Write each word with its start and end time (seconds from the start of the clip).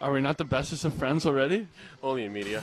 Are 0.00 0.12
we 0.12 0.22
not 0.22 0.38
the 0.38 0.44
bestest 0.44 0.86
of 0.86 0.94
friends 0.94 1.26
already? 1.26 1.66
Only 2.02 2.24
in 2.24 2.32
media. 2.32 2.62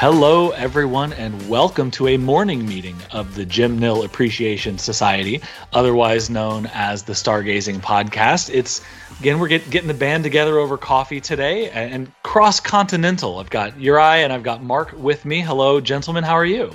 Hello, 0.00 0.50
everyone, 0.50 1.12
and 1.14 1.48
welcome 1.48 1.90
to 1.90 2.06
a 2.06 2.16
morning 2.18 2.64
meeting 2.64 2.96
of 3.10 3.34
the 3.34 3.44
Jim 3.44 3.80
Nill 3.80 4.04
Appreciation 4.04 4.78
Society, 4.78 5.40
otherwise 5.72 6.30
known 6.30 6.70
as 6.72 7.02
the 7.02 7.14
Stargazing 7.14 7.80
Podcast. 7.80 8.48
It's 8.54 8.80
again, 9.18 9.40
we're 9.40 9.48
get, 9.48 9.68
getting 9.70 9.88
the 9.88 9.94
band 9.94 10.22
together 10.22 10.56
over 10.56 10.78
coffee 10.78 11.20
today 11.20 11.68
and 11.70 12.12
cross 12.22 12.60
continental. 12.60 13.40
I've 13.40 13.50
got 13.50 13.80
Uri 13.80 14.22
and 14.22 14.32
I've 14.32 14.44
got 14.44 14.62
Mark 14.62 14.92
with 14.96 15.24
me. 15.24 15.40
Hello, 15.40 15.80
gentlemen. 15.80 16.22
How 16.22 16.34
are 16.34 16.46
you? 16.46 16.70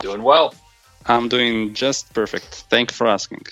Doing 0.00 0.24
well. 0.24 0.52
I'm 1.06 1.28
doing 1.28 1.72
just 1.72 2.12
perfect. 2.14 2.64
Thank 2.68 2.90
you 2.90 2.96
for 2.96 3.06
asking. 3.06 3.44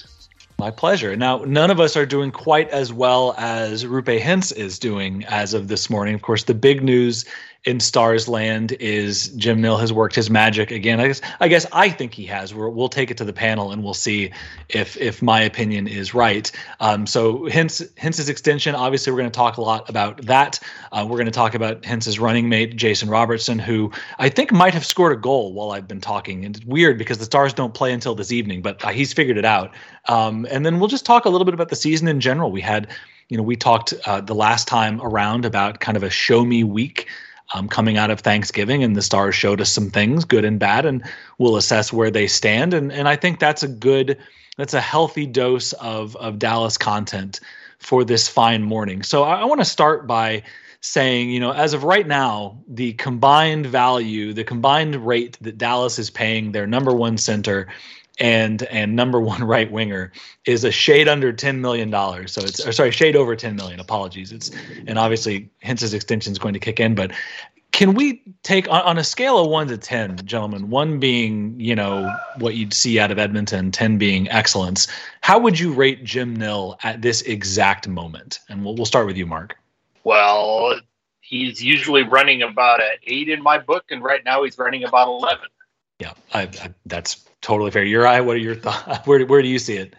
My 0.59 0.73
pleasure. 0.73 1.15
Now, 1.15 1.45
none 1.45 1.71
of 1.71 1.79
us 1.79 1.97
are 1.97 2.05
doing 2.05 2.33
quite 2.33 2.69
as 2.71 2.93
well 2.93 3.33
as 3.39 3.85
Roope 3.85 4.21
Hintz 4.21 4.53
is 4.53 4.81
doing 4.81 5.25
as 5.27 5.55
of 5.55 5.69
this 5.69 5.89
morning. 5.89 6.17
Of 6.17 6.23
course, 6.23 6.43
the 6.43 6.55
big 6.55 6.83
news 6.83 7.27
in 7.65 7.81
Stars 7.81 8.29
Land 8.29 8.73
is 8.73 9.29
Jim 9.31 9.61
Nill 9.61 9.77
has 9.79 9.93
worked 9.93 10.15
his 10.15 10.31
magic 10.31 10.71
again. 10.71 11.01
I 11.01 11.09
guess 11.09 11.21
I 11.41 11.49
guess 11.49 11.67
I 11.73 11.91
think 11.91 12.15
he 12.15 12.25
has. 12.27 12.55
we 12.55 12.61
will 12.61 12.89
take 12.89 13.11
it 13.11 13.17
to 13.19 13.25
the 13.25 13.33
panel 13.33 13.73
and 13.73 13.83
we'll 13.83 13.95
see 13.95 14.31
if 14.69 14.97
if 14.97 15.21
my 15.23 15.41
opinion 15.41 15.89
is 15.89 16.15
right. 16.15 16.51
Um, 16.81 17.07
so 17.07 17.41
Hintz 17.41 17.87
Hintz's 17.95 18.29
extension. 18.29 18.75
Obviously, 18.75 19.13
we're 19.13 19.19
going 19.19 19.31
to 19.31 19.37
talk 19.37 19.57
a 19.57 19.61
lot 19.61 19.89
about 19.89 20.25
that. 20.27 20.61
Uh, 20.93 21.05
we're 21.09 21.17
going 21.17 21.27
to 21.27 21.33
talk 21.33 21.55
about 21.55 21.83
Hintz's 21.83 22.19
running 22.19 22.49
mate 22.49 22.77
Jason 22.77 23.09
Robertson, 23.09 23.59
who 23.59 23.91
I 24.19 24.29
think 24.29 24.53
might 24.53 24.73
have 24.75 24.87
scored 24.87 25.13
a 25.13 25.21
goal 25.21 25.53
while 25.53 25.73
I've 25.73 25.89
been 25.89 26.01
talking. 26.01 26.45
And 26.45 26.57
it's 26.57 26.65
weird 26.65 26.97
because 26.97 27.19
the 27.19 27.25
Stars 27.25 27.53
don't 27.53 27.75
play 27.75 27.93
until 27.93 28.15
this 28.15 28.31
evening, 28.31 28.63
but 28.63 28.83
uh, 28.85 28.89
he's 28.89 29.13
figured 29.13 29.37
it 29.37 29.45
out. 29.45 29.75
Um, 30.07 30.47
and 30.51 30.65
then 30.65 30.79
we'll 30.79 30.89
just 30.89 31.05
talk 31.05 31.25
a 31.25 31.29
little 31.29 31.45
bit 31.45 31.55
about 31.55 31.69
the 31.69 31.77
season 31.77 32.09
in 32.09 32.21
general. 32.21 32.51
We 32.51 32.61
had 32.61 32.89
you 33.29 33.37
know, 33.37 33.43
we 33.43 33.57
talked 33.57 33.93
uh, 34.07 34.23
the 34.23 34.35
last 34.35 34.67
time 34.67 35.01
around 35.03 35.45
about 35.45 35.81
kind 35.81 35.99
of 35.99 36.03
a 36.03 36.09
show 36.09 36.47
me 36.47 36.65
week 36.65 37.09
um, 37.55 37.69
coming 37.69 37.97
out 37.97 38.11
of 38.11 38.21
Thanksgiving, 38.21 38.83
and 38.85 38.95
the 38.95 39.03
Stars 39.03 39.35
showed 39.35 39.61
us 39.61 39.71
some 39.71 39.91
things, 39.91 40.25
good 40.25 40.45
and 40.45 40.59
bad, 40.59 40.85
and 40.87 41.03
we'll 41.39 41.57
assess 41.57 41.93
where 41.93 42.11
they 42.11 42.27
stand. 42.27 42.75
And 42.75 42.93
and 42.93 43.09
I 43.09 43.17
think 43.17 43.39
that's 43.39 43.63
a 43.63 43.69
good, 43.69 44.19
that's 44.57 44.75
a 44.75 44.81
healthy 44.81 45.27
dose 45.27 45.73
of 45.75 46.17
of 46.17 46.39
Dallas 46.39 46.77
content 46.77 47.41
for 47.79 48.05
this 48.05 48.29
fine 48.29 48.63
morning. 48.63 49.03
So 49.03 49.23
I, 49.23 49.41
I 49.41 49.45
want 49.45 49.61
to 49.61 49.65
start 49.65 50.07
by 50.07 50.43
saying, 50.81 51.31
you 51.31 51.41
know, 51.41 51.53
as 51.53 51.75
of 51.75 51.83
right 51.83 52.07
now, 52.07 52.57
the 52.69 52.93
combined 52.95 53.67
value, 53.67 54.33
the 54.33 54.45
combined 54.45 54.95
rate 55.07 55.37
that 55.41 55.59
Dallas 55.59 55.99
is 55.99 56.11
paying 56.11 56.53
their 56.53 56.67
number 56.67 56.95
one 56.95 57.19
center 57.19 57.67
and 58.19 58.63
and 58.65 58.97
number 58.97 59.21
one 59.21 59.43
right 59.45 59.71
winger 59.71 60.13
is 60.45 60.65
a 60.65 60.71
shade 60.71 61.09
under 61.09 61.33
ten 61.33 61.61
million 61.61 61.91
dollars. 61.91 62.33
So 62.33 62.43
it's 62.43 62.77
sorry, 62.77 62.91
shade 62.91 63.17
over 63.17 63.37
ten 63.37 63.57
million. 63.57 63.81
Apologies. 63.81 64.33
It's 64.33 64.51
and 64.87 64.99
obviously 64.99 65.51
Hintz's 65.59 65.95
extension 65.95 66.33
is 66.33 66.39
going 66.39 66.55
to 66.55 66.61
kick 66.61 66.81
in, 66.81 66.95
but 66.95 67.13
can 67.73 67.95
we 67.95 68.23
take 68.43 68.69
on, 68.69 68.81
on, 68.83 68.99
a 68.99 69.05
scale 69.05 69.39
of 69.39 69.49
one 69.49 69.69
to 69.69 69.77
ten, 69.77 70.17
gentlemen? 70.25 70.71
One 70.71 70.99
being 70.99 71.59
you 71.61 71.77
know 71.77 72.13
what 72.39 72.55
you'd 72.55 72.73
see 72.75 72.99
out 72.99 73.11
of 73.11 73.19
Edmonton, 73.19 73.71
ten 73.71 73.99
being 73.99 74.29
excellence. 74.31 74.89
How 75.21 75.39
would 75.39 75.59
you 75.59 75.73
rate 75.73 76.03
Jim 76.03 76.35
Nill 76.35 76.79
at 76.83 77.03
this 77.03 77.23
exact 77.23 77.87
moment? 77.87 78.41
And 78.49 78.65
we'll 78.65 78.75
we'll 78.75 78.87
start 78.87 79.07
with 79.07 79.17
you, 79.17 79.27
Mark. 79.27 79.57
Well, 80.05 80.81
he's 81.21 81.63
usually 81.63 82.03
running 82.03 82.43
about 82.43 82.81
an 82.81 82.97
eight 83.07 83.29
in 83.29 83.43
my 83.43 83.59
book, 83.59 83.85
and 83.91 84.03
right 84.03 84.25
now 84.25 84.43
he's 84.43 84.59
running 84.59 84.85
about 84.85 85.09
eleven. 85.09 85.49
Yeah, 86.01 86.15
I, 86.33 86.43
I, 86.43 86.75
that's 86.87 87.28
totally 87.41 87.71
fair. 87.71 87.85
Uri, 87.85 88.21
what 88.21 88.37
are 88.37 88.41
your 88.41 88.55
thoughts? 88.55 89.07
Where 89.07 89.25
where 89.27 89.43
do 89.43 89.49
you 89.49 89.59
see 89.59 89.77
it? 89.77 89.95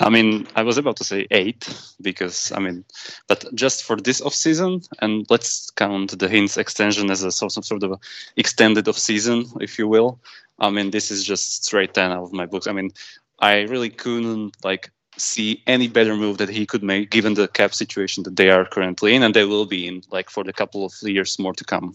I 0.00 0.10
mean, 0.10 0.46
I 0.56 0.62
was 0.62 0.76
about 0.76 0.96
to 0.96 1.04
say 1.04 1.26
eight 1.30 1.68
because 2.00 2.52
I 2.52 2.58
mean, 2.58 2.84
but 3.28 3.44
just 3.54 3.84
for 3.84 3.96
this 3.96 4.20
off 4.20 4.34
season, 4.34 4.82
and 5.00 5.26
let's 5.30 5.70
count 5.70 6.18
the 6.18 6.28
Hintz 6.28 6.58
extension 6.58 7.10
as 7.10 7.22
a 7.22 7.30
sort 7.30 7.56
of 7.56 7.64
sort 7.64 7.82
of 7.82 8.00
extended 8.36 8.88
off 8.88 8.98
season, 8.98 9.46
if 9.60 9.78
you 9.78 9.86
will. 9.86 10.18
I 10.58 10.70
mean, 10.70 10.90
this 10.90 11.10
is 11.10 11.24
just 11.24 11.64
straight 11.64 11.94
ten 11.94 12.10
out 12.10 12.24
of 12.24 12.32
my 12.32 12.46
books. 12.46 12.66
I 12.66 12.72
mean, 12.72 12.90
I 13.38 13.60
really 13.62 13.90
couldn't 13.90 14.56
like 14.64 14.90
see 15.16 15.62
any 15.66 15.88
better 15.88 16.16
move 16.16 16.38
that 16.38 16.48
he 16.48 16.66
could 16.66 16.82
make 16.82 17.10
given 17.10 17.34
the 17.34 17.48
cap 17.48 17.74
situation 17.74 18.22
that 18.22 18.36
they 18.36 18.50
are 18.50 18.64
currently 18.64 19.14
in 19.14 19.22
and 19.22 19.34
they 19.34 19.44
will 19.44 19.66
be 19.66 19.86
in 19.86 20.02
like 20.10 20.30
for 20.30 20.44
the 20.44 20.52
couple 20.52 20.84
of 20.84 20.92
years 21.02 21.38
more 21.38 21.52
to 21.52 21.64
come 21.64 21.92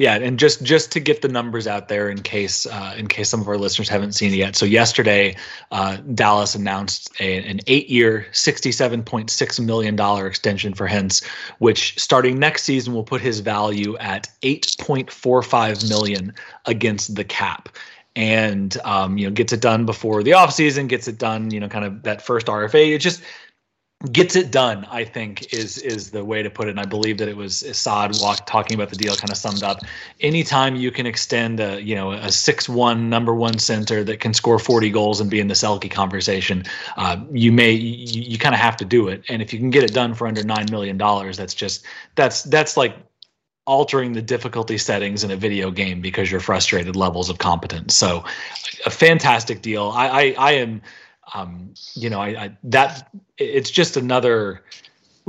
yeah, 0.00 0.14
and 0.14 0.38
just 0.38 0.62
just 0.62 0.92
to 0.92 1.00
get 1.00 1.20
the 1.20 1.28
numbers 1.28 1.66
out 1.66 1.88
there 1.88 2.08
in 2.08 2.22
case 2.22 2.64
uh, 2.64 2.94
in 2.96 3.06
case 3.06 3.28
some 3.28 3.42
of 3.42 3.48
our 3.48 3.58
listeners 3.58 3.86
haven't 3.86 4.12
seen 4.12 4.32
it 4.32 4.36
yet. 4.36 4.56
So 4.56 4.64
yesterday, 4.64 5.36
uh, 5.72 5.98
Dallas 6.14 6.54
announced 6.54 7.10
a, 7.20 7.46
an 7.46 7.60
eight-year, 7.66 8.26
sixty-seven 8.32 9.04
point 9.04 9.28
six 9.28 9.60
million 9.60 9.96
dollar 9.96 10.26
extension 10.26 10.72
for 10.72 10.88
Hintz, 10.88 11.22
which 11.58 12.00
starting 12.00 12.38
next 12.38 12.62
season 12.62 12.94
will 12.94 13.04
put 13.04 13.20
his 13.20 13.40
value 13.40 13.98
at 13.98 14.26
eight 14.42 14.74
point 14.80 15.10
four 15.10 15.42
five 15.42 15.86
million 15.86 16.32
against 16.64 17.14
the 17.14 17.24
cap 17.24 17.68
and 18.16 18.78
um, 18.84 19.18
you 19.18 19.26
know 19.26 19.32
gets 19.32 19.52
it 19.52 19.60
done 19.60 19.84
before 19.84 20.22
the 20.22 20.32
offseason 20.32 20.88
gets 20.88 21.06
it 21.08 21.18
done 21.18 21.50
you 21.50 21.60
know 21.60 21.68
kind 21.68 21.84
of 21.84 22.02
that 22.02 22.20
first 22.20 22.48
rfa 22.48 22.94
it 22.94 22.98
just 22.98 23.22
gets 24.12 24.34
it 24.34 24.50
done 24.50 24.86
i 24.90 25.04
think 25.04 25.52
is 25.52 25.76
is 25.76 26.10
the 26.10 26.24
way 26.24 26.42
to 26.42 26.48
put 26.48 26.68
it. 26.68 26.70
And 26.70 26.80
i 26.80 26.86
believe 26.86 27.18
that 27.18 27.28
it 27.28 27.36
was 27.36 27.62
assad 27.62 28.12
walk, 28.22 28.46
talking 28.46 28.74
about 28.74 28.88
the 28.88 28.96
deal 28.96 29.14
kind 29.14 29.30
of 29.30 29.36
summed 29.36 29.62
up. 29.62 29.80
Anytime 30.20 30.74
you 30.74 30.90
can 30.90 31.04
extend 31.04 31.60
a 31.60 31.82
you 31.82 31.94
know 31.94 32.12
a 32.12 32.32
six-one 32.32 33.10
number 33.10 33.34
one 33.34 33.58
center 33.58 34.02
that 34.04 34.20
can 34.20 34.32
score 34.32 34.58
40 34.58 34.88
goals 34.88 35.20
and 35.20 35.30
be 35.30 35.38
in 35.38 35.48
the 35.48 35.54
selke 35.54 35.90
conversation 35.90 36.64
uh, 36.96 37.18
you 37.30 37.52
may 37.52 37.72
you, 37.72 38.22
you 38.22 38.38
kind 38.38 38.54
of 38.54 38.60
have 38.60 38.76
to 38.78 38.86
do 38.86 39.08
it. 39.08 39.22
And 39.28 39.42
if 39.42 39.52
you 39.52 39.58
can 39.58 39.68
get 39.68 39.84
it 39.84 39.92
done 39.92 40.14
for 40.14 40.26
under 40.26 40.42
nine 40.42 40.66
million 40.70 40.96
dollars 40.96 41.36
that's 41.36 41.54
just 41.54 41.84
that's 42.14 42.44
that's 42.44 42.78
like 42.78 42.96
altering 43.66 44.14
the 44.14 44.22
difficulty 44.22 44.78
settings 44.78 45.22
in 45.22 45.30
a 45.30 45.36
video 45.36 45.70
game 45.70 46.00
because 46.00 46.30
you're 46.30 46.40
frustrated 46.40 46.96
levels 46.96 47.28
of 47.28 47.36
competence. 47.36 47.94
So 47.94 48.24
a 48.86 48.90
fantastic 48.90 49.60
deal. 49.60 49.92
I 49.94 50.08
i, 50.08 50.34
I 50.38 50.52
am 50.52 50.80
um, 51.34 51.74
you 51.94 52.10
know, 52.10 52.20
I, 52.20 52.28
I, 52.28 52.56
that 52.64 53.10
it's 53.38 53.70
just 53.70 53.96
another. 53.96 54.62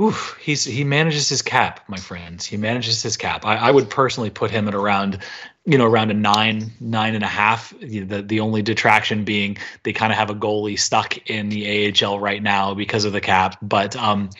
Oof, 0.00 0.36
he's 0.40 0.64
he 0.64 0.84
manages 0.84 1.28
his 1.28 1.42
cap, 1.42 1.80
my 1.88 1.98
friends. 1.98 2.46
He 2.46 2.56
manages 2.56 3.02
his 3.02 3.16
cap. 3.16 3.44
I, 3.44 3.56
I 3.56 3.70
would 3.70 3.90
personally 3.90 4.30
put 4.30 4.50
him 4.50 4.66
at 4.66 4.74
around, 4.74 5.18
you 5.64 5.76
know, 5.78 5.86
around 5.86 6.10
a 6.10 6.14
nine, 6.14 6.72
nine 6.80 7.14
and 7.14 7.22
a 7.22 7.28
half. 7.28 7.74
The 7.78 8.22
the 8.22 8.40
only 8.40 8.62
detraction 8.62 9.24
being 9.24 9.58
they 9.82 9.92
kind 9.92 10.10
of 10.10 10.18
have 10.18 10.30
a 10.30 10.34
goalie 10.34 10.78
stuck 10.78 11.18
in 11.30 11.50
the 11.50 11.92
AHL 11.92 12.18
right 12.18 12.42
now 12.42 12.74
because 12.74 13.04
of 13.04 13.12
the 13.12 13.20
cap. 13.20 13.58
But 13.60 13.94
um, 13.96 14.30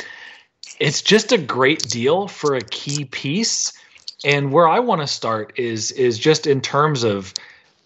it's 0.80 1.02
just 1.02 1.32
a 1.32 1.38
great 1.38 1.82
deal 1.88 2.28
for 2.28 2.56
a 2.56 2.62
key 2.62 3.04
piece. 3.04 3.72
And 4.24 4.52
where 4.52 4.68
I 4.68 4.80
want 4.80 5.00
to 5.02 5.06
start 5.06 5.52
is 5.58 5.92
is 5.92 6.18
just 6.18 6.46
in 6.46 6.60
terms 6.60 7.04
of 7.04 7.34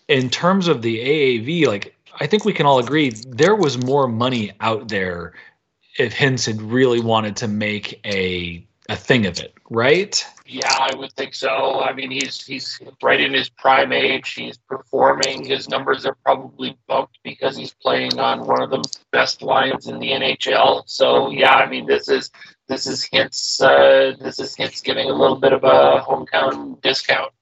in 0.08 0.30
terms 0.30 0.68
of 0.68 0.82
the 0.82 0.98
AAV, 0.98 1.66
like 1.66 1.95
I 2.20 2.26
think 2.26 2.44
we 2.44 2.52
can 2.52 2.66
all 2.66 2.78
agree 2.78 3.10
there 3.28 3.54
was 3.54 3.78
more 3.78 4.08
money 4.08 4.52
out 4.60 4.88
there 4.88 5.34
if 5.98 6.14
Hintz 6.14 6.46
had 6.46 6.60
really 6.60 7.00
wanted 7.00 7.36
to 7.36 7.48
make 7.48 8.00
a 8.04 8.66
a 8.88 8.94
thing 8.94 9.26
of 9.26 9.38
it, 9.40 9.52
right? 9.68 10.24
Yeah, 10.46 10.72
I 10.72 10.94
would 10.94 11.12
think 11.14 11.34
so. 11.34 11.80
I 11.80 11.92
mean, 11.92 12.10
he's 12.10 12.44
he's 12.44 12.80
right 13.02 13.20
in 13.20 13.32
his 13.32 13.48
prime 13.48 13.92
age. 13.92 14.32
He's 14.34 14.58
performing. 14.58 15.44
His 15.44 15.68
numbers 15.68 16.06
are 16.06 16.16
probably 16.24 16.78
bumped 16.86 17.18
because 17.24 17.56
he's 17.56 17.74
playing 17.74 18.18
on 18.20 18.46
one 18.46 18.62
of 18.62 18.70
the 18.70 18.84
best 19.10 19.42
lines 19.42 19.88
in 19.88 19.98
the 19.98 20.10
NHL. 20.10 20.84
So 20.86 21.30
yeah, 21.30 21.54
I 21.54 21.68
mean, 21.68 21.86
this 21.86 22.08
is 22.08 22.30
this 22.68 22.86
is 22.86 23.08
Hintz. 23.12 23.60
Uh, 23.60 24.16
this 24.22 24.38
is 24.38 24.54
Hintz 24.54 24.82
giving 24.82 25.10
a 25.10 25.14
little 25.14 25.36
bit 25.36 25.52
of 25.52 25.64
a 25.64 26.04
hometown 26.06 26.80
discount 26.80 27.32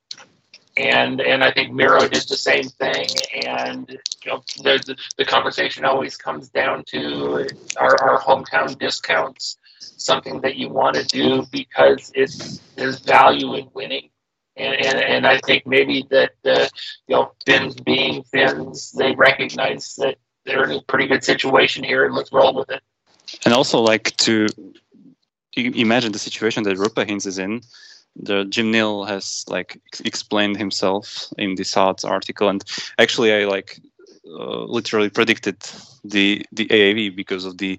and 0.77 1.21
and 1.21 1.45
I 1.45 1.53
think 1.53 1.73
Miro 1.73 2.01
did 2.01 2.29
the 2.29 2.37
same 2.37 2.65
thing. 2.65 3.07
And 3.47 3.91
you 4.25 4.31
know, 4.31 4.43
the 4.63 4.97
the 5.17 5.25
conversation 5.25 5.85
always 5.85 6.17
comes 6.17 6.49
down 6.49 6.85
to 6.89 7.47
our, 7.79 8.03
our 8.03 8.21
hometown 8.21 8.79
discounts, 8.79 9.59
something 9.79 10.41
that 10.41 10.57
you 10.57 10.69
want 10.69 10.97
to 10.97 11.05
do 11.05 11.47
because 11.51 12.11
it's 12.15 12.59
there's 12.77 13.01
value 13.01 13.55
in 13.55 13.69
winning. 13.75 14.11
And, 14.57 14.87
and, 14.87 14.99
and 15.01 15.27
I 15.27 15.39
think 15.39 15.67
maybe 15.67 16.07
that 16.11 16.33
uh, 16.45 16.69
you 17.09 17.17
know 17.17 17.33
Finns 17.45 17.75
being 17.75 18.23
Finns, 18.25 18.93
they 18.93 19.13
recognize 19.15 19.97
that 19.97 20.17
they're 20.45 20.65
in 20.65 20.73
a 20.73 20.83
pretty 20.83 21.09
good 21.09 21.25
situation 21.25 21.83
here, 21.83 22.05
and 22.05 22.15
let's 22.15 22.33
roll 22.33 22.55
with 22.55 22.71
it. 22.71 22.81
And 23.45 23.53
also, 23.53 23.81
like 23.81 24.17
to 24.19 24.47
imagine 25.57 26.13
the 26.13 26.19
situation 26.19 26.63
that 26.65 26.77
Roope 26.77 27.07
Hintz 27.07 27.27
is 27.27 27.39
in 27.39 27.63
the 28.17 28.45
Jim 28.45 28.71
Nill 28.71 29.05
has 29.05 29.45
like 29.49 29.81
explained 30.05 30.57
himself 30.57 31.33
in 31.39 31.55
this 31.57 31.77
art 31.77 32.05
article, 32.05 32.49
and 32.49 32.65
actually 32.99 33.33
I 33.33 33.45
like 33.45 33.81
uh, 34.27 34.65
literally 34.65 35.11
predicted 35.11 35.57
the 36.05 36.45
the 36.53 36.67
AAV 36.67 37.17
because 37.17 37.45
of 37.45 37.59
the 37.59 37.79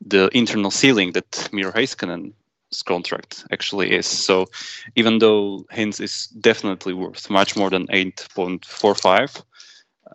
the 0.00 0.28
internal 0.32 0.70
ceiling 0.70 1.12
that 1.12 1.48
Miro 1.52 1.72
Heiskanen 1.72 2.32
contract 2.86 3.44
actually 3.52 3.92
is. 3.92 4.06
So 4.06 4.46
even 4.96 5.18
though 5.18 5.64
Hintz 5.72 6.00
is 6.00 6.26
definitely 6.40 6.92
worth 6.92 7.30
much 7.30 7.56
more 7.56 7.70
than 7.70 7.86
8.45 7.86 9.42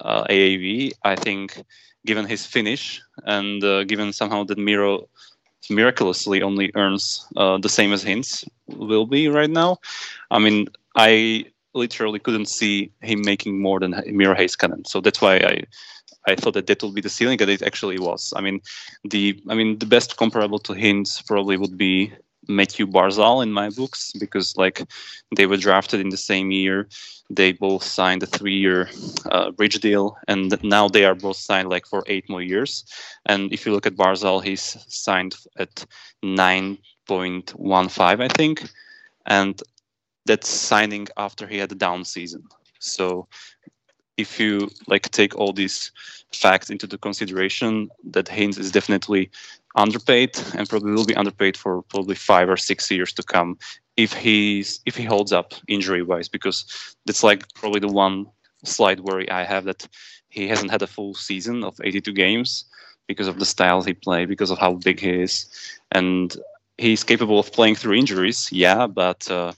uh, 0.02 0.24
AAV, 0.30 0.92
I 1.04 1.16
think 1.16 1.63
given 2.06 2.25
his 2.25 2.46
finish 2.46 3.02
and 3.24 3.63
uh, 3.63 3.84
given 3.86 4.12
somehow 4.13 4.44
that 4.46 4.58
Miro 4.58 5.08
miraculously 5.69 6.42
only 6.42 6.72
earns 6.75 7.25
uh, 7.36 7.58
the 7.58 7.69
same 7.69 7.94
as 7.94 8.04
Hintz 8.04 8.48
will 8.68 9.06
be 9.06 9.28
right 9.28 9.50
now, 9.50 9.78
I 10.30 10.40
mean, 10.40 10.68
I 10.96 11.46
literally 11.74 12.19
couldn't 12.19 12.48
see 12.48 12.92
him 13.02 13.22
making 13.24 13.62
more 13.62 13.80
than 13.80 13.92
Miro 14.08 14.36
Heiskanen. 14.36 14.86
So 14.88 15.02
that's 15.02 15.22
why 15.22 15.38
I 15.38 15.63
I 16.28 16.36
thought 16.36 16.54
that 16.54 16.68
that 16.68 16.84
would 16.84 16.94
be 16.94 17.02
the 17.02 17.10
ceiling, 17.10 17.42
and 17.42 17.50
it 17.50 17.63
actually 17.63 17.98
was. 17.98 18.34
I 18.36 18.42
mean, 18.42 18.62
the 19.04 19.42
I 19.50 19.56
mean 19.56 19.80
the 19.80 19.86
best 19.86 20.18
comparable 20.18 20.60
to 20.60 20.74
Hintz 20.74 21.25
probably 21.25 21.58
would 21.58 21.78
be 21.78 22.13
Mathew 22.47 22.88
Barzal 22.88 23.43
in 23.43 23.51
my 23.51 23.69
books 23.69 24.11
because 24.19 24.57
like 24.57 24.81
they 25.35 25.45
were 25.45 25.57
drafted 25.57 25.99
in 25.99 26.09
the 26.09 26.17
same 26.17 26.51
year. 26.51 26.88
They 27.29 27.53
both 27.53 27.83
signed 27.83 28.23
a 28.23 28.25
three-year 28.25 28.89
uh, 29.31 29.51
bridge 29.51 29.79
deal, 29.79 30.17
and 30.27 30.61
now 30.63 30.89
they 30.89 31.05
are 31.05 31.15
both 31.15 31.38
signed 31.38 31.69
like 31.69 31.85
for 31.85 32.03
eight 32.07 32.29
more 32.29 32.41
years. 32.41 32.83
And 33.25 33.53
if 33.53 33.65
you 33.65 33.71
look 33.71 33.85
at 33.85 33.95
Barzal, 33.95 34.43
he's 34.43 34.77
signed 34.89 35.35
at 35.57 35.85
nine 36.23 36.77
point 37.07 37.51
one 37.51 37.89
five, 37.89 38.19
I 38.19 38.27
think, 38.27 38.69
and 39.25 39.61
that's 40.25 40.49
signing 40.49 41.07
after 41.15 41.47
he 41.47 41.57
had 41.57 41.71
a 41.71 41.75
down 41.75 42.03
season. 42.05 42.43
So 42.79 43.27
if 44.17 44.39
you 44.39 44.69
like 44.88 45.09
take 45.11 45.35
all 45.35 45.53
these 45.53 45.91
facts 46.33 46.69
into 46.69 46.85
the 46.85 46.97
consideration, 46.97 47.89
that 48.11 48.25
Hintz 48.25 48.59
is 48.59 48.71
definitely 48.71 49.29
underpaid 49.75 50.38
and 50.56 50.69
probably 50.69 50.91
will 50.91 51.06
be 51.06 51.15
underpaid 51.15 51.56
for 51.56 51.81
probably 51.83 52.15
five 52.15 52.50
or 52.50 52.57
six 52.57 52.91
years 52.91 53.13
to 53.13 53.23
come 53.23 53.57
if 53.97 54.13
he's 54.13 54.79
if 54.85 54.95
he 54.95 55.03
holds 55.03 55.31
up 55.31 55.53
injury 55.68 56.01
wise 56.01 56.27
because 56.27 56.65
that's 57.06 57.23
like 57.23 57.51
probably 57.53 57.79
the 57.79 57.88
one 57.88 58.25
slight 58.63 59.00
worry 59.00 59.29
I 59.29 59.44
have 59.44 59.65
that 59.65 59.88
he 60.29 60.47
hasn't 60.47 60.71
had 60.71 60.81
a 60.81 60.88
full 60.88 61.13
season 61.13 61.63
of 61.63 61.79
82 61.83 62.13
games 62.13 62.65
because 63.07 63.27
of 63.27 63.39
the 63.39 63.45
style 63.45 63.81
he 63.81 63.94
plays, 63.94 64.27
because 64.27 64.51
of 64.51 64.57
how 64.57 64.73
big 64.73 65.00
he 65.00 65.21
is, 65.21 65.45
and 65.91 66.35
he's 66.77 67.03
capable 67.03 67.39
of 67.39 67.51
playing 67.51 67.75
through 67.75 67.95
injuries. 67.95 68.50
Yeah, 68.51 68.88
but 68.88 69.29
uh, 69.29 69.51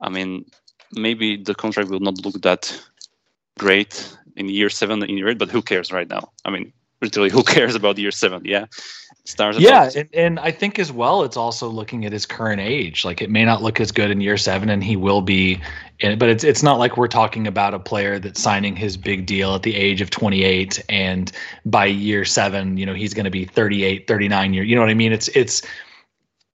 I 0.00 0.08
mean, 0.08 0.46
maybe 0.92 1.36
the 1.36 1.54
contract 1.54 1.90
will 1.90 2.00
not 2.00 2.24
look 2.24 2.40
that 2.42 2.80
great 3.58 4.16
in 4.36 4.48
year 4.48 4.70
seven 4.70 5.02
in 5.04 5.18
year 5.18 5.28
eight, 5.28 5.38
but 5.38 5.50
who 5.50 5.62
cares 5.62 5.92
right 5.92 6.08
now? 6.08 6.32
I 6.44 6.50
mean, 6.50 6.72
literally, 7.02 7.30
who 7.30 7.42
cares 7.54 7.74
about 7.74 7.98
year 7.98 8.10
seven? 8.10 8.42
Yeah. 8.44 8.66
Stars 9.26 9.58
yeah, 9.58 9.90
and, 9.96 10.08
and 10.12 10.40
I 10.40 10.50
think 10.50 10.78
as 10.78 10.92
well, 10.92 11.22
it's 11.22 11.38
also 11.38 11.66
looking 11.66 12.04
at 12.04 12.12
his 12.12 12.26
current 12.26 12.60
age. 12.60 13.06
Like 13.06 13.22
it 13.22 13.30
may 13.30 13.42
not 13.42 13.62
look 13.62 13.80
as 13.80 13.90
good 13.90 14.10
in 14.10 14.20
year 14.20 14.36
seven, 14.36 14.68
and 14.68 14.84
he 14.84 14.96
will 14.96 15.22
be, 15.22 15.62
in, 16.00 16.18
but 16.18 16.28
it's 16.28 16.44
it's 16.44 16.62
not 16.62 16.78
like 16.78 16.98
we're 16.98 17.08
talking 17.08 17.46
about 17.46 17.72
a 17.72 17.78
player 17.78 18.18
that's 18.18 18.38
signing 18.38 18.76
his 18.76 18.98
big 18.98 19.24
deal 19.24 19.54
at 19.54 19.62
the 19.62 19.74
age 19.74 20.02
of 20.02 20.10
28, 20.10 20.84
and 20.90 21.32
by 21.64 21.86
year 21.86 22.26
seven, 22.26 22.76
you 22.76 22.84
know, 22.84 22.92
he's 22.92 23.14
going 23.14 23.24
to 23.24 23.30
be 23.30 23.46
38, 23.46 24.06
39 24.06 24.52
years. 24.52 24.68
You 24.68 24.74
know 24.74 24.82
what 24.82 24.90
I 24.90 24.94
mean? 24.94 25.14
It's 25.14 25.28
it's 25.28 25.62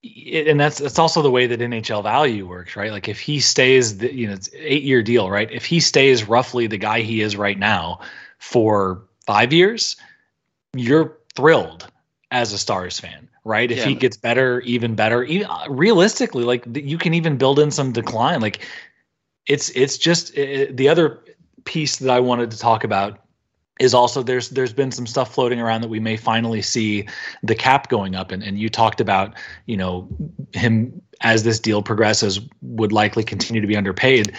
it, 0.01 0.47
and 0.47 0.57
that's 0.57 0.77
that's 0.77 0.97
also 0.97 1.21
the 1.21 1.29
way 1.29 1.47
that 1.47 1.59
NHL 1.59 2.03
value 2.03 2.47
works, 2.47 2.77
right? 2.77 2.93
Like 2.93 3.09
if 3.09 3.19
he 3.19 3.41
stays, 3.41 3.97
the, 3.97 4.15
you 4.15 4.27
know, 4.27 4.33
it's 4.33 4.49
eight 4.55 4.83
year 4.83 5.03
deal, 5.03 5.29
right? 5.29 5.51
If 5.51 5.65
he 5.65 5.81
stays 5.81 6.23
roughly 6.23 6.67
the 6.67 6.77
guy 6.77 7.01
he 7.01 7.19
is 7.19 7.35
right 7.35 7.59
now 7.59 7.99
for 8.39 9.01
five 9.25 9.51
years, 9.51 9.97
you're 10.73 11.17
thrilled 11.35 11.90
as 12.31 12.53
a 12.53 12.57
Stars 12.57 12.99
fan, 12.99 13.27
right? 13.43 13.69
If 13.69 13.79
yeah. 13.79 13.85
he 13.85 13.95
gets 13.95 14.17
better, 14.17 14.61
even 14.61 14.95
better. 14.95 15.23
Even, 15.23 15.47
uh, 15.47 15.65
realistically, 15.69 16.43
like 16.43 16.65
you 16.73 16.97
can 16.97 17.13
even 17.13 17.37
build 17.37 17.59
in 17.59 17.71
some 17.71 17.91
decline. 17.91 18.41
Like 18.41 18.65
it's 19.47 19.69
it's 19.71 19.97
just 19.97 20.35
it, 20.37 20.77
the 20.77 20.89
other 20.89 21.21
piece 21.65 21.97
that 21.97 22.09
I 22.09 22.19
wanted 22.19 22.49
to 22.51 22.57
talk 22.57 22.83
about 22.83 23.19
is 23.79 23.93
also 23.93 24.23
there's 24.23 24.49
there's 24.49 24.73
been 24.73 24.91
some 24.91 25.07
stuff 25.07 25.33
floating 25.33 25.59
around 25.59 25.81
that 25.81 25.89
we 25.89 25.99
may 25.99 26.15
finally 26.15 26.61
see 26.61 27.07
the 27.43 27.55
cap 27.55 27.89
going 27.89 28.15
up 28.15 28.31
and, 28.31 28.43
and 28.43 28.59
you 28.59 28.69
talked 28.69 29.01
about 29.01 29.33
you 29.65 29.75
know 29.75 30.07
him 30.53 31.01
as 31.21 31.43
this 31.43 31.59
deal 31.59 31.81
progresses 31.81 32.39
would 32.61 32.91
likely 32.91 33.23
continue 33.23 33.61
to 33.61 33.67
be 33.67 33.75
underpaid 33.75 34.35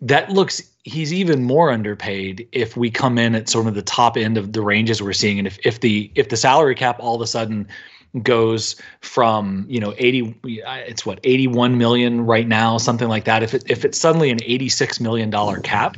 that 0.00 0.30
looks 0.30 0.62
he's 0.84 1.12
even 1.12 1.42
more 1.42 1.70
underpaid 1.70 2.46
if 2.52 2.76
we 2.76 2.90
come 2.90 3.18
in 3.18 3.34
at 3.34 3.48
sort 3.48 3.66
of 3.66 3.74
the 3.74 3.82
top 3.82 4.16
end 4.16 4.38
of 4.38 4.52
the 4.52 4.62
ranges 4.62 5.02
we're 5.02 5.12
seeing. 5.12 5.38
And 5.38 5.46
if, 5.46 5.58
if 5.64 5.80
the 5.80 6.10
if 6.14 6.28
the 6.28 6.36
salary 6.36 6.74
cap 6.74 6.96
all 7.00 7.16
of 7.16 7.20
a 7.20 7.26
sudden 7.26 7.66
goes 8.22 8.80
from 9.00 9.66
you 9.68 9.80
know 9.80 9.94
80 9.98 10.34
it's 10.44 11.04
what 11.04 11.20
81 11.24 11.76
million 11.76 12.24
right 12.24 12.46
now 12.46 12.78
something 12.78 13.08
like 13.08 13.24
that. 13.24 13.42
If 13.42 13.54
it 13.54 13.64
if 13.68 13.84
it's 13.84 13.98
suddenly 13.98 14.30
an 14.30 14.38
86 14.42 15.00
million 15.00 15.30
dollar 15.30 15.60
cap 15.60 15.96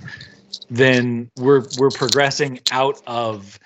then 0.70 1.30
we're 1.36 1.64
we're 1.78 1.90
progressing 1.90 2.60
out 2.72 3.00
of 3.06 3.58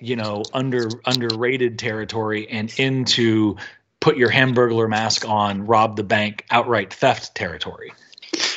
you 0.00 0.16
know 0.16 0.42
under 0.52 0.88
underrated 1.06 1.78
territory 1.78 2.48
and 2.48 2.72
into 2.78 3.56
put 4.00 4.16
your 4.16 4.30
hamburglar 4.30 4.88
mask 4.88 5.26
on 5.28 5.66
rob 5.66 5.96
the 5.96 6.04
bank 6.04 6.44
outright 6.50 6.92
theft 6.92 7.34
territory 7.34 7.92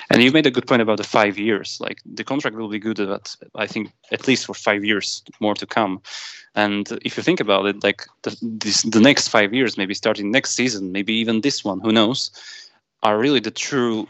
and 0.09 0.23
you 0.23 0.31
made 0.31 0.45
a 0.45 0.51
good 0.51 0.67
point 0.67 0.81
about 0.81 0.97
the 0.97 1.03
five 1.03 1.37
years. 1.37 1.77
Like 1.79 1.99
the 2.05 2.23
contract 2.23 2.55
will 2.57 2.69
be 2.69 2.79
good 2.79 2.97
but 2.97 3.35
i 3.55 3.67
think 3.67 3.91
at 4.11 4.27
least 4.27 4.45
for 4.45 4.53
five 4.53 4.83
years 4.83 5.23
more 5.39 5.55
to 5.55 5.65
come. 5.65 6.01
And 6.55 6.87
if 7.05 7.15
you 7.15 7.23
think 7.23 7.39
about 7.39 7.65
it 7.67 7.83
like 7.83 8.05
the, 8.23 8.35
this, 8.41 8.81
the 8.81 8.99
next 8.99 9.27
five 9.29 9.53
years 9.53 9.77
maybe 9.77 9.93
starting 9.93 10.31
next 10.31 10.51
season 10.55 10.91
maybe 10.91 11.13
even 11.13 11.41
this 11.41 11.63
one 11.63 11.79
who 11.79 11.91
knows 11.91 12.31
are 13.03 13.17
really 13.17 13.39
the 13.39 13.51
true 13.51 14.07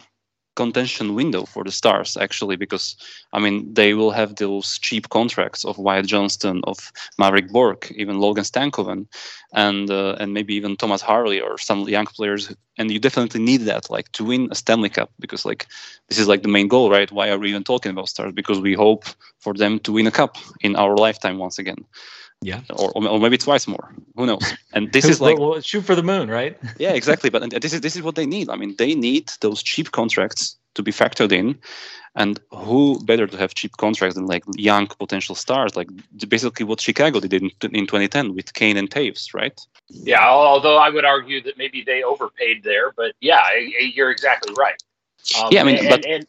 contention 0.56 1.16
window 1.16 1.46
for 1.46 1.64
the 1.64 1.72
Stars 1.72 2.18
actually, 2.18 2.56
because 2.56 2.96
I 3.34 3.40
mean 3.40 3.74
they 3.74 3.94
will 3.94 4.12
have 4.12 4.36
those 4.36 4.78
cheap 4.80 5.10
contracts 5.10 5.66
of 5.66 5.78
Wyatt 5.78 6.08
Johnston, 6.08 6.62
of 6.66 6.92
Mavrik 7.20 7.52
Bourque, 7.52 7.92
even 7.96 8.20
Logan 8.20 8.44
Stankoven, 8.44 9.08
and 9.54 9.90
uh, 9.90 10.16
and 10.20 10.34
maybe 10.34 10.56
even 10.56 10.76
Thomas 10.76 11.02
Harley 11.02 11.40
or 11.42 11.58
some 11.58 11.88
young 11.88 12.06
players. 12.06 12.54
And 12.78 12.92
you 12.92 13.00
definitely 13.00 13.42
need 13.42 13.62
that, 13.66 13.90
like 13.90 14.12
to 14.14 14.24
win 14.24 14.48
a 14.52 14.56
Stanley 14.56 14.90
Cup, 14.90 15.12
because 15.20 15.46
like 15.46 15.68
this 16.08 16.18
is 16.20 16.28
like 16.28 16.44
the 16.44 16.50
main 16.50 16.68
goal, 16.68 16.90
right? 16.90 17.12
Why 17.12 17.30
are 17.30 17.38
we 17.38 17.50
even 17.50 17.64
talking 17.64 17.92
about 17.92 18.10
Stars? 18.10 18.34
Because 18.34 18.60
we 18.60 18.74
hope 18.74 19.06
for 19.40 19.54
them 19.54 19.80
to 19.80 19.92
win 19.92 20.08
a 20.08 20.12
cup 20.12 20.38
in 20.62 20.76
our 20.76 20.96
lifetime 20.96 21.38
once 21.38 21.60
again. 21.60 21.84
Yeah, 22.42 22.62
or, 22.70 22.92
or 22.96 23.20
maybe 23.20 23.38
twice 23.38 23.68
more. 23.68 23.94
Who 24.16 24.26
knows? 24.26 24.54
And 24.74 24.94
this 24.94 25.06
is 25.06 25.20
like 25.28 25.38
well, 25.38 25.60
shoot 25.60 25.82
for 25.82 25.96
the 25.96 26.04
moon, 26.04 26.30
right? 26.30 26.58
yeah, 26.78 26.92
exactly. 26.92 27.30
But 27.30 27.50
this 27.62 27.74
is 27.74 27.82
this 27.82 27.96
is 27.96 28.02
what 28.02 28.16
they 28.16 28.26
need. 28.26 28.50
I 28.50 28.56
mean, 28.56 28.76
they 28.78 28.96
need 28.96 29.30
those 29.42 29.62
cheap 29.62 29.92
contracts 29.92 30.56
to 30.76 30.84
be 30.84 30.92
factored 30.92 31.32
in. 31.32 31.60
And 32.16 32.40
who 32.52 33.00
better 33.06 33.28
to 33.28 33.38
have 33.38 33.54
cheap 33.54 33.78
contracts 33.78 34.16
than 34.16 34.26
like 34.26 34.44
young 34.56 34.88
potential 34.88 35.36
stars, 35.36 35.76
like 35.76 35.90
basically 36.28 36.66
what 36.66 36.82
Chicago 36.82 37.20
did 37.20 37.34
in, 37.34 37.52
in 37.72 37.86
2010 37.86 38.34
with 38.36 38.54
Kane 38.54 38.78
and 38.78 38.90
Toews, 38.90 39.34
right? 39.34 39.58
Yeah, 39.90 40.28
although 40.28 40.78
I 40.78 40.90
would 40.90 41.06
argue 41.06 41.42
that 41.44 41.58
maybe 41.58 41.84
they 41.84 42.02
overpaid 42.02 42.64
there, 42.64 42.92
but 42.92 43.14
yeah, 43.22 43.44
you're 43.94 44.12
exactly 44.12 44.54
right. 44.58 44.82
Um, 45.40 45.50
yeah, 45.52 45.62
I 45.62 45.64
mean, 45.66 45.78
and, 45.78 45.90
but 45.90 46.06
and, 46.06 46.26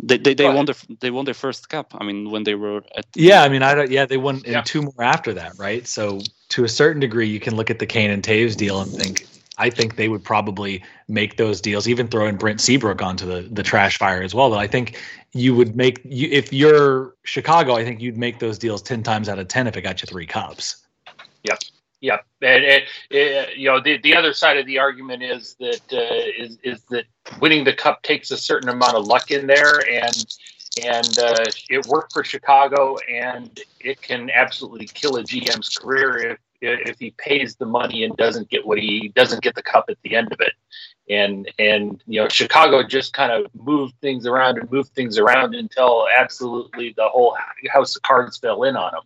they 0.00 0.18
they, 0.18 0.34
they 0.34 0.48
won 0.48 0.66
their 0.66 0.76
they 1.00 1.10
won 1.10 1.24
their 1.24 1.34
first 1.34 1.68
cup. 1.68 1.94
I 1.98 2.04
mean, 2.04 2.30
when 2.30 2.44
they 2.44 2.54
were 2.54 2.84
at 2.96 3.06
yeah, 3.14 3.42
I 3.42 3.48
mean, 3.48 3.62
I 3.62 3.74
don't 3.74 3.90
yeah 3.90 4.06
they 4.06 4.16
won 4.16 4.42
yeah. 4.46 4.62
two 4.62 4.82
more 4.82 5.02
after 5.02 5.34
that, 5.34 5.58
right? 5.58 5.86
So 5.86 6.20
to 6.50 6.64
a 6.64 6.68
certain 6.68 7.00
degree, 7.00 7.28
you 7.28 7.40
can 7.40 7.56
look 7.56 7.70
at 7.70 7.78
the 7.78 7.86
Kane 7.86 8.10
and 8.10 8.22
Toews 8.22 8.56
deal 8.56 8.80
and 8.80 8.90
think 8.90 9.26
I 9.58 9.70
think 9.70 9.96
they 9.96 10.08
would 10.08 10.22
probably 10.22 10.84
make 11.08 11.36
those 11.36 11.60
deals, 11.60 11.88
even 11.88 12.06
throw 12.06 12.26
in 12.28 12.36
Brent 12.36 12.60
Seabrook 12.60 13.02
onto 13.02 13.26
the 13.26 13.48
the 13.50 13.62
trash 13.62 13.98
fire 13.98 14.22
as 14.22 14.34
well. 14.34 14.50
But 14.50 14.58
I 14.58 14.68
think 14.68 15.00
you 15.32 15.54
would 15.56 15.74
make 15.74 16.00
you 16.04 16.28
if 16.30 16.52
you're 16.52 17.14
Chicago, 17.24 17.74
I 17.74 17.84
think 17.84 18.00
you'd 18.00 18.16
make 18.16 18.38
those 18.38 18.58
deals 18.58 18.82
ten 18.82 19.02
times 19.02 19.28
out 19.28 19.38
of 19.38 19.48
ten 19.48 19.66
if 19.66 19.76
it 19.76 19.82
got 19.82 20.00
you 20.00 20.06
three 20.06 20.26
cups. 20.26 20.76
Yep. 21.42 21.58
Yep, 22.00 22.24
and, 22.42 22.64
and, 22.64 22.82
and, 23.10 23.48
you 23.56 23.68
know 23.68 23.80
the, 23.80 23.98
the 23.98 24.14
other 24.14 24.32
side 24.32 24.56
of 24.56 24.66
the 24.66 24.78
argument 24.78 25.22
is 25.22 25.56
that 25.58 25.80
uh, 25.92 26.44
is 26.44 26.58
is 26.62 26.82
that 26.90 27.06
winning 27.40 27.64
the 27.64 27.72
cup 27.72 28.02
takes 28.02 28.30
a 28.30 28.36
certain 28.36 28.68
amount 28.68 28.94
of 28.94 29.06
luck 29.06 29.32
in 29.32 29.48
there, 29.48 29.80
and 29.90 30.26
and 30.84 31.18
uh, 31.18 31.44
it 31.68 31.86
worked 31.86 32.12
for 32.12 32.22
Chicago, 32.22 32.96
and 33.12 33.58
it 33.80 34.00
can 34.00 34.30
absolutely 34.30 34.86
kill 34.86 35.16
a 35.16 35.24
GM's 35.24 35.76
career 35.76 36.18
if 36.18 36.38
if 36.60 36.98
he 36.98 37.12
pays 37.18 37.56
the 37.56 37.66
money 37.66 38.04
and 38.04 38.16
doesn't 38.16 38.48
get 38.48 38.66
what 38.66 38.78
he 38.78 39.08
doesn't 39.14 39.42
get 39.42 39.54
the 39.54 39.62
cup 39.62 39.86
at 39.88 39.96
the 40.02 40.14
end 40.14 40.32
of 40.32 40.40
it. 40.40 40.52
And 41.10 41.50
and 41.58 42.02
you 42.06 42.20
know 42.20 42.28
Chicago 42.28 42.86
just 42.86 43.12
kind 43.12 43.32
of 43.32 43.50
moved 43.54 43.94
things 44.00 44.24
around 44.24 44.58
and 44.58 44.70
moved 44.70 44.94
things 44.94 45.18
around 45.18 45.54
until 45.56 46.06
absolutely 46.16 46.94
the 46.96 47.08
whole 47.08 47.36
house 47.72 47.96
of 47.96 48.02
cards 48.02 48.38
fell 48.38 48.62
in 48.62 48.76
on 48.76 48.94
him. 48.94 49.02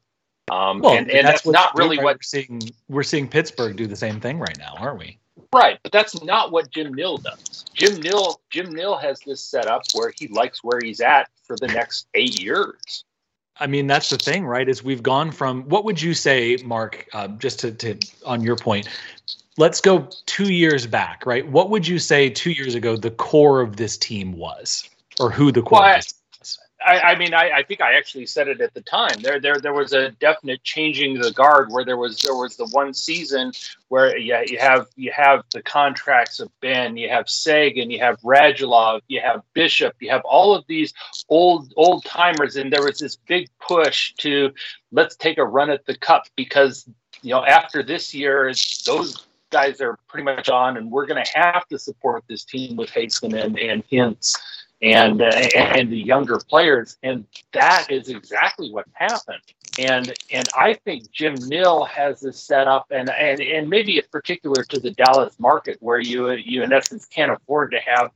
Um, 0.52 0.80
well, 0.80 0.94
and, 0.94 1.10
and 1.10 1.26
that's, 1.26 1.42
that's 1.42 1.52
not 1.52 1.76
really 1.76 1.96
what 1.96 2.16
we're 2.16 2.22
seeing. 2.22 2.60
We're 2.88 3.02
seeing 3.02 3.26
Pittsburgh 3.26 3.76
do 3.76 3.86
the 3.86 3.96
same 3.96 4.20
thing 4.20 4.38
right 4.38 4.58
now, 4.58 4.74
aren't 4.76 4.98
we? 4.98 5.18
Right, 5.54 5.78
but 5.82 5.92
that's 5.92 6.22
not 6.22 6.52
what 6.52 6.70
Jim 6.70 6.92
Nill 6.92 7.18
does. 7.18 7.64
Jim 7.74 8.00
Nill, 8.00 8.40
Jim 8.50 8.70
Nill 8.70 8.96
has 8.96 9.20
this 9.20 9.40
set 9.40 9.66
up 9.66 9.82
where 9.94 10.12
he 10.18 10.28
likes 10.28 10.62
where 10.62 10.80
he's 10.82 11.00
at 11.00 11.28
for 11.44 11.56
the 11.56 11.68
next 11.68 12.06
eight 12.14 12.40
years. 12.40 13.04
I 13.60 13.66
mean, 13.66 13.86
that's 13.86 14.10
the 14.10 14.18
thing, 14.18 14.44
right? 14.46 14.68
Is 14.68 14.82
we've 14.82 15.02
gone 15.02 15.30
from 15.30 15.62
what 15.64 15.84
would 15.84 16.00
you 16.00 16.14
say, 16.14 16.58
Mark? 16.64 17.06
Uh, 17.12 17.28
just 17.28 17.58
to, 17.60 17.72
to 17.72 17.98
on 18.26 18.42
your 18.42 18.56
point, 18.56 18.88
let's 19.56 19.80
go 19.80 20.08
two 20.26 20.52
years 20.52 20.86
back, 20.86 21.24
right? 21.24 21.46
What 21.46 21.70
would 21.70 21.86
you 21.86 21.98
say 21.98 22.28
two 22.28 22.50
years 22.50 22.74
ago 22.74 22.96
the 22.96 23.10
core 23.10 23.60
of 23.60 23.76
this 23.76 23.96
team 23.96 24.32
was, 24.32 24.88
or 25.18 25.30
who 25.30 25.52
the 25.52 25.62
core 25.62 25.80
Well, 25.80 25.96
was? 25.96 26.14
I, 26.84 27.00
I 27.12 27.18
mean, 27.18 27.34
I, 27.34 27.50
I 27.50 27.62
think 27.62 27.80
I 27.80 27.94
actually 27.94 28.26
said 28.26 28.48
it 28.48 28.60
at 28.60 28.74
the 28.74 28.80
time. 28.80 29.20
There, 29.20 29.40
there, 29.40 29.58
there 29.58 29.72
was 29.72 29.92
a 29.92 30.10
definite 30.12 30.62
changing 30.62 31.20
the 31.20 31.32
guard 31.32 31.70
where 31.70 31.84
there 31.84 31.96
was 31.96 32.18
there 32.18 32.34
was 32.34 32.56
the 32.56 32.66
one 32.66 32.94
season 32.94 33.52
where 33.88 34.16
yeah, 34.16 34.42
you 34.46 34.58
have 34.58 34.86
you 34.96 35.12
have 35.12 35.44
the 35.52 35.62
contracts 35.62 36.40
of 36.40 36.50
Benn, 36.60 36.96
you 36.96 37.08
have 37.08 37.28
Seguin, 37.28 37.90
you 37.90 38.00
have 38.00 38.20
Radulov, 38.20 39.00
you 39.08 39.20
have 39.20 39.42
Bishop, 39.54 39.94
you 40.00 40.10
have 40.10 40.22
all 40.24 40.54
of 40.54 40.64
these 40.66 40.92
old 41.28 41.72
old 41.76 42.04
timers, 42.04 42.56
and 42.56 42.72
there 42.72 42.84
was 42.84 42.98
this 42.98 43.16
big 43.16 43.48
push 43.60 44.12
to 44.18 44.52
let's 44.90 45.16
take 45.16 45.38
a 45.38 45.44
run 45.44 45.70
at 45.70 45.84
the 45.86 45.96
cup 45.96 46.24
because 46.36 46.88
you 47.22 47.30
know 47.30 47.44
after 47.44 47.82
this 47.82 48.14
year 48.14 48.52
those 48.86 49.26
guys 49.50 49.80
are 49.80 49.98
pretty 50.08 50.24
much 50.24 50.48
on, 50.48 50.76
and 50.76 50.90
we're 50.90 51.06
going 51.06 51.22
to 51.22 51.38
have 51.38 51.66
to 51.68 51.78
support 51.78 52.24
this 52.28 52.44
team 52.44 52.76
with 52.76 52.90
Hasten 52.90 53.34
and 53.34 53.58
and 53.58 53.84
and 54.82 55.22
uh, 55.22 55.26
and 55.54 55.90
the 55.90 55.98
younger 55.98 56.38
players, 56.48 56.98
and 57.02 57.24
that 57.52 57.86
is 57.90 58.08
exactly 58.08 58.70
what 58.70 58.86
happened. 58.94 59.42
And 59.78 60.12
and 60.30 60.48
I 60.56 60.74
think 60.74 61.10
Jim 61.12 61.34
Nill 61.46 61.84
has 61.84 62.20
this 62.20 62.42
set 62.42 62.66
up, 62.66 62.86
and 62.90 63.08
and 63.10 63.40
and 63.40 63.68
maybe 63.70 63.96
it's 63.96 64.08
particular 64.08 64.64
to 64.64 64.80
the 64.80 64.90
Dallas 64.90 65.38
market 65.38 65.78
where 65.80 66.00
you 66.00 66.30
you 66.32 66.62
in 66.62 66.72
essence 66.72 67.06
can't 67.06 67.30
afford 67.30 67.70
to 67.72 67.78
have 67.78 68.10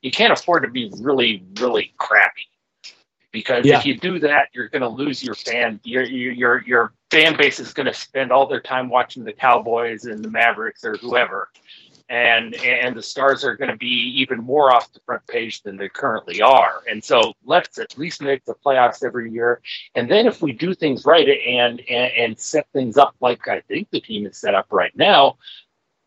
you 0.00 0.10
can't 0.10 0.32
afford 0.32 0.62
to 0.62 0.70
be 0.70 0.90
really 1.00 1.44
really 1.60 1.92
crappy 1.98 2.48
because 3.32 3.64
Yeah. 3.64 3.78
if 3.78 3.86
you 3.86 3.96
do 3.98 4.18
that, 4.20 4.48
you're 4.52 4.68
going 4.68 4.82
to 4.82 4.88
lose 4.88 5.22
your 5.22 5.34
fan. 5.34 5.80
Your 5.84 6.04
your, 6.04 6.62
your 6.62 6.92
fan 7.10 7.36
base 7.36 7.60
is 7.60 7.72
going 7.72 7.86
to 7.86 7.94
spend 7.94 8.32
all 8.32 8.46
their 8.46 8.60
time 8.60 8.88
watching 8.88 9.24
the 9.24 9.32
Cowboys 9.32 10.04
and 10.04 10.24
the 10.24 10.30
Mavericks 10.30 10.84
or 10.84 10.96
whoever 10.96 11.48
and 12.10 12.56
and 12.56 12.96
the 12.96 13.02
stars 13.02 13.44
are 13.44 13.56
going 13.56 13.70
to 13.70 13.76
be 13.76 13.86
even 13.86 14.38
more 14.40 14.74
off 14.74 14.92
the 14.92 15.00
front 15.06 15.24
page 15.28 15.62
than 15.62 15.76
they 15.76 15.88
currently 15.88 16.42
are. 16.42 16.82
And 16.90 17.02
so 17.02 17.32
let's 17.44 17.78
at 17.78 17.96
least 17.96 18.20
make 18.20 18.44
the 18.44 18.54
playoffs 18.66 19.04
every 19.04 19.30
year. 19.30 19.62
And 19.94 20.10
then 20.10 20.26
if 20.26 20.42
we 20.42 20.52
do 20.52 20.74
things 20.74 21.06
right 21.06 21.28
and 21.28 21.80
and, 21.88 22.12
and 22.12 22.38
set 22.38 22.66
things 22.72 22.98
up 22.98 23.14
like 23.20 23.46
I 23.46 23.60
think 23.60 23.90
the 23.90 24.00
team 24.00 24.26
is 24.26 24.36
set 24.36 24.56
up 24.56 24.66
right 24.70 24.94
now, 24.96 25.38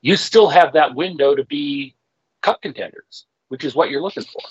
you 0.02 0.18
still 0.18 0.50
have 0.50 0.74
that 0.74 0.94
window 0.94 1.36
to 1.36 1.46
be 1.46 1.96
cup 2.42 2.62
contenders, 2.62 3.26
which 3.48 3.64
is 3.64 3.74
what 3.74 3.90
you're 3.90 4.02
looking 4.02 4.24
for. 4.24 4.42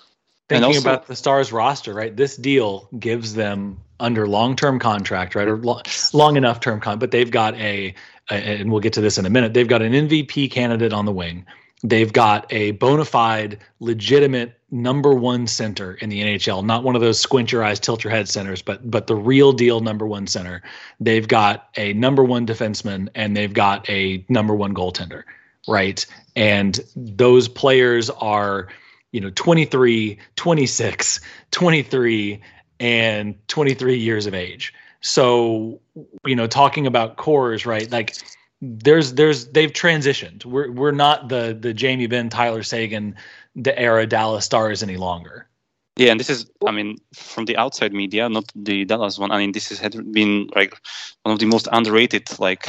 Thinking 0.48 0.64
also- 0.64 0.80
about 0.80 1.06
the 1.06 1.16
Stars 1.16 1.52
roster, 1.52 1.94
right? 1.94 2.16
This 2.16 2.36
deal 2.36 2.88
gives 2.98 3.34
them 3.34 3.78
under 4.00 4.26
long-term 4.26 4.78
contract, 4.78 5.34
right, 5.34 5.48
or 5.48 5.56
lo- 5.56 5.80
long 6.12 6.36
enough 6.36 6.60
term 6.60 6.80
con, 6.80 6.98
but 6.98 7.10
they've 7.12 7.30
got 7.30 7.54
a, 7.54 7.94
a, 8.30 8.34
and 8.34 8.70
we'll 8.70 8.80
get 8.80 8.92
to 8.94 9.00
this 9.00 9.16
in 9.16 9.26
a 9.26 9.30
minute. 9.30 9.54
They've 9.54 9.68
got 9.68 9.80
an 9.80 9.92
MVP 9.92 10.50
candidate 10.50 10.92
on 10.92 11.06
the 11.06 11.12
wing. 11.12 11.46
They've 11.84 12.12
got 12.12 12.52
a 12.52 12.72
bona 12.72 13.04
fide, 13.04 13.58
legitimate 13.80 14.58
number 14.70 15.14
one 15.14 15.46
center 15.46 15.94
in 15.94 16.08
the 16.08 16.20
NHL, 16.22 16.64
not 16.64 16.84
one 16.84 16.94
of 16.94 17.00
those 17.00 17.18
squint 17.18 17.50
your 17.50 17.64
eyes, 17.64 17.80
tilt 17.80 18.04
your 18.04 18.12
head 18.12 18.28
centers, 18.28 18.62
but 18.62 18.88
but 18.88 19.06
the 19.08 19.16
real 19.16 19.52
deal 19.52 19.80
number 19.80 20.06
one 20.06 20.26
center. 20.26 20.62
They've 21.00 21.26
got 21.26 21.68
a 21.76 21.92
number 21.94 22.22
one 22.22 22.46
defenseman 22.46 23.08
and 23.14 23.36
they've 23.36 23.52
got 23.52 23.88
a 23.90 24.24
number 24.28 24.54
one 24.54 24.74
goaltender, 24.74 25.24
right? 25.66 26.04
And 26.36 26.78
those 26.94 27.48
players 27.48 28.10
are 28.10 28.68
you 29.12 29.20
know 29.20 29.30
23 29.30 30.18
26 30.36 31.20
23 31.50 32.42
and 32.80 33.48
23 33.48 33.98
years 33.98 34.26
of 34.26 34.34
age. 34.34 34.74
So 35.00 35.80
you 36.26 36.36
know 36.36 36.46
talking 36.46 36.86
about 36.86 37.16
cores 37.16 37.64
right 37.64 37.90
like 37.90 38.16
there's 38.60 39.14
there's 39.14 39.46
they've 39.48 39.72
transitioned. 39.72 40.44
We're 40.44 40.70
we're 40.70 40.92
not 40.92 41.28
the 41.28 41.56
the 41.58 41.72
jamie 41.74 42.06
benn 42.06 42.28
tyler 42.28 42.62
seguin 42.62 43.16
the 43.54 43.78
era 43.78 44.06
dallas 44.06 44.44
stars 44.44 44.82
any 44.82 44.96
longer. 44.96 45.48
Yeah, 45.96 46.10
and 46.10 46.18
this 46.18 46.30
is, 46.30 46.50
I 46.66 46.70
mean, 46.70 46.96
from 47.12 47.44
the 47.44 47.58
outside 47.58 47.92
media, 47.92 48.26
not 48.28 48.50
the 48.54 48.86
Dallas 48.86 49.18
one. 49.18 49.30
I 49.30 49.36
mean, 49.36 49.52
this 49.52 49.68
has 49.68 49.78
had 49.78 50.10
been 50.10 50.48
like 50.56 50.74
one 51.22 51.34
of 51.34 51.38
the 51.38 51.44
most 51.44 51.68
underrated, 51.70 52.28
like 52.38 52.66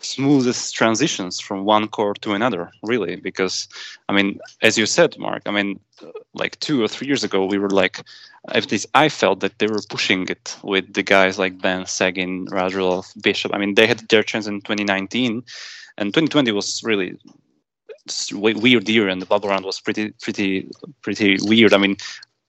smoothest 0.00 0.74
transitions 0.74 1.40
from 1.40 1.64
one 1.64 1.88
core 1.88 2.14
to 2.14 2.34
another, 2.34 2.70
really. 2.82 3.16
Because, 3.16 3.68
I 4.08 4.12
mean, 4.12 4.38
as 4.62 4.76
you 4.76 4.86
said, 4.86 5.18
Mark, 5.18 5.42
I 5.46 5.50
mean, 5.50 5.80
like 6.34 6.58
two 6.60 6.82
or 6.82 6.88
three 6.88 7.06
years 7.06 7.24
ago, 7.24 7.46
we 7.46 7.58
were 7.58 7.70
like, 7.70 8.02
at 8.48 8.70
least 8.70 8.86
I 8.94 9.08
felt 9.08 9.40
that 9.40 9.58
they 9.58 9.66
were 9.66 9.82
pushing 9.88 10.28
it 10.28 10.56
with 10.62 10.92
the 10.92 11.02
guys 11.02 11.38
like 11.38 11.60
Benn 11.60 11.86
Seguin, 11.86 12.46
Radulov, 12.46 13.10
Bishop. 13.22 13.54
I 13.54 13.58
mean, 13.58 13.74
they 13.74 13.86
had 13.86 14.00
their 14.08 14.22
chance 14.22 14.46
in 14.46 14.60
2019, 14.60 15.42
and 15.98 16.14
2020 16.14 16.52
was 16.52 16.82
really 16.84 17.18
weird 18.32 18.88
year, 18.88 19.08
and 19.08 19.20
the 19.20 19.26
bubble 19.26 19.48
round 19.48 19.64
was 19.64 19.80
pretty, 19.80 20.10
pretty, 20.22 20.70
pretty 21.02 21.38
weird. 21.42 21.72
I 21.72 21.78
mean, 21.78 21.96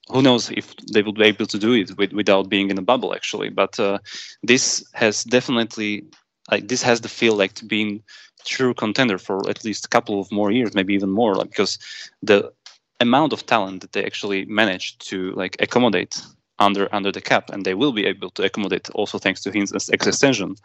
who 0.10 0.22
knows 0.22 0.52
if 0.52 0.76
they 0.94 1.02
would 1.02 1.16
be 1.16 1.24
able 1.24 1.46
to 1.48 1.60
do 1.60 1.74
it 1.74 1.98
with, 1.98 2.14
without 2.14 2.50
being 2.50 2.70
in 2.70 2.78
a 2.78 2.82
bubble, 2.82 3.14
actually. 3.14 3.50
But 3.50 3.80
uh, 3.80 4.00
this 4.44 4.86
has 4.94 5.24
definitely, 5.24 6.06
like, 6.52 6.68
this 6.68 6.82
has 6.84 7.02
the 7.02 7.10
feel 7.10 7.36
like 7.36 7.54
to 7.54 7.66
being 7.66 8.04
true 8.46 8.74
contender 8.74 9.18
for 9.18 9.50
at 9.50 9.66
least 9.66 9.86
a 9.86 9.90
couple 9.90 10.20
of 10.20 10.32
more 10.32 10.52
years, 10.52 10.74
maybe 10.74 10.94
even 10.94 11.10
more, 11.10 11.36
like, 11.36 11.50
because 11.50 11.78
the 12.22 12.52
amount 13.00 13.34
of 13.34 13.46
talent 13.46 13.82
that 13.82 13.92
they 13.92 14.04
actually 14.04 14.46
managed 14.46 15.08
to 15.10 15.32
like 15.34 15.56
accommodate 15.60 16.22
under 16.60 16.88
under 16.94 17.12
the 17.12 17.22
cap, 17.22 17.50
and 17.50 17.64
they 17.64 17.74
will 17.74 17.92
be 17.92 18.06
able 18.06 18.30
to 18.32 18.44
accommodate 18.44 18.90
also 18.92 19.20
thanks 19.20 19.42
to 19.42 19.52
his 19.52 19.74
ex- 19.74 19.90
extension. 19.90 20.56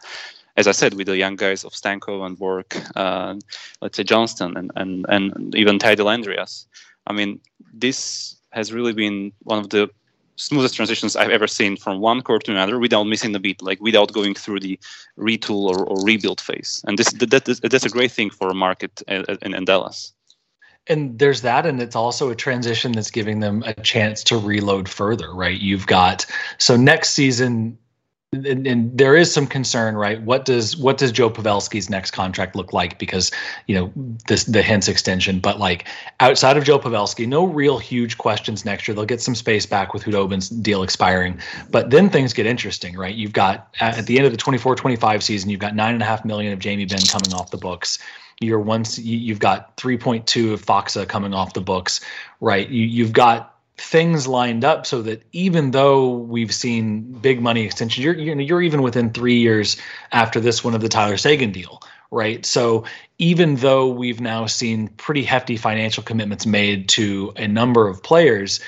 As 0.55 0.67
I 0.67 0.71
said, 0.71 0.93
with 0.93 1.07
the 1.07 1.17
young 1.17 1.35
guys 1.35 1.63
of 1.63 1.73
Stanko 1.73 2.25
and 2.25 2.37
Bourque, 2.37 2.77
uh, 2.95 3.35
let's 3.81 3.97
say 3.97 4.03
Johnston, 4.03 4.57
and 4.57 4.71
and 4.75 5.05
and 5.09 5.55
even 5.55 5.79
Ty 5.79 5.95
Dellandrea. 5.95 6.65
I 7.07 7.13
mean, 7.13 7.39
this 7.73 8.35
has 8.51 8.71
really 8.71 8.93
been 8.93 9.31
one 9.43 9.59
of 9.59 9.69
the 9.69 9.89
smoothest 10.35 10.75
transitions 10.75 11.15
I've 11.15 11.31
ever 11.31 11.47
seen 11.47 11.77
from 11.77 11.99
one 11.99 12.21
core 12.21 12.39
to 12.39 12.51
another 12.51 12.79
without 12.79 13.03
missing 13.03 13.35
a 13.35 13.39
beat, 13.39 13.61
like 13.61 13.79
without 13.81 14.11
going 14.13 14.33
through 14.33 14.59
the 14.61 14.79
retool 15.17 15.69
or, 15.71 15.83
or 15.85 16.03
rebuild 16.03 16.41
phase. 16.41 16.83
And 16.87 16.97
this 16.97 17.11
that, 17.13 17.29
that, 17.29 17.59
that's 17.61 17.85
a 17.85 17.89
great 17.89 18.11
thing 18.11 18.29
for 18.29 18.49
a 18.49 18.53
market 18.53 19.01
in, 19.07 19.25
in 19.53 19.65
Dallas. 19.65 20.13
and 20.87 21.17
there's 21.19 21.41
that 21.41 21.65
and 21.65 21.81
it's 21.81 21.95
also 21.95 22.29
a 22.29 22.35
transition 22.35 22.91
that's 22.91 23.11
giving 23.11 23.39
them 23.39 23.63
a 23.65 23.73
chance 23.73 24.23
to 24.23 24.37
reload 24.37 24.89
further 24.89 25.33
right 25.33 25.59
you've 25.59 25.87
got 25.87 26.25
so 26.57 26.75
next 26.75 27.09
season 27.11 27.77
and, 28.33 28.67
and 28.67 28.97
there 28.97 29.15
is 29.15 29.33
some 29.33 29.47
concern 29.47 29.95
right? 29.95 30.21
What 30.21 30.45
does 30.45 30.75
what 30.77 30.97
does 30.97 31.11
joe 31.11 31.29
pavelski's 31.29 31.89
next 31.89 32.11
contract 32.11 32.55
look 32.55 32.73
like? 32.73 32.99
Because 32.99 33.31
you 33.67 33.75
know 33.75 33.91
this 34.27 34.43
the 34.45 34.61
Hintz 34.61 34.89
extension 34.89 35.39
but 35.39 35.59
like 35.59 35.87
outside 36.19 36.57
of 36.57 36.63
joe 36.63 36.79
pavelski 36.79 37.27
no 37.27 37.45
real 37.45 37.77
huge 37.77 38.17
questions 38.17 38.65
next 38.65 38.87
year. 38.87 38.95
They'll 38.95 39.05
get 39.05 39.21
some 39.21 39.35
space 39.35 39.65
back 39.65 39.93
with 39.93 40.03
khudobin's 40.03 40.49
deal 40.49 40.83
expiring. 40.83 41.39
But 41.71 41.89
then 41.89 42.09
things 42.09 42.33
get 42.33 42.45
interesting 42.45 42.97
right? 42.97 43.15
You've 43.15 43.33
got 43.33 43.67
at 43.79 44.05
the 44.05 44.17
end 44.17 44.25
of 44.25 44.31
the 44.31 44.37
24-25 44.37 45.21
season 45.21 45.49
you've 45.49 45.59
got 45.59 45.75
nine 45.75 45.93
and 45.93 46.01
a 46.03 46.05
half 46.05 46.25
million 46.25 46.53
of 46.53 46.59
jamie 46.59 46.85
benn 46.85 47.07
coming 47.07 47.33
off 47.33 47.51
the 47.51 47.57
books. 47.57 47.99
You're 48.41 48.59
once 48.59 48.97
you- 48.99 49.17
you've 49.17 49.39
got 49.39 49.77
3.2 49.77 50.53
of 50.53 50.65
Faksa 50.65 51.07
coming 51.07 51.33
off 51.33 51.53
the 51.53 51.61
books, 51.61 52.01
right? 52.41 52.67
You, 52.67 52.85
you've 52.85 53.13
got 53.13 53.52
things 53.77 54.27
lined 54.27 54.63
up 54.63 54.85
so 54.85 55.01
that 55.01 55.23
even 55.31 55.71
though 55.71 56.09
we've 56.09 56.53
seen 56.53 57.01
big 57.01 57.41
money 57.41 57.63
extensions, 57.63 58.03
you're 58.03 58.15
you're, 58.15 58.39
you're 58.39 58.61
even 58.61 58.81
within 58.81 59.11
three 59.11 59.39
years 59.39 59.77
after 60.11 60.39
this 60.39 60.63
one 60.63 60.75
of 60.75 60.81
the 60.81 60.89
Tyler 60.89 61.17
Seguin 61.17 61.51
deal, 61.51 61.81
right? 62.11 62.45
So 62.45 62.85
even 63.17 63.55
though 63.55 63.87
we've 63.87 64.21
now 64.21 64.45
seen 64.45 64.89
pretty 64.89 65.23
hefty 65.23 65.57
financial 65.57 66.03
commitments 66.03 66.45
made 66.45 66.87
to 66.89 67.33
a 67.35 67.47
number 67.47 67.87
of 67.87 68.03
players, 68.03 68.59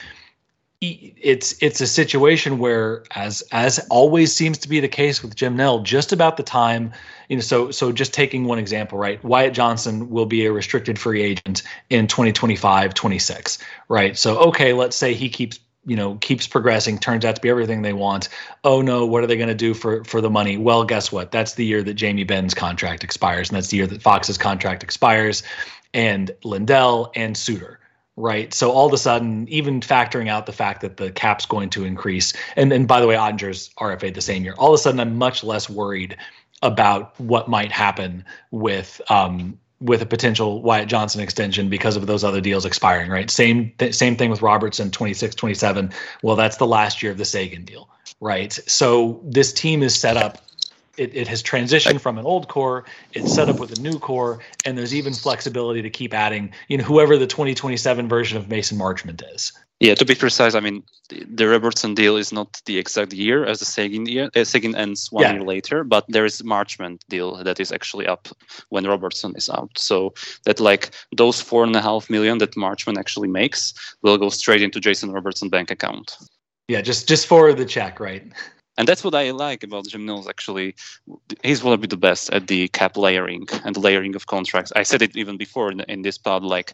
it's 0.82 1.56
it's 1.62 1.80
a 1.82 1.88
situation 1.88 2.58
where 2.60 3.04
as 3.12 3.44
as 3.52 3.80
always 3.90 4.36
seems 4.36 4.58
to 4.60 4.70
be 4.70 4.80
the 4.80 4.88
case 4.88 5.24
with 5.24 5.36
Jim 5.36 5.56
Nill, 5.56 5.80
just 5.80 6.12
about 6.12 6.38
the 6.38 6.44
time 6.44 6.92
you 7.30 7.38
know 7.38 7.42
so 7.42 7.72
so 7.72 7.92
just 7.92 8.14
taking 8.14 8.46
one 8.46 8.60
example 8.60 8.98
right? 8.98 9.24
Wyatt 9.24 9.54
johnston 9.54 10.10
will 10.10 10.26
be 10.26 10.46
a 10.46 10.52
restricted 10.52 11.00
free 11.00 11.22
agent 11.22 11.64
in 11.90 12.08
2025 12.08 12.94
26 12.94 13.58
right? 13.88 14.18
So 14.18 14.38
okay 14.48 14.74
let's 14.74 14.96
say 14.96 15.14
he 15.14 15.30
keeps 15.30 15.60
you 15.86 15.96
know 15.96 16.16
keeps 16.16 16.48
progressing 16.48 16.98
turns 16.98 17.24
out 17.24 17.36
to 17.36 17.42
be 17.42 17.50
everything 17.50 17.82
they 17.82 17.94
want. 17.94 18.28
Oh 18.64 18.82
no 18.82 19.06
what 19.06 19.24
are 19.24 19.28
they 19.28 19.38
going 19.38 19.48
to 19.50 19.56
do 19.56 19.74
for 19.74 20.04
for 20.04 20.20
the 20.20 20.30
money? 20.30 20.58
Well 20.58 20.84
guess 20.84 21.12
what? 21.12 21.32
That's 21.32 21.54
the 21.54 21.66
year 21.66 21.84
that 21.84 21.94
jamie 21.94 22.26
benn's 22.26 22.54
contract 22.54 23.04
expires 23.04 23.50
and 23.50 23.56
that's 23.56 23.70
the 23.70 23.78
year 23.78 23.88
that 23.88 24.02
faksa's 24.02 24.38
contract 24.38 24.84
expires 24.84 25.42
and 25.94 26.32
lindell 26.44 27.12
and 27.16 27.38
suter 27.38 27.80
right 28.18 28.54
so 28.54 28.72
all 28.72 28.86
of 28.86 28.94
a 28.94 28.98
sudden 28.98 29.48
even 29.50 29.82
factoring 29.82 30.30
out 30.30 30.46
the 30.46 30.54
fact 30.54 30.82
that 30.82 30.98
the 30.98 31.12
cap's 31.12 31.46
going 31.46 31.70
to 31.70 31.84
increase 31.84 32.34
and 32.56 32.72
and 32.72 32.88
by 32.88 33.02
the 33.02 33.08
way 33.08 33.16
oettinger's 33.16 33.70
rfa 33.80 34.14
the 34.14 34.22
same 34.22 34.44
year 34.44 34.54
all 34.58 34.70
of 34.70 34.76
a 34.76 34.78
sudden 34.78 35.00
i'm 35.00 35.18
much 35.18 35.44
less 35.44 35.70
worried 35.70 36.16
about 36.62 37.20
what 37.20 37.48
might 37.48 37.72
happen 37.72 38.24
with 38.52 39.02
um, 39.10 39.58
with 39.82 40.02
a 40.02 40.06
potential 40.06 40.62
Wyatt 40.62 40.88
Johnston 40.88 41.22
extension 41.22 41.70
because 41.70 41.96
of 41.96 42.08
those 42.08 42.24
other 42.24 42.42
deals 42.42 42.66
expiring, 42.66 43.10
right? 43.10 43.30
Same 43.30 43.72
th- 43.78 43.94
same 43.94 44.16
thing 44.16 44.30
with 44.30 44.42
Robertson 44.42 44.90
26 44.90 45.36
27. 45.36 45.92
Well, 46.24 46.36
that's 46.36 46.58
the 46.58 46.68
last 46.68 47.04
year 47.04 47.12
of 47.12 47.18
the 47.18 47.26
Seguin 47.26 47.66
deal, 47.66 47.90
right? 48.22 48.54
So 48.68 49.22
this 49.24 49.52
team 49.52 49.84
is 49.84 49.94
set 49.94 50.18
up 50.18 50.45
it, 50.98 51.16
it 51.16 51.28
has 51.28 51.44
transitioned 51.44 52.02
from 52.02 52.18
an 52.18 52.26
old 52.26 52.48
core, 52.48 52.86
it's 53.14 53.32
set 53.32 53.50
up 53.50 53.60
with 53.60 53.78
a 53.78 53.82
new 53.82 54.00
core, 54.00 54.40
and 54.66 54.78
there's 54.78 54.94
even 54.94 55.14
flexibility 55.14 55.82
to 55.82 55.90
keep 55.90 56.14
adding, 56.14 56.54
you 56.68 56.78
know, 56.78 56.84
whoever 56.84 57.18
the 57.18 57.28
2027 57.28 58.08
version 58.08 58.38
of 58.38 58.50
Mason 58.50 58.78
Marchment 58.78 59.22
is. 59.34 59.52
Yeah, 59.82 59.94
to 59.96 60.06
be 60.06 60.16
precise, 60.16 60.56
I 60.56 60.62
mean 60.62 60.84
the, 61.10 61.26
the 61.26 61.48
Robertson 61.50 61.96
deal 61.96 62.16
is 62.16 62.32
not 62.32 62.62
the 62.66 62.78
exact 62.78 63.12
year 63.12 63.46
as 63.46 63.60
the 63.60 63.66
Seguin 63.66 64.06
year. 64.06 64.30
Uh, 64.36 64.46
ends 64.54 65.12
one 65.12 65.24
Yeah. 65.24 65.34
year 65.34 65.44
later, 65.44 65.84
but 65.84 66.06
there 66.08 66.24
is 66.24 66.42
Marchment 66.44 67.02
deal 67.10 67.44
that 67.44 67.60
is 67.60 67.74
actually 67.74 68.08
up 68.08 68.30
when 68.70 68.88
Robertson 68.88 69.34
is 69.36 69.50
out. 69.50 69.72
So 69.78 70.14
that 70.46 70.62
like 70.62 70.92
those 71.18 71.42
four 71.42 71.66
and 71.66 71.76
a 71.76 71.82
half 71.82 72.10
million 72.10 72.38
that 72.38 72.56
Marchment 72.56 72.98
actually 72.98 73.28
makes 73.28 73.74
will 74.02 74.18
go 74.18 74.30
straight 74.30 74.62
into 74.62 74.80
Jason 74.80 75.12
Robertson 75.12 75.50
bank 75.50 75.72
account. 75.72 76.18
Yeah, 76.70 76.82
just 76.82 77.08
just 77.10 77.28
for 77.28 77.54
the 77.54 77.66
check, 77.66 78.00
right? 78.00 78.32
And 78.78 78.88
that's 78.88 79.04
what 79.04 79.16
I 79.16 79.32
like 79.32 79.64
about 79.64 79.88
Jim 79.88 80.06
Nill's. 80.06 80.28
Actually, 80.28 80.76
he's 81.44 81.64
of 81.64 81.90
the 81.90 81.98
best 81.98 82.30
at 82.32 82.48
the 82.48 82.68
cap 82.70 82.98
layering 82.98 83.48
and 83.64 83.76
the 83.76 83.80
layering 83.80 84.16
of 84.16 84.28
contracts. 84.28 84.72
I 84.76 84.84
said 84.84 85.02
it 85.02 85.16
even 85.16 85.38
before 85.38 85.72
in, 85.72 85.80
in 85.82 86.02
this 86.02 86.18
pod. 86.18 86.44
Like 86.44 86.74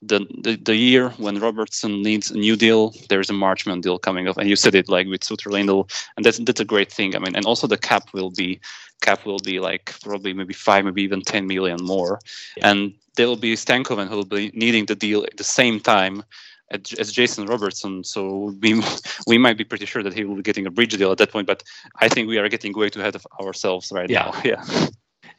the, 0.00 0.26
the 0.42 0.56
the 0.56 0.76
year 0.76 1.10
when 1.18 1.40
Robertson 1.40 2.02
needs 2.02 2.30
a 2.30 2.36
new 2.38 2.56
deal, 2.56 2.94
there's 3.08 3.30
a 3.30 3.32
Marchment 3.32 3.82
deal 3.82 3.98
coming 3.98 4.28
up, 4.28 4.38
and 4.38 4.48
you 4.48 4.56
said 4.56 4.74
it 4.74 4.88
like 4.88 5.08
with 5.08 5.24
Suter 5.24 5.50
Lindell, 5.50 5.88
and 6.16 6.24
that's 6.24 6.38
that's 6.38 6.60
a 6.60 6.64
great 6.64 6.92
thing. 6.92 7.16
I 7.16 7.18
mean, 7.18 7.34
and 7.34 7.46
also 7.46 7.66
the 7.66 7.78
cap 7.78 8.12
will 8.12 8.30
be 8.30 8.60
cap 9.00 9.26
will 9.26 9.40
be 9.40 9.58
like 9.60 9.94
probably 10.02 10.32
maybe 10.34 10.54
five, 10.54 10.84
maybe 10.84 11.02
even 11.02 11.22
ten 11.22 11.46
million 11.46 11.78
more, 11.82 12.20
Yeah. 12.56 12.70
and 12.70 12.94
there 13.16 13.26
will 13.26 13.36
be 13.36 13.54
Stankoven 13.54 14.08
who 14.08 14.16
will 14.16 14.24
be 14.24 14.50
needing 14.54 14.86
the 14.86 14.94
deal 14.96 15.24
at 15.24 15.36
the 15.36 15.44
same 15.44 15.80
time 15.80 16.22
as 16.70 16.92
as 16.98 17.12
Jason 17.12 17.46
Robertson. 17.46 18.04
So 18.04 18.54
we 18.62 18.82
we 19.26 19.38
might 19.38 19.56
be 19.58 19.64
pretty 19.64 19.86
sure 19.86 20.02
that 20.02 20.14
he 20.14 20.24
will 20.24 20.36
be 20.36 20.42
getting 20.42 20.66
a 20.66 20.70
bridge 20.70 20.96
deal 20.96 21.12
at 21.12 21.18
that 21.18 21.30
point. 21.32 21.46
But 21.46 21.62
I 22.00 22.08
think 22.08 22.28
we 22.28 22.38
are 22.38 22.48
getting 22.48 22.72
way 22.74 22.90
too 22.90 23.00
ahead 23.00 23.14
of 23.14 23.26
ourselves 23.40 23.90
right 23.92 24.10
Yeah. 24.10 24.30
now. 24.32 24.40
Yeah. 24.44 24.88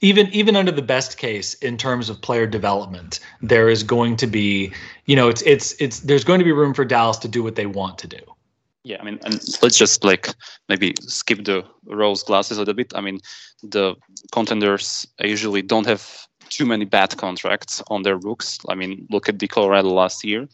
even 0.01 0.27
even 0.33 0.55
under 0.55 0.71
the 0.73 0.81
best 0.81 1.17
case 1.17 1.53
in 1.61 1.77
terms 1.77 2.09
of 2.09 2.21
player 2.21 2.45
development 2.47 3.19
there 3.41 3.69
is 3.69 3.81
going 3.83 4.17
to 4.17 4.27
be 4.27 4.71
you 5.05 5.15
know 5.15 5.29
it's 5.29 5.41
it's 5.43 5.73
it's 5.79 5.99
there's 6.01 6.25
going 6.25 6.39
to 6.39 6.43
be 6.45 6.51
room 6.51 6.73
for 6.73 6.83
dallas 6.85 7.17
to 7.17 7.27
do 7.29 7.41
what 7.43 7.55
they 7.55 7.65
want 7.65 7.97
to 7.97 8.07
do 8.07 8.19
Yeah, 8.83 9.01
I 9.01 9.05
mean, 9.05 9.19
and 9.25 9.33
let's 9.63 9.79
just 9.79 10.03
like 10.03 10.27
maybe 10.69 10.93
skip 11.01 11.43
the 11.45 11.63
rose 11.85 12.23
glasses 12.23 12.57
a 12.57 12.61
little 12.61 12.75
bit. 12.75 12.93
I 12.93 13.01
mean, 13.01 13.19
the 13.71 13.95
contenders 14.31 15.07
usually 15.19 15.63
don't 15.63 15.87
have 15.87 16.03
too 16.49 16.65
many 16.67 16.85
bad 16.85 17.17
contracts 17.17 17.81
on 17.87 18.03
their 18.03 18.19
books. 18.19 18.59
I 18.69 18.75
mean, 18.75 19.07
look 19.09 19.27
at 19.29 19.39
the 19.39 19.47
Colorado 19.47 19.89
last 19.89 20.23
year. 20.23 20.47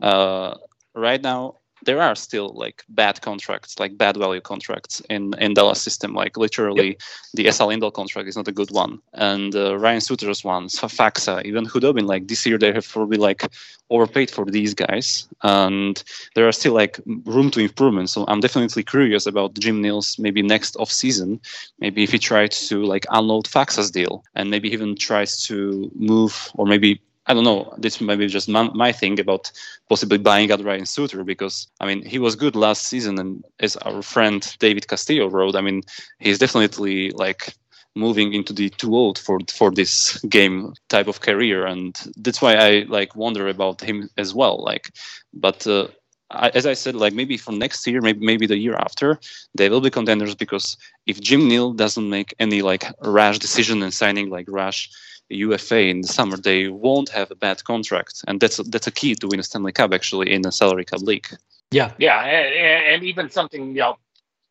Uh, 0.00 0.54
right 0.94 1.22
now, 1.22 1.56
there 1.84 2.00
are 2.00 2.14
still 2.14 2.52
like 2.54 2.84
bad 2.88 3.20
contracts, 3.20 3.78
like 3.78 3.96
bad 3.98 4.16
value 4.16 4.40
contracts 4.40 5.00
in 5.10 5.34
in 5.38 5.54
Dallas 5.54 5.80
system. 5.80 6.14
Like 6.14 6.36
literally, 6.36 6.98
the 7.34 7.46
Esa 7.48 7.66
Lindell 7.66 7.90
contract 7.90 8.28
is 8.28 8.36
not 8.36 8.48
a 8.48 8.52
good 8.52 8.70
one, 8.70 9.00
and 9.12 9.54
uh, 9.54 9.76
Ryan 9.78 10.00
Suter's 10.00 10.44
one, 10.44 10.68
Faksa, 10.68 11.44
even 11.44 11.66
Khudobin. 11.66 12.06
Like 12.06 12.28
this 12.28 12.46
year, 12.46 12.58
they 12.58 12.72
have 12.72 12.88
probably 12.88 13.18
like 13.18 13.42
overpaid 13.90 14.30
for 14.30 14.44
these 14.46 14.74
guys, 14.74 15.28
and 15.42 16.02
there 16.34 16.48
are 16.48 16.52
still 16.52 16.74
like 16.74 16.98
room 17.24 17.50
to 17.52 17.60
improvement. 17.60 18.10
So 18.10 18.24
I'm 18.26 18.40
definitely 18.40 18.82
curious 18.82 19.26
about 19.26 19.54
Jim 19.58 19.80
Nill's 19.82 20.18
maybe 20.18 20.42
next 20.42 20.76
off 20.76 20.90
season. 20.90 21.40
Maybe 21.78 22.02
if 22.02 22.12
he 22.12 22.18
tries 22.18 22.68
to 22.68 22.84
like 22.84 23.06
unload 23.10 23.46
Faksa's 23.46 23.90
deal 23.90 24.24
and 24.34 24.50
maybe 24.50 24.72
even 24.72 24.96
tries 24.96 25.42
to 25.44 25.90
move 25.94 26.50
or 26.54 26.66
maybe 26.66 27.00
I 27.26 27.34
don't 27.34 27.44
know. 27.44 27.74
This 27.76 28.00
might 28.00 28.18
be 28.18 28.28
just 28.28 28.48
my, 28.48 28.70
my 28.74 28.92
thing 28.92 29.18
about 29.18 29.50
possibly 29.88 30.18
buying 30.18 30.52
out 30.52 30.64
Ryan 30.64 30.86
Suter 30.86 31.24
because 31.24 31.66
I 31.80 31.86
mean 31.86 32.04
he 32.04 32.18
was 32.18 32.36
good 32.36 32.54
last 32.54 32.84
season 32.84 33.18
and 33.18 33.44
as 33.60 33.76
our 33.78 34.02
friend 34.02 34.56
David 34.60 34.86
Castillo 34.86 35.28
wrote, 35.28 35.56
I 35.56 35.60
mean 35.60 35.82
he's 36.18 36.38
definitely 36.38 37.10
like 37.10 37.54
moving 37.94 38.34
into 38.34 38.52
the 38.52 38.68
too 38.70 38.94
old 38.94 39.18
for 39.18 39.40
for 39.52 39.70
this 39.70 40.18
game 40.28 40.74
type 40.88 41.08
of 41.08 41.20
career 41.20 41.66
and 41.66 41.98
that's 42.16 42.42
why 42.42 42.54
I 42.54 42.84
like 42.88 43.16
wonder 43.16 43.48
about 43.48 43.80
him 43.80 44.08
as 44.16 44.34
well. 44.34 44.62
Like, 44.62 44.92
but. 45.34 45.66
Uh, 45.66 45.88
I, 46.30 46.48
as 46.54 46.66
I 46.66 46.74
said, 46.74 46.96
like 46.96 47.12
maybe 47.14 47.36
for 47.36 47.52
next 47.52 47.86
year, 47.86 48.00
maybe 48.00 48.24
maybe 48.24 48.46
the 48.46 48.56
year 48.58 48.74
after, 48.76 49.18
they 49.54 49.68
will 49.68 49.80
be 49.80 49.90
contenders 49.90 50.34
because 50.34 50.76
if 51.06 51.20
Jim 51.20 51.46
Nill 51.48 51.72
doesn't 51.72 52.08
make 52.08 52.34
any 52.38 52.62
like 52.62 52.84
rash 53.02 53.38
decision 53.38 53.82
and 53.82 53.92
signing 53.94 54.28
like 54.30 54.46
rash 54.48 54.90
UFA 55.28 55.80
in 55.88 56.00
the 56.02 56.08
summer, 56.08 56.36
they 56.36 56.68
won't 56.68 57.08
have 57.10 57.30
a 57.30 57.34
bad 57.36 57.62
contract, 57.64 58.24
and 58.26 58.40
that's 58.40 58.58
a, 58.58 58.62
that's 58.64 58.86
a 58.86 58.92
key 58.92 59.14
to 59.16 59.26
win 59.28 59.40
a 59.40 59.42
Stanley 59.42 59.72
Cup 59.72 59.92
actually 59.92 60.32
in 60.32 60.44
a 60.46 60.52
salary 60.52 60.84
cap 60.84 61.00
league. 61.00 61.28
yeah 61.70 61.92
Yeah, 61.98 62.20
and, 62.24 62.54
and- 62.54 62.84
and 62.94 63.04
even 63.04 63.30
something 63.30 63.68
you 63.76 63.82
know 63.82 63.96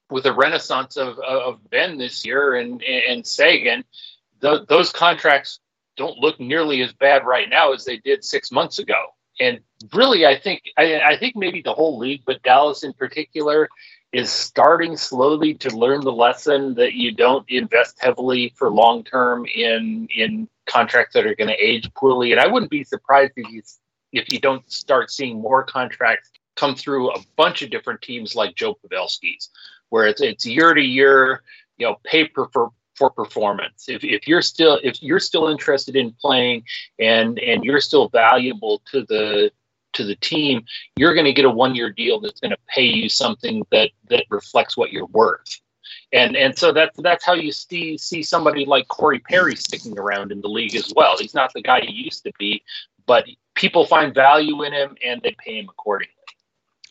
with 0.10 0.24
the 0.24 0.34
renaissance 0.34 0.98
of 0.98 1.18
of 1.20 1.70
Benn 1.70 1.98
this 1.98 2.26
year 2.26 2.56
and 2.56 2.82
and 2.84 3.26
Seguin, 3.26 3.84
th- 4.42 4.68
those 4.68 4.92
contracts 4.92 5.60
don't 5.98 6.18
look 6.20 6.40
nearly 6.40 6.82
as 6.82 6.92
bad 6.94 7.26
right 7.26 7.50
now 7.50 7.74
as 7.74 7.86
they 7.86 7.98
did 7.98 8.24
six 8.24 8.52
months 8.52 8.80
ago. 8.80 9.02
And 9.40 9.60
really, 9.94 10.26
I 10.26 10.38
think 10.38 10.64
I, 10.78 11.02
I 11.02 11.18
think 11.18 11.36
maybe 11.36 11.62
the 11.62 11.74
whole 11.74 11.98
league, 11.98 12.24
but 12.26 12.42
Dallas 12.44 12.84
in 12.84 12.94
particular, 12.94 13.70
is 14.14 14.32
starting 14.32 14.96
slowly 14.96 15.54
to 15.56 15.76
learn 15.76 16.02
the 16.02 16.12
lesson 16.12 16.74
that 16.76 16.94
you 16.94 17.12
don't 17.12 17.46
invest 17.50 17.98
heavily 18.00 18.54
for 18.56 18.70
long 18.70 19.04
term 19.04 19.46
in 19.46 20.08
in 20.16 20.48
contracts 20.68 21.14
that 21.14 21.26
are 21.26 21.36
going 21.36 21.50
to 21.50 21.56
age 21.56 21.94
poorly. 21.96 22.32
And 22.32 22.40
I 22.40 22.48
wouldn't 22.48 22.72
be 22.72 22.84
surprised 22.84 23.34
if 23.36 23.52
you 23.52 23.62
if 24.14 24.32
you 24.32 24.40
don't 24.40 24.70
start 24.72 25.12
seeing 25.12 25.42
more 25.42 25.64
contracts 25.64 26.32
come 26.56 26.76
through 26.76 27.12
a 27.12 27.20
bunch 27.36 27.62
of 27.62 27.70
different 27.70 28.02
teams 28.02 28.36
like 28.36 28.56
Joe 28.56 28.76
Pavelski's, 28.76 29.50
where 29.90 30.08
it's 30.08 30.22
it's 30.22 30.46
year 30.46 30.74
to 30.74 30.82
year, 30.82 31.44
you 31.78 31.86
know, 31.86 31.98
pay 32.04 32.26
per 32.26 32.48
for 32.54 32.72
for 32.96 33.10
performance. 33.10 33.88
If, 33.88 34.04
if 34.04 34.28
you're 34.28 34.42
still 34.42 34.80
if 34.84 35.02
you're 35.02 35.20
still 35.20 35.48
interested 35.48 35.96
in 35.96 36.12
playing 36.14 36.64
and 37.00 37.38
and 37.40 37.64
you're 37.64 37.82
still 37.82 38.10
valuable 38.10 38.82
to 38.92 39.04
the 39.04 39.52
to 39.94 40.04
the 40.04 40.16
team, 40.16 40.66
you're 40.98 41.14
going 41.14 41.26
to 41.26 41.34
get 41.34 41.46
a 41.46 41.50
one 41.50 41.76
year 41.76 41.92
deal 41.92 42.20
that's 42.20 42.40
going 42.40 42.52
to 42.52 42.58
pay 42.68 42.84
you 42.86 43.10
something 43.10 43.64
that 43.72 43.92
that 44.10 44.26
reflects 44.30 44.78
what 44.78 44.92
you're 44.92 45.08
worth. 45.08 45.60
And 46.14 46.36
and 46.36 46.58
so 46.58 46.72
that's 46.72 46.98
that's 47.02 47.26
how 47.26 47.34
you 47.34 47.52
see 47.52 47.98
see 47.98 48.24
somebody 48.24 48.66
like 48.66 48.88
Corey 48.88 49.20
Perry 49.20 49.56
sticking 49.56 49.98
around 49.98 50.32
in 50.32 50.42
the 50.42 50.48
league 50.48 50.76
as 50.76 50.92
well. 50.96 51.18
He's 51.18 51.34
not 51.34 51.52
the 51.54 51.62
guy 51.62 51.82
he 51.82 51.92
used 51.92 52.24
to 52.24 52.32
be, 52.40 52.64
but 53.06 53.26
people 53.56 53.86
find 53.86 54.14
value 54.14 54.64
in 54.64 54.74
him 54.74 54.96
and 55.06 55.22
they 55.22 55.36
pay 55.40 55.60
him 55.60 55.70
accordingly. 55.70 56.15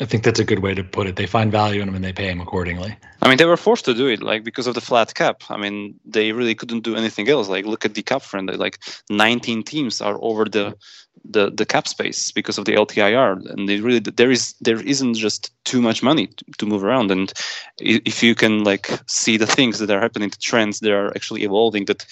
I 0.01 0.05
think 0.05 0.25
that's 0.25 0.41
a 0.41 0.45
good 0.45 0.61
way 0.61 0.75
to 0.75 0.85
put 0.85 1.07
it 1.07 1.17
they 1.17 1.27
find 1.27 1.53
value 1.53 1.81
in 1.81 1.89
him 1.89 1.95
and 1.95 2.05
they 2.05 2.13
pay 2.13 2.29
him 2.29 2.41
accordingly 2.41 2.97
I 3.25 3.29
mean, 3.29 3.39
they 3.39 3.47
were 3.47 3.57
forced 3.57 3.87
to 3.87 3.95
do 3.95 4.07
it, 4.07 4.23
like 4.23 4.45
because 4.45 4.67
of 4.67 4.75
the 4.75 4.83
flat 4.83 5.15
cap. 5.15 5.45
I 5.49 5.57
mean, 5.57 5.99
they 6.05 6.33
really 6.33 6.55
couldn't 6.55 6.85
do 6.85 6.95
anything 6.95 7.27
else. 7.31 7.49
Like, 7.49 7.65
look 7.65 7.87
at 7.87 7.95
the 7.95 8.03
cap 8.03 8.21
friend. 8.21 8.55
Like, 8.59 8.79
19 9.09 9.63
teams 9.63 10.03
are 10.03 10.19
over 10.21 10.45
the 10.45 10.77
the 11.25 11.51
the 11.51 11.65
cap 11.65 11.89
space 11.89 12.33
because 12.33 12.59
of 12.59 12.67
the 12.67 12.75
LTIR, 12.75 13.51
and 13.51 13.67
they 13.67 13.81
really 13.81 14.01
there 14.01 14.31
is 14.31 14.55
there 14.61 14.81
isn't 14.81 15.15
just 15.15 15.53
too 15.65 15.81
much 15.81 16.03
money 16.03 16.27
to, 16.27 16.45
to 16.59 16.67
move 16.67 16.85
around. 16.85 17.11
And 17.11 17.33
if 17.79 18.23
you 18.23 18.35
can 18.35 18.63
like 18.63 18.91
see 19.07 19.39
the 19.39 19.47
things 19.47 19.79
that 19.79 19.91
are 19.91 20.01
happening, 20.01 20.29
the 20.29 20.37
trends 20.37 20.81
that 20.81 20.93
are 20.93 21.09
actually 21.17 21.45
evolving, 21.45 21.87
that 21.87 22.05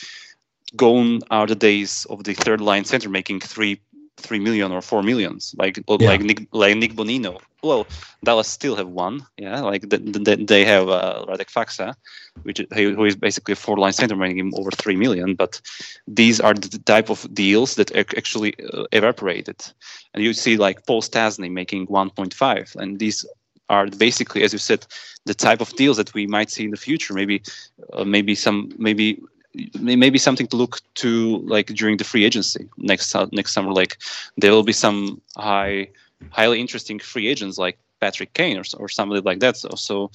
gone 0.77 1.21
are 1.31 1.47
the 1.47 1.55
days 1.55 2.07
of 2.09 2.25
the 2.25 2.33
third 2.33 2.63
line 2.63 2.85
center 2.85 3.11
making 3.11 3.41
three 3.41 3.81
three 4.17 4.39
million 4.39 4.73
or 4.73 4.81
four 4.81 5.03
millions, 5.03 5.55
like 5.59 5.77
Yeah. 5.89 6.09
like 6.09 6.23
Nick 6.23 6.47
like 6.53 6.77
Nick 6.79 6.95
Bonino. 6.95 7.39
Well, 7.63 7.87
Dallas 8.25 8.49
still 8.49 8.75
have 8.77 8.89
one, 8.89 9.25
yeah. 9.39 9.61
Like 9.61 9.89
the, 9.89 9.99
the, 9.99 10.37
they 10.37 10.65
have 10.65 10.89
uh, 10.89 11.25
Radek 11.29 11.51
Faksa, 11.51 11.95
which 12.43 12.61
who 12.75 12.95
who 12.95 13.05
is 13.05 13.15
basically 13.15 13.53
a 13.53 13.57
four-line 13.57 13.93
center 13.93 14.17
making 14.17 14.39
him 14.39 14.53
over 14.57 14.71
three 14.73 14.97
million. 14.97 15.35
But 15.37 15.61
these 16.09 16.41
are 16.41 16.55
the 16.55 16.79
type 16.79 17.09
of 17.09 17.33
deals 17.33 17.77
that 17.77 17.95
ac- 17.95 18.17
actually 18.17 18.55
uh, 18.73 18.85
evaporated, 18.93 19.63
and 20.13 20.25
you 20.25 20.33
see 20.33 20.57
like 20.57 20.87
Paul 20.87 21.03
Stastny 21.03 21.51
making 21.51 21.87
1.5, 21.87 22.77
and 22.77 22.99
these 22.99 23.25
are 23.69 23.87
basically, 23.87 24.43
as 24.43 24.53
you 24.53 24.59
said, 24.59 24.85
the 25.25 25.35
type 25.35 25.61
of 25.61 25.71
deals 25.77 25.97
that 25.99 26.13
we 26.15 26.27
might 26.27 26.51
see 26.51 26.65
in 26.65 26.71
the 26.73 26.77
future. 26.77 27.15
Maybe, 27.15 27.43
uh, 27.93 28.05
maybe 28.05 28.35
some, 28.35 28.71
maybe 28.77 29.23
maybe 29.81 30.19
something 30.19 30.47
to 30.49 30.57
look 30.57 30.81
to 30.95 31.39
like 31.47 31.67
during 31.67 31.97
the 31.99 32.05
free 32.05 32.25
agency 32.25 32.69
next 32.79 33.11
su- 33.11 33.29
next 33.33 33.53
summer 33.53 33.73
like 33.73 33.99
there 34.39 34.51
will 34.51 34.63
be 34.63 34.73
some 34.73 35.21
high 35.37 35.87
highly 36.31 36.61
interesting 36.61 36.99
free 36.99 37.29
agents 37.29 37.59
like 37.59 37.79
Patrick 38.01 38.33
Kane 38.35 38.59
or, 38.59 38.65
or 38.79 38.89
somebody 38.89 39.21
like 39.21 39.41
that. 39.41 39.57
So, 39.57 39.71
so 39.77 40.11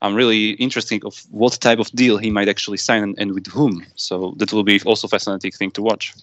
I'm 0.00 0.14
really 0.14 0.50
interested 0.52 1.04
of 1.04 1.14
what 1.30 1.54
type 1.60 1.80
of 1.80 1.90
deal 1.90 2.16
he 2.16 2.30
might 2.30 2.48
actually 2.48 2.78
sign 2.78 3.02
and, 3.02 3.18
and 3.18 3.32
with 3.32 3.46
whom. 3.48 3.84
So 3.96 4.34
that 4.38 4.52
will 4.52 4.64
be 4.64 4.80
also 4.82 5.08
fascinating 5.08 5.52
thing 5.52 5.70
to 5.72 5.82
watch. 5.82 6.14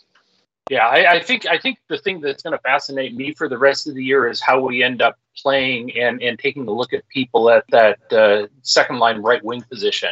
Yeah, 0.69 0.87
I, 0.87 1.15
I 1.15 1.19
think 1.19 1.47
I 1.47 1.57
think 1.57 1.79
the 1.87 1.97
thing 1.97 2.21
that's 2.21 2.43
going 2.43 2.55
to 2.55 2.61
fascinate 2.61 3.15
me 3.15 3.33
for 3.33 3.49
the 3.49 3.57
rest 3.57 3.87
of 3.87 3.95
the 3.95 4.03
year 4.03 4.27
is 4.27 4.39
how 4.39 4.59
we 4.59 4.83
end 4.83 5.01
up 5.01 5.17
playing 5.35 5.97
and 5.97 6.21
and 6.21 6.37
taking 6.37 6.67
a 6.67 6.71
look 6.71 6.93
at 6.93 7.07
people 7.09 7.49
at 7.49 7.65
that 7.71 7.99
uh, 8.13 8.47
second 8.61 8.99
line 8.99 9.17
right 9.23 9.43
wing 9.43 9.63
position, 9.63 10.11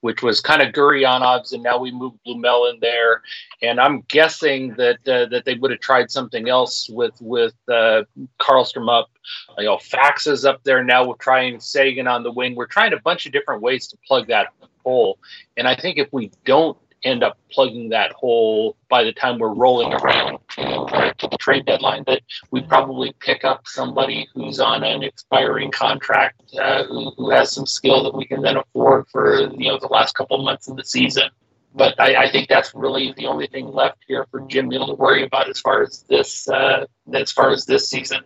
which 0.00 0.22
was 0.22 0.40
kind 0.40 0.62
of 0.62 0.72
Guryanov's, 0.72 1.52
and 1.52 1.62
now 1.62 1.78
we 1.78 1.90
moved 1.90 2.18
Blumel 2.26 2.72
in 2.72 2.80
there, 2.80 3.22
and 3.62 3.80
I'm 3.80 4.02
guessing 4.08 4.74
that 4.74 5.06
uh, 5.08 5.26
that 5.26 5.44
they 5.44 5.54
would 5.54 5.70
have 5.70 5.80
tried 5.80 6.10
something 6.10 6.48
else 6.48 6.88
with 6.88 7.14
with 7.20 7.54
uh, 7.68 8.02
Karlstrom 8.40 8.90
up, 8.90 9.10
you 9.58 9.64
know, 9.64 9.76
Faksa's 9.76 10.44
up 10.44 10.62
there 10.64 10.82
now. 10.82 11.06
We're 11.06 11.14
trying 11.14 11.60
Seguin 11.60 12.06
on 12.06 12.22
the 12.22 12.32
wing. 12.32 12.54
We're 12.54 12.66
trying 12.66 12.92
a 12.92 13.00
bunch 13.00 13.26
of 13.26 13.32
different 13.32 13.62
ways 13.62 13.86
to 13.88 13.96
plug 14.06 14.28
that 14.28 14.48
hole. 14.84 15.18
And 15.56 15.68
I 15.68 15.74
think 15.74 15.98
if 15.98 16.12
we 16.12 16.30
don't 16.44 16.76
end 17.04 17.22
up 17.22 17.38
plugging 17.50 17.88
that 17.90 18.12
hole 18.12 18.76
by 18.88 19.04
the 19.04 19.12
time 19.12 19.38
we're 19.38 19.54
rolling 19.54 19.92
around 19.92 20.38
to, 20.64 21.14
to 21.18 21.28
the 21.28 21.36
trade 21.38 21.66
deadline, 21.66 22.04
that 22.06 22.22
we 22.50 22.60
probably 22.60 23.12
pick 23.20 23.44
up 23.44 23.66
somebody 23.66 24.28
who's 24.34 24.60
on 24.60 24.84
an 24.84 25.02
expiring 25.02 25.70
contract 25.70 26.42
uh, 26.58 26.84
who, 26.84 27.10
who 27.16 27.30
has 27.30 27.52
some 27.52 27.66
skill 27.66 28.04
that 28.04 28.14
we 28.14 28.24
can 28.24 28.42
then 28.42 28.56
afford 28.56 29.08
for 29.08 29.50
you 29.56 29.68
know 29.68 29.78
the 29.78 29.88
last 29.88 30.14
couple 30.14 30.42
months 30.42 30.68
of 30.68 30.76
the 30.76 30.84
season. 30.84 31.30
But 31.74 32.00
I, 32.00 32.24
I 32.24 32.32
think 32.32 32.48
that's 32.48 32.74
really 32.74 33.12
the 33.16 33.26
only 33.26 33.46
thing 33.46 33.72
left 33.72 33.98
here 34.08 34.26
for 34.30 34.40
Jim 34.40 34.68
Nill 34.68 34.88
to 34.88 34.94
worry 34.94 35.24
about 35.24 35.48
as 35.48 35.60
far 35.60 35.82
as 35.82 36.04
this 36.08 36.48
uh, 36.48 36.86
as 37.12 37.30
far 37.30 37.50
as 37.50 37.66
this 37.66 37.88
season. 37.88 38.22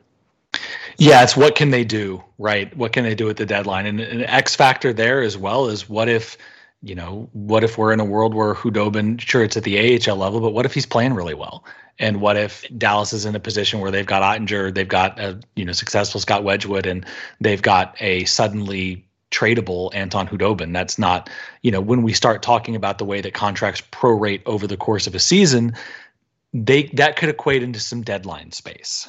Yeah, 0.97 1.23
it's 1.23 1.37
what 1.37 1.55
can 1.55 1.71
they 1.71 1.85
do, 1.85 2.23
right? 2.39 2.75
What 2.77 2.93
can 2.93 3.05
they 3.05 3.15
do 3.15 3.29
at 3.29 3.37
the 3.37 3.47
deadline? 3.47 3.87
And 3.87 4.01
an 4.01 4.23
X 4.23 4.55
factor 4.55 4.93
there 4.93 5.23
as 5.23 5.37
well 5.37 5.67
is 5.67 5.89
what 5.89 6.09
if, 6.09 6.39
you 6.83 6.95
know, 6.95 7.29
what 7.33 7.65
if 7.65 7.77
we're 7.79 7.93
in 7.93 8.01
a 8.01 8.05
world 8.05 8.35
where 8.35 8.55
Khudobin, 8.55 9.21
sure, 9.21 9.43
it's 9.43 9.57
at 9.57 9.65
the 9.65 9.99
AHL 9.99 10.17
level, 10.17 10.41
but 10.41 10.51
what 10.51 10.67
if 10.67 10.75
he's 10.75 10.87
playing 10.87 11.15
really 11.15 11.35
well? 11.35 11.65
And 11.99 12.21
what 12.21 12.37
if 12.37 12.65
Dallas 12.77 13.13
is 13.13 13.25
in 13.25 13.35
a 13.35 13.41
position 13.41 13.81
where 13.81 13.91
they've 13.91 14.07
got 14.07 14.23
Oettinger, 14.23 14.75
they've 14.75 14.89
got 14.89 15.19
a 15.19 15.39
you 15.55 15.65
know 15.65 15.73
successful 15.73 16.21
Scott 16.21 16.45
Wedgewood, 16.45 16.87
and 16.87 17.07
they've 17.41 17.63
got 17.63 17.97
a 18.01 18.25
suddenly 18.25 19.05
tradable 19.31 19.95
Anton 19.95 20.29
Khudobin. 20.29 20.73
That's 20.73 20.99
not 20.99 21.31
you 21.63 21.71
know 21.71 21.81
when 21.81 22.03
we 22.03 22.13
start 22.13 22.43
talking 22.43 22.75
about 22.77 22.99
the 22.99 23.05
way 23.05 23.21
that 23.21 23.35
contracts 23.35 23.83
prorate 23.93 24.43
over 24.47 24.67
the 24.67 24.77
course 24.77 25.07
of 25.07 25.15
a 25.15 25.21
season, 25.21 25.75
they 26.53 26.85
that 26.95 27.17
could 27.17 27.29
equate 27.29 27.63
into 27.63 27.81
some 27.81 28.03
deadline 28.03 28.53
space. 28.53 29.09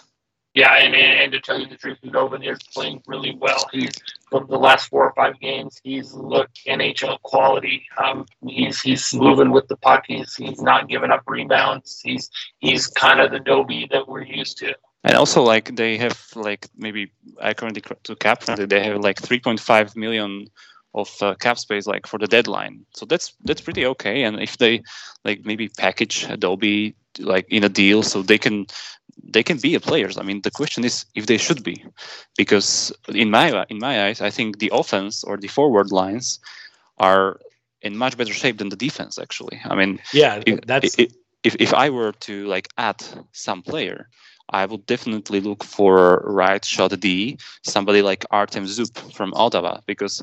Yeah, 0.55 0.73
and, 0.73 0.95
and 0.95 1.31
to 1.33 1.41
tell 1.41 1.59
you 1.59 1.67
the 1.67 1.75
truth, 1.75 1.97
Khudobin 2.01 2.49
is 2.49 2.57
playing 2.73 3.03
really 3.05 3.37
well. 3.37 3.69
He's 3.73 3.91
from 4.29 4.47
the 4.47 4.57
last 4.57 4.87
four 4.87 5.03
or 5.05 5.13
five 5.13 5.37
games, 5.41 5.79
he's 5.83 6.13
looked 6.13 6.61
NHL 6.65 7.21
quality. 7.23 7.85
Um, 8.01 8.25
he's 8.47 8.81
he's 8.81 9.13
moving 9.13 9.51
with 9.51 9.67
the 9.67 9.75
puck. 9.75 10.05
He's 10.07 10.33
he's 10.33 10.61
not 10.61 10.87
giving 10.87 11.11
up 11.11 11.23
rebounds. 11.27 11.99
He's 12.01 12.29
he's 12.59 12.87
kind 12.87 13.19
of 13.19 13.31
the 13.31 13.39
Dobie 13.39 13.87
that 13.91 14.07
we're 14.07 14.23
used 14.23 14.57
to. 14.59 14.73
And 15.03 15.15
also, 15.15 15.43
like 15.43 15.75
they 15.75 15.97
have 15.97 16.17
like 16.35 16.67
maybe 16.77 17.11
according 17.39 17.81
to 17.81 18.15
cap 18.15 18.45
they 18.45 18.83
have 18.83 19.01
like 19.01 19.21
3.5 19.21 19.95
million 19.97 20.47
of 20.93 21.13
uh, 21.21 21.35
cap 21.35 21.59
space 21.59 21.85
like 21.85 22.07
for 22.07 22.17
the 22.17 22.27
deadline. 22.27 22.85
So 22.95 23.05
that's 23.05 23.33
that's 23.43 23.61
pretty 23.61 23.85
okay. 23.87 24.23
And 24.23 24.39
if 24.39 24.57
they 24.57 24.83
like 25.25 25.45
maybe 25.45 25.67
package 25.67 26.23
Adobe 26.29 26.95
like 27.19 27.45
in 27.49 27.63
a 27.63 27.69
deal 27.69 28.03
so 28.03 28.21
they 28.21 28.37
can 28.37 28.65
they 29.23 29.43
can 29.43 29.57
be 29.57 29.75
a 29.75 29.79
players. 29.79 30.17
I 30.17 30.23
mean, 30.23 30.41
the 30.41 30.51
question 30.51 30.83
is 30.83 31.05
if 31.15 31.25
they 31.25 31.37
should 31.37 31.63
be, 31.63 31.83
because 32.37 32.93
in 33.09 33.29
my 33.29 33.65
in 33.69 33.79
my 33.79 34.05
eyes, 34.07 34.21
I 34.21 34.29
think 34.29 34.59
the 34.59 34.71
offense 34.73 35.23
or 35.23 35.37
the 35.37 35.47
forward 35.47 35.91
lines 35.91 36.39
are 36.97 37.39
in 37.81 37.97
much 37.97 38.17
better 38.17 38.33
shape 38.33 38.57
than 38.57 38.69
the 38.69 38.75
defense. 38.75 39.17
Actually, 39.17 39.61
I 39.65 39.75
mean, 39.75 39.99
yeah, 40.13 40.41
that's 40.65 40.99
if 40.99 41.11
if, 41.43 41.55
if 41.59 41.73
I 41.73 41.89
were 41.89 42.11
to 42.11 42.47
like 42.47 42.69
add 42.77 43.03
some 43.31 43.61
player, 43.61 44.09
I 44.49 44.65
would 44.65 44.85
definitely 44.85 45.41
look 45.41 45.63
for 45.63 46.23
right 46.25 46.63
shot 46.63 46.99
D, 46.99 47.37
somebody 47.63 48.01
like 48.01 48.25
Artem 48.31 48.65
Zub 48.65 49.13
from 49.13 49.33
Ottawa, 49.35 49.79
because 49.85 50.21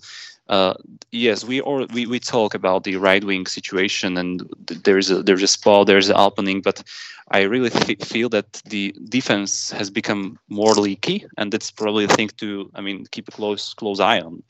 uh, 0.49 0.75
yes, 1.11 1.45
we 1.45 1.61
all 1.61 1.87
we, 1.93 2.07
we 2.07 2.19
talk 2.19 2.55
about 2.55 2.85
the 2.85 2.97
right 2.97 3.23
wing 3.25 3.47
situation, 3.47 4.17
and 4.17 4.43
there's 4.85 5.11
a 5.11 5.23
there's 5.23 5.43
a 5.43 5.47
spot, 5.47 5.87
there's 5.87 6.09
an 6.09 6.17
opening, 6.17 6.61
but 6.61 6.83
I 7.31 7.43
really 7.43 7.71
th- 7.71 8.05
feel 8.05 8.29
that 8.31 8.61
the 8.67 8.95
defense 9.09 9.71
has 9.71 9.91
become 9.91 10.39
more 10.49 10.75
leaky, 10.75 11.25
and 11.39 11.53
that's 11.53 11.71
probably 11.71 12.05
a 12.05 12.09
thing 12.09 12.29
to 12.39 12.71
I 12.75 12.81
mean 12.81 13.07
keep 13.11 13.29
a 13.29 13.33
close 13.33 13.73
close 13.75 14.01
eye 14.01 14.21
on 14.21 14.43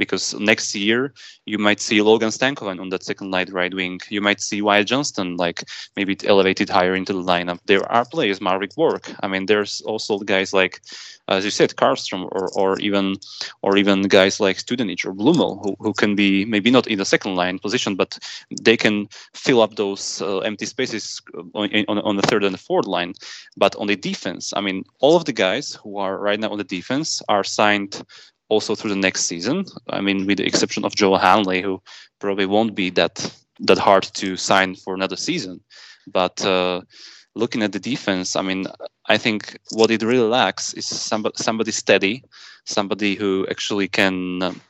because 0.00 0.34
next 0.52 0.74
year 0.74 1.12
you 1.44 1.58
might 1.58 1.80
see 1.80 2.00
Logan 2.00 2.30
Stankoven 2.30 2.80
on 2.80 2.88
that 2.88 3.04
second 3.04 3.30
line 3.30 3.52
right 3.52 3.72
wing. 3.72 4.00
You 4.08 4.22
might 4.22 4.40
see 4.40 4.62
Wyatt 4.62 4.86
Johnston 4.86 5.36
like 5.36 5.58
maybe 5.94 6.16
elevated 6.24 6.70
higher 6.70 6.94
into 6.94 7.12
the 7.12 7.22
lineup. 7.32 7.60
There 7.66 7.86
are 7.92 8.04
players, 8.04 8.40
Marek 8.40 8.76
Work. 8.76 9.12
I 9.22 9.28
mean, 9.28 9.44
there's 9.46 9.82
also 9.82 10.18
guys 10.18 10.52
like, 10.52 10.80
as 11.28 11.44
you 11.44 11.50
said, 11.50 11.76
Karlstrom, 11.76 12.22
or, 12.32 12.48
or 12.60 12.80
even 12.80 13.16
or 13.62 13.76
even 13.76 14.02
guys 14.02 14.40
like 14.40 14.56
Studenich 14.56 15.04
or 15.04 15.12
Blumel, 15.14 15.62
who, 15.62 15.76
who 15.78 15.92
can 15.92 16.16
be 16.16 16.44
maybe 16.46 16.70
not 16.70 16.86
in 16.86 16.98
the 16.98 17.04
second 17.04 17.36
line 17.36 17.58
position, 17.58 17.94
but 17.94 18.18
they 18.62 18.76
can 18.76 19.06
fill 19.34 19.60
up 19.60 19.76
those 19.76 20.22
uh, 20.22 20.38
empty 20.38 20.66
spaces 20.66 21.20
on, 21.54 21.68
on, 21.88 21.98
on 21.98 22.16
the 22.16 22.22
third 22.22 22.42
and 22.42 22.54
the 22.54 22.64
fourth 22.68 22.86
line. 22.86 23.12
But 23.56 23.76
on 23.76 23.86
the 23.86 23.96
defense, 23.96 24.52
I 24.56 24.60
mean, 24.62 24.84
all 25.00 25.16
of 25.16 25.26
the 25.26 25.32
guys 25.46 25.78
who 25.82 25.98
are 25.98 26.18
right 26.18 26.40
now 26.40 26.50
on 26.50 26.58
the 26.58 26.64
defense 26.64 27.22
are 27.28 27.44
signed 27.44 28.02
also 28.50 28.74
through 28.74 28.90
the 28.90 28.96
next 28.96 29.24
season. 29.24 29.64
I 29.88 30.00
mean, 30.02 30.26
with 30.26 30.38
the 30.38 30.46
exception 30.46 30.84
of 30.84 30.94
Joe 30.94 31.16
Hanley, 31.16 31.62
who 31.62 31.80
probably 32.18 32.46
won't 32.46 32.74
be 32.74 32.90
that 32.90 33.34
that 33.60 33.78
hard 33.78 34.02
to 34.14 34.36
sign 34.36 34.74
for 34.74 34.94
another 34.94 35.16
season. 35.16 35.60
But 36.06 36.44
uh, 36.44 36.82
looking 37.34 37.62
at 37.62 37.72
the 37.72 37.78
defense, 37.78 38.36
I 38.36 38.42
mean, 38.42 38.66
I 39.06 39.18
think 39.18 39.58
what 39.72 39.90
it 39.90 40.02
really 40.02 40.28
lacks 40.28 40.74
is 40.74 40.86
somebody, 40.86 41.34
somebody 41.36 41.72
steady, 41.72 42.24
somebody 42.64 43.14
who 43.14 43.46
actually 43.50 43.88
can 43.88 44.42
um, 44.42 44.60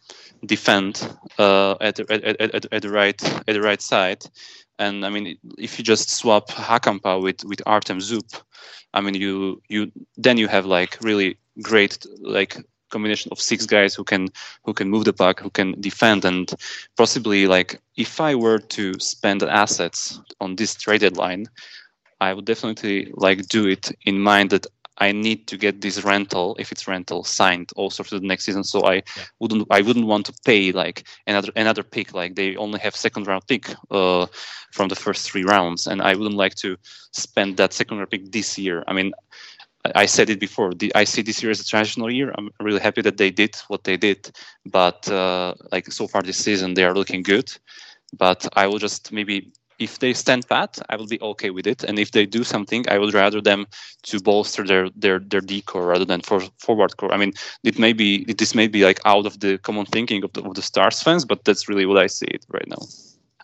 defend 0.45 1.09
uh, 1.39 1.77
at, 1.81 2.01
at, 2.01 2.25
at, 2.25 2.67
at, 2.73 2.83
the 2.83 2.91
right 2.91 3.23
at 3.23 3.55
the 3.55 3.63
right 3.63 3.83
side. 3.83 4.25
And 4.79 5.05
I 5.05 5.11
mean, 5.11 5.37
if 5.59 5.79
you 5.79 5.85
just 5.85 6.11
swap 6.11 6.49
Hakanpää 6.51 7.23
with 7.23 7.45
with 7.45 7.63
Artem 7.67 7.99
Zub, 7.99 8.43
I 8.95 9.01
mean, 9.01 9.15
you 9.15 9.63
you 9.69 9.93
then 10.17 10.39
you 10.39 10.49
have 10.49 10.67
like 10.67 10.99
really 11.03 11.39
great 11.63 12.07
like 12.21 12.57
combination 12.91 13.31
of 13.33 13.41
six 13.41 13.67
guys 13.67 13.95
who 13.95 14.05
can 14.05 14.29
who 14.65 14.73
can 14.73 14.91
move 14.91 15.05
the 15.05 15.13
puck, 15.13 15.41
who 15.41 15.51
can 15.51 15.81
defend, 15.81 16.25
and 16.25 16.53
possibly 16.97 17.47
like 17.47 17.81
if 17.97 18.21
I 18.21 18.35
were 18.35 18.59
to 18.59 18.99
spend 19.01 19.43
assets 19.43 20.21
on 20.41 20.57
this 20.57 20.75
trade 20.75 21.01
deadline, 21.01 21.47
I 22.21 22.35
would 22.35 22.45
definitely 22.45 23.11
like 23.15 23.49
do 23.49 23.67
it 23.67 23.91
in 24.05 24.21
mind 24.21 24.51
that 24.51 24.67
I 25.01 25.13
need 25.13 25.47
to 25.47 25.57
get 25.57 25.81
this 25.81 26.05
rental, 26.05 26.57
if 26.59 26.71
it's 26.71 26.87
rental, 26.87 27.25
signed 27.25 27.71
also 27.75 28.03
for 28.03 28.19
the 28.19 28.27
next 28.27 28.45
season. 28.45 28.65
So 28.65 28.85
I 28.85 29.03
wouldn't 29.39 29.67
I 29.71 29.81
wouldn't 29.81 30.07
want 30.07 30.27
to 30.27 30.35
pay 30.45 30.73
like 30.73 31.05
another 31.27 31.51
another 31.57 31.83
pick. 31.83 32.13
Like 32.13 32.35
they 32.35 32.55
only 32.57 32.79
have 32.81 32.95
second 32.95 33.27
round 33.27 33.47
pick 33.49 33.75
uh, 33.91 34.27
from 34.73 34.89
the 34.89 34.97
first 34.97 35.31
three 35.31 35.45
rounds, 35.45 35.87
and 35.87 36.03
I 36.03 36.15
wouldn't 36.15 36.37
like 36.37 36.55
to 36.57 36.77
spend 37.13 37.57
that 37.57 37.73
second 37.73 37.97
round 37.97 38.11
pick 38.11 38.31
this 38.31 38.59
year. 38.59 38.85
I 38.87 38.93
mean, 38.93 39.13
I 39.95 40.07
said 40.07 40.29
it 40.31 40.41
before. 40.41 40.75
The, 40.75 40.93
I 40.95 41.05
see 41.05 41.23
this 41.23 41.43
year 41.43 41.51
as 41.51 41.61
a 41.61 41.65
transitional 41.65 42.11
year. 42.11 42.33
I'm 42.37 42.51
really 42.61 42.81
happy 42.81 43.03
that 43.03 43.17
they 43.17 43.31
did 43.31 43.57
what 43.69 43.85
they 43.85 43.97
did, 43.97 44.31
but 44.67 45.11
uh, 45.11 45.55
like 45.73 45.91
so 45.91 46.07
far 46.07 46.23
this 46.23 46.37
season, 46.37 46.75
they 46.75 46.85
are 46.85 46.95
looking 46.95 47.23
good. 47.23 47.51
But 48.17 48.47
I 48.55 48.67
will 48.67 48.79
just 48.79 49.13
maybe 49.13 49.53
if 49.79 49.99
they 49.99 50.13
stand 50.13 50.47
pat, 50.49 50.79
I 50.91 50.97
will 50.97 51.07
be 51.07 51.21
okay 51.21 51.51
with 51.51 51.67
it. 51.67 51.83
And 51.85 51.99
if 51.99 52.13
they 52.13 52.27
do 52.27 52.45
something, 52.45 52.85
I 52.89 52.99
would 52.99 53.15
rather 53.15 53.41
them 53.41 53.67
to 54.05 54.21
bolster 54.21 54.65
their 54.65 54.91
their 54.95 55.19
their 55.19 55.41
decor 55.41 55.87
rather 55.87 56.05
than 56.05 56.21
for 56.21 56.41
forward 56.59 56.97
core. 56.99 57.13
I 57.13 57.17
mean, 57.17 57.33
it 57.65 57.79
may 57.79 57.95
be 57.95 58.25
this 58.25 58.55
may 58.55 58.69
be 58.69 58.85
like 58.85 59.01
out 59.07 59.27
of 59.27 59.41
the 59.41 59.59
common 59.59 59.87
thinking 59.87 60.23
of 60.23 60.33
the, 60.35 60.43
of 60.43 60.55
the 60.55 60.63
Stars 60.63 61.03
fans, 61.03 61.25
but 61.25 61.45
that's 61.45 61.69
really 61.69 61.87
what 61.87 61.99
I 61.99 62.07
see 62.07 62.27
it 62.27 62.45
right 62.51 62.69
now. 62.69 62.83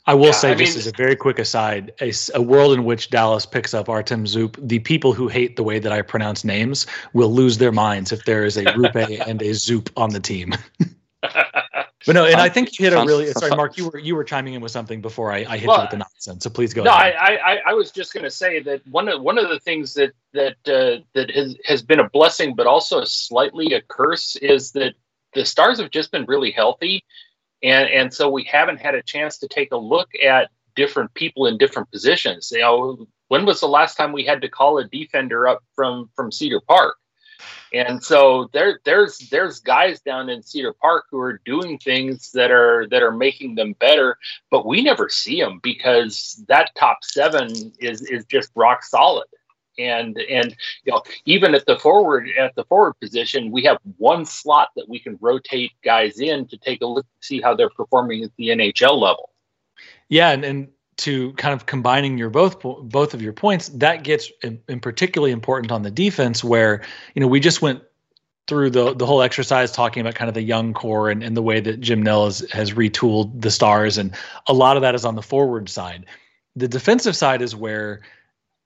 I 0.08 0.14
will 0.14 0.26
yeah, 0.26 0.32
say, 0.32 0.50
I 0.52 0.54
just 0.54 0.72
mean, 0.72 0.78
as 0.78 0.86
a 0.86 0.92
very 0.92 1.16
quick 1.16 1.38
aside, 1.40 1.92
a, 2.00 2.12
a, 2.34 2.40
world 2.40 2.74
in 2.74 2.84
which 2.84 3.10
Dallas 3.10 3.44
picks 3.44 3.74
up 3.74 3.88
Artem 3.88 4.24
Zub, 4.24 4.56
the 4.60 4.78
people 4.78 5.12
who 5.12 5.26
hate 5.26 5.56
the 5.56 5.64
way 5.64 5.80
that 5.80 5.90
I 5.90 6.02
pronounce 6.02 6.44
names 6.44 6.86
will 7.12 7.32
lose 7.32 7.58
their 7.58 7.72
minds 7.72 8.12
if 8.12 8.24
there 8.24 8.44
is 8.44 8.56
a 8.56 8.64
Roope 8.64 9.20
and 9.26 9.42
a 9.42 9.52
Zoop 9.52 9.90
on 9.96 10.10
the 10.10 10.20
team. 10.20 10.54
but 12.06 12.14
no, 12.14 12.24
and 12.24 12.36
I 12.36 12.48
think 12.48 12.78
you 12.78 12.84
hit 12.84 12.92
a 12.92 13.04
really 13.04 13.32
sorry, 13.32 13.56
Mark. 13.56 13.76
You 13.76 13.88
were 13.88 13.98
you 13.98 14.14
were 14.14 14.22
chiming 14.22 14.54
in 14.54 14.60
with 14.60 14.70
something 14.70 15.00
before 15.00 15.32
I, 15.32 15.38
I 15.48 15.56
hit 15.56 15.66
well, 15.66 15.78
you 15.78 15.82
with 15.84 15.90
the 15.90 15.96
nonsense. 15.96 16.44
So 16.44 16.50
please 16.50 16.72
go. 16.72 16.84
No, 16.84 16.92
ahead. 16.92 17.16
I, 17.18 17.36
I 17.36 17.58
I 17.68 17.72
was 17.72 17.90
just 17.90 18.12
going 18.12 18.22
to 18.22 18.30
say 18.30 18.60
that 18.62 18.86
one 18.86 19.08
of 19.08 19.22
one 19.22 19.38
of 19.38 19.48
the 19.48 19.58
things 19.58 19.94
that 19.94 20.12
that 20.32 20.56
uh, 20.68 21.02
that 21.14 21.30
has 21.30 21.56
has 21.64 21.82
been 21.82 21.98
a 21.98 22.08
blessing, 22.10 22.54
but 22.54 22.66
also 22.66 23.02
slightly 23.04 23.72
a 23.72 23.82
curse, 23.82 24.36
is 24.36 24.70
that 24.72 24.94
the 25.34 25.44
Stars 25.44 25.80
have 25.80 25.90
just 25.90 26.12
been 26.12 26.26
really 26.26 26.52
healthy 26.52 27.02
and 27.62 27.88
and 27.88 28.12
so 28.12 28.28
we 28.28 28.44
haven't 28.44 28.80
had 28.80 28.94
a 28.94 29.02
chance 29.02 29.38
to 29.38 29.48
take 29.48 29.72
a 29.72 29.76
look 29.76 30.10
at 30.22 30.50
different 30.74 31.12
people 31.14 31.46
in 31.46 31.58
different 31.58 31.90
positions. 31.90 32.50
You 32.52 32.60
know, 32.60 33.06
when 33.28 33.46
was 33.46 33.60
the 33.60 33.68
last 33.68 33.96
time 33.96 34.12
we 34.12 34.24
had 34.24 34.42
to 34.42 34.48
call 34.48 34.78
a 34.78 34.84
defender 34.84 35.48
up 35.48 35.62
from 35.74 36.10
from 36.14 36.30
Cedar 36.30 36.60
Park? 36.60 36.96
And 37.72 38.02
so 38.02 38.48
there 38.52 38.80
there's 38.84 39.18
there's 39.30 39.60
guys 39.60 40.00
down 40.00 40.28
in 40.28 40.42
Cedar 40.42 40.72
Park 40.72 41.06
who 41.10 41.18
are 41.18 41.40
doing 41.44 41.78
things 41.78 42.30
that 42.32 42.50
are 42.50 42.86
that 42.90 43.02
are 43.02 43.12
making 43.12 43.56
them 43.56 43.74
better, 43.80 44.16
but 44.50 44.66
we 44.66 44.82
never 44.82 45.08
see 45.08 45.40
them 45.40 45.60
because 45.62 46.42
that 46.48 46.70
top 46.76 46.98
seven 47.02 47.48
is 47.80 48.02
is 48.02 48.24
just 48.26 48.50
rock 48.54 48.84
solid 48.84 49.26
and 49.78 50.18
and 50.18 50.56
you 50.84 50.92
know 50.92 51.02
even 51.24 51.54
at 51.54 51.66
the 51.66 51.78
forward 51.78 52.28
at 52.38 52.54
the 52.54 52.64
forward 52.64 52.94
position 53.00 53.50
we 53.50 53.62
have 53.62 53.78
one 53.98 54.24
slot 54.24 54.68
that 54.76 54.88
we 54.88 54.98
can 54.98 55.18
rotate 55.20 55.72
guys 55.84 56.18
in 56.18 56.46
to 56.46 56.56
take 56.56 56.80
a 56.82 56.86
look 56.86 57.06
see 57.20 57.40
how 57.40 57.54
they're 57.54 57.70
performing 57.70 58.22
at 58.22 58.30
the 58.36 58.48
NHL 58.48 59.00
level 59.00 59.30
yeah 60.08 60.30
and, 60.30 60.44
and 60.44 60.68
to 60.98 61.32
kind 61.34 61.52
of 61.52 61.66
combining 61.66 62.16
your 62.16 62.30
both 62.30 62.60
both 62.60 63.12
of 63.12 63.20
your 63.20 63.32
points 63.32 63.68
that 63.68 64.02
gets 64.02 64.30
in, 64.42 64.58
in 64.68 64.80
particularly 64.80 65.32
important 65.32 65.70
on 65.70 65.82
the 65.82 65.90
defense 65.90 66.42
where 66.42 66.82
you 67.14 67.20
know 67.20 67.26
we 67.26 67.40
just 67.40 67.60
went 67.60 67.82
through 68.46 68.70
the 68.70 68.94
the 68.94 69.06
whole 69.06 69.22
exercise 69.22 69.72
talking 69.72 70.00
about 70.00 70.14
kind 70.14 70.28
of 70.28 70.34
the 70.34 70.42
young 70.42 70.72
core 70.72 71.10
and, 71.10 71.22
and 71.22 71.36
the 71.36 71.42
way 71.42 71.60
that 71.60 71.80
Jim 71.80 72.02
Nill 72.02 72.26
has, 72.26 72.48
has 72.52 72.72
retooled 72.72 73.40
the 73.40 73.50
stars, 73.50 73.98
and 73.98 74.14
a 74.46 74.52
lot 74.52 74.76
of 74.76 74.82
that 74.82 74.94
is 74.94 75.04
on 75.04 75.14
the 75.14 75.22
forward 75.22 75.68
side. 75.68 76.06
The 76.54 76.68
defensive 76.68 77.16
side 77.16 77.42
is 77.42 77.54
where 77.54 78.00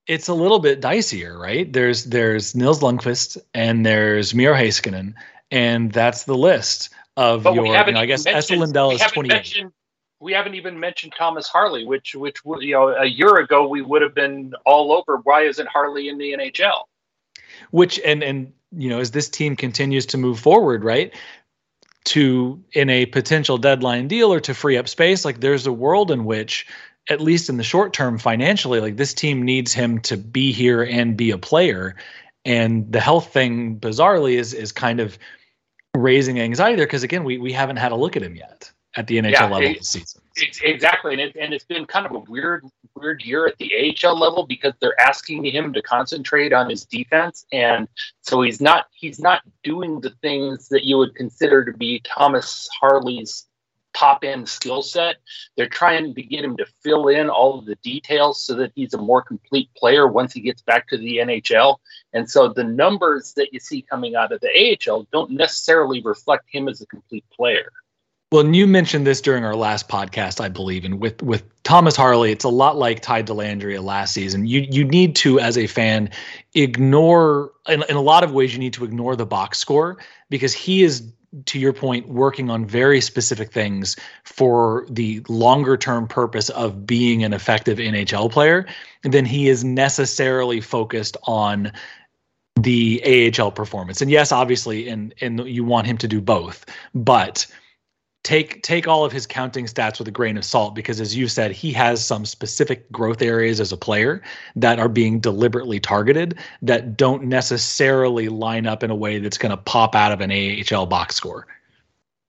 it's 0.07 0.29
a 0.29 0.35
little 0.35 0.59
bit 0.59 0.81
dicier, 0.81 1.39
right? 1.39 1.73
There's 1.73 2.05
there's 2.05 2.55
Nils 2.55 2.81
Lundkvist 2.81 3.39
and 3.55 3.85
there's 3.87 4.35
Miro 4.35 4.55
Heiskanen, 4.55 5.15
and 5.51 5.93
that's 5.93 6.25
the 6.25 6.37
list 6.37 6.91
of 7.17 7.43
But 7.45 7.55
your. 7.55 7.67
You 7.67 7.73
know, 7.93 8.01
I 8.01 8.07
guess 8.07 8.25
mentioned- 8.25 8.61
Lindell 8.61 8.91
is 8.93 9.01
haven't 9.01 9.15
28. 9.15 9.35
mentioned- 9.35 9.73
We 10.21 10.33
haven't 10.33 10.55
even 10.55 10.79
mentioned 10.79 11.15
Thomas 11.17 11.49
Harley, 11.49 11.85
which 11.85 12.15
which 12.15 12.39
you 12.45 12.73
know 12.75 12.89
a 12.89 13.07
year 13.07 13.37
ago 13.39 13.67
we 13.69 13.83
would 13.83 14.03
have 14.03 14.15
been 14.15 14.53
all 14.67 14.93
over. 14.93 15.19
Why 15.25 15.43
isn't 15.43 15.69
Harley 15.69 16.09
in 16.09 16.19
the 16.19 16.33
NHL? 16.33 16.85
which 17.71 18.01
and 18.05 18.23
and 18.23 18.53
you 18.73 18.89
know 18.89 19.01
as 19.01 19.11
this 19.11 19.29
team 19.29 19.55
continues 19.57 20.07
to 20.07 20.17
move 20.19 20.39
forward 20.41 20.83
right 20.83 21.15
to 22.05 22.63
in 22.73 22.89
a 22.89 23.05
potential 23.07 23.59
deadline 23.59 24.09
deal 24.09 24.33
or 24.33 24.41
to 24.41 24.55
free 24.55 24.77
up 24.79 24.89
space 24.89 25.25
like 25.25 25.41
there's 25.41 25.67
a 25.67 25.73
world 25.73 26.11
in 26.11 26.25
which 26.25 26.67
at 27.11 27.21
least 27.21 27.49
in 27.51 27.57
the 27.57 27.65
short 27.65 27.93
term 27.93 28.17
financially 28.19 28.81
like 28.81 28.97
this 28.97 29.13
team 29.13 29.43
needs 29.43 29.73
him 29.73 29.99
to 30.01 30.17
be 30.17 30.53
here 30.53 30.83
and 30.83 31.17
be 31.17 31.31
a 31.33 31.39
player. 31.39 31.97
And 32.45 32.91
the 32.91 33.01
health 33.01 33.33
thing 33.33 33.79
bizarrely 33.79 34.35
is 34.35 34.55
is 34.55 34.73
kind 34.73 35.01
of 35.01 35.19
raising 35.95 36.41
anxiety 36.41 36.77
there 36.77 36.87
because 36.87 37.03
again 37.03 37.25
we 37.25 37.37
we 37.37 37.53
haven't 37.53 37.77
had 37.77 37.93
a 37.93 37.97
look 37.97 38.17
at 38.17 38.23
him 38.23 38.37
yet 38.37 38.71
at 38.97 39.07
the 39.09 39.19
NHL 39.19 39.31
Yeah, 39.33 39.43
level 39.45 39.63
it- 39.63 39.79
this 39.79 39.89
season. 39.89 40.23
Ex- 40.41 40.61
Exactly, 40.63 41.13
and 41.13 41.21
it, 41.21 41.37
and 41.39 41.53
it's 41.53 41.65
been 41.65 41.85
kind 41.85 42.07
of 42.07 42.13
a 42.13 42.21
weird 42.21 42.65
weird 42.95 43.23
year 43.25 43.47
at 43.47 43.59
the 43.59 43.71
AHL 43.75 44.17
level 44.19 44.47
because 44.47 44.73
they're 44.81 44.99
asking 45.01 45.45
him 45.45 45.73
to 45.73 45.83
concentrate 45.83 46.53
on 46.53 46.71
his 46.71 46.85
defense, 46.85 47.45
and 47.53 47.89
so 48.23 48.41
he's 48.41 48.61
not 48.61 48.87
he's 48.95 49.19
not 49.19 49.43
doing 49.65 50.01
the 50.01 50.11
things 50.23 50.69
that 50.69 50.85
you 50.85 50.97
would 50.97 51.15
consider 51.17 51.65
to 51.65 51.73
be 51.77 52.01
Thomas 52.05 52.69
Harley's 52.81 53.47
top 53.93 54.25
end 54.25 54.49
skill 54.49 54.83
set. 54.83 55.17
They're 55.57 55.69
trying 55.69 56.15
to 56.15 56.23
get 56.23 56.45
him 56.45 56.57
to 56.57 56.67
fill 56.83 57.09
in 57.09 57.29
all 57.29 57.59
of 57.59 57.67
the 57.67 57.77
details 57.77 58.45
so 58.45 58.55
that 58.57 58.73
he's 58.75 58.95
a 58.95 58.99
more 58.99 59.23
complete 59.23 59.71
player 59.77 60.07
once 60.07 60.33
he 60.33 60.41
gets 60.41 60.63
back 60.63 60.89
to 60.89 60.99
the 60.99 61.19
NHL. 61.19 61.77
And 62.13 62.31
so 62.31 62.49
the 62.49 62.65
numbers 62.65 63.35
that 63.35 63.53
you 63.53 63.61
see 63.61 63.83
coming 63.83 64.15
out 64.15 64.33
of 64.33 64.41
the 64.41 64.79
AHL 64.89 65.07
don't 65.13 65.31
necessarily 65.33 66.03
reflect 66.03 66.45
him 66.51 66.69
as 66.69 66.81
a 66.81 66.87
complete 66.87 67.25
player. 67.31 67.71
Well, 68.33 68.47
and 68.47 68.55
you 68.55 68.69
mentioned 68.69 69.09
this 69.09 69.21
during 69.21 69.45
our 69.45 69.57
last 69.57 69.89
podcast, 69.89 70.41
I 70.41 70.49
believe, 70.49 70.85
and 70.85 71.01
with 71.01 71.21
with 71.21 71.43
Thomas 71.65 71.97
Harley, 71.97 72.31
it's 72.31 72.45
a 72.45 72.49
lot 72.49 72.77
like 72.77 73.01
Ty 73.01 73.25
Dellandrea 73.25 73.83
last 73.83 74.15
season. 74.15 74.47
You 74.47 74.61
you 74.71 74.85
need 74.85 75.17
to, 75.17 75.41
as 75.41 75.59
a 75.59 75.67
fan, 75.67 76.11
ignore 76.55 77.51
in, 77.67 77.83
in 77.89 77.97
a 77.97 78.01
lot 78.01 78.23
of 78.23 78.33
ways. 78.33 78.53
You 78.53 78.61
need 78.61 78.75
to 78.75 78.85
ignore 78.85 79.17
the 79.17 79.27
box 79.27 79.59
score 79.59 79.99
because 80.29 80.55
he 80.55 80.85
is, 80.85 81.11
to 81.47 81.59
your 81.59 81.73
point, 81.73 82.09
working 82.09 82.51
on 82.51 82.67
very 82.67 83.01
specific 83.01 83.53
things 83.53 83.97
for 84.25 84.87
the 84.91 85.23
longer 85.29 85.77
term 85.77 86.09
purpose 86.09 86.49
of 86.51 86.87
being 86.87 87.23
an 87.23 87.33
effective 87.33 87.79
NHL 87.79 88.31
player. 88.31 88.67
Then 89.03 89.25
he 89.25 89.49
is 89.49 89.63
necessarily 89.63 90.61
focused 90.61 91.17
on 91.25 91.73
the 92.57 93.33
AHL 93.39 93.53
performance. 93.53 94.03
And 94.03 94.11
yes, 94.11 94.33
obviously, 94.33 94.89
and 94.89 95.15
and 95.21 95.41
you 95.47 95.65
want 95.65 95.87
him 95.87 95.99
to 95.99 96.09
do 96.09 96.21
both, 96.21 96.67
but 96.95 97.47
take 98.23 98.63
take 98.63 98.87
all 98.87 99.05
of 99.05 99.13
his 99.13 99.27
counting 99.27 99.65
stats 99.65 99.99
with 99.99 100.07
a 100.07 100.11
grain 100.11 100.37
of 100.37 100.45
salt 100.45 100.75
because 100.75 101.01
as 101.01 101.17
you 101.17 101.27
said 101.27 101.53
he 101.53 101.73
has 101.73 102.05
some 102.05 102.27
specific 102.27 102.91
growth 102.93 103.23
areas 103.23 103.61
as 103.61 103.73
a 103.73 103.77
player 103.77 104.23
that 104.57 104.79
are 104.79 104.91
being 104.91 105.21
deliberately 105.21 105.81
targeted 105.81 106.39
that 106.61 106.97
don't 106.99 107.25
necessarily 107.25 108.29
line 108.29 108.67
up 108.67 108.83
in 108.83 108.91
a 108.91 108.95
way 108.95 109.19
that's 109.19 109.39
going 109.39 109.51
to 109.51 109.57
pop 109.57 109.95
out 109.95 110.13
of 110.13 110.21
an 110.21 110.31
AHL 110.31 110.87
box 110.87 111.15
score. 111.15 111.47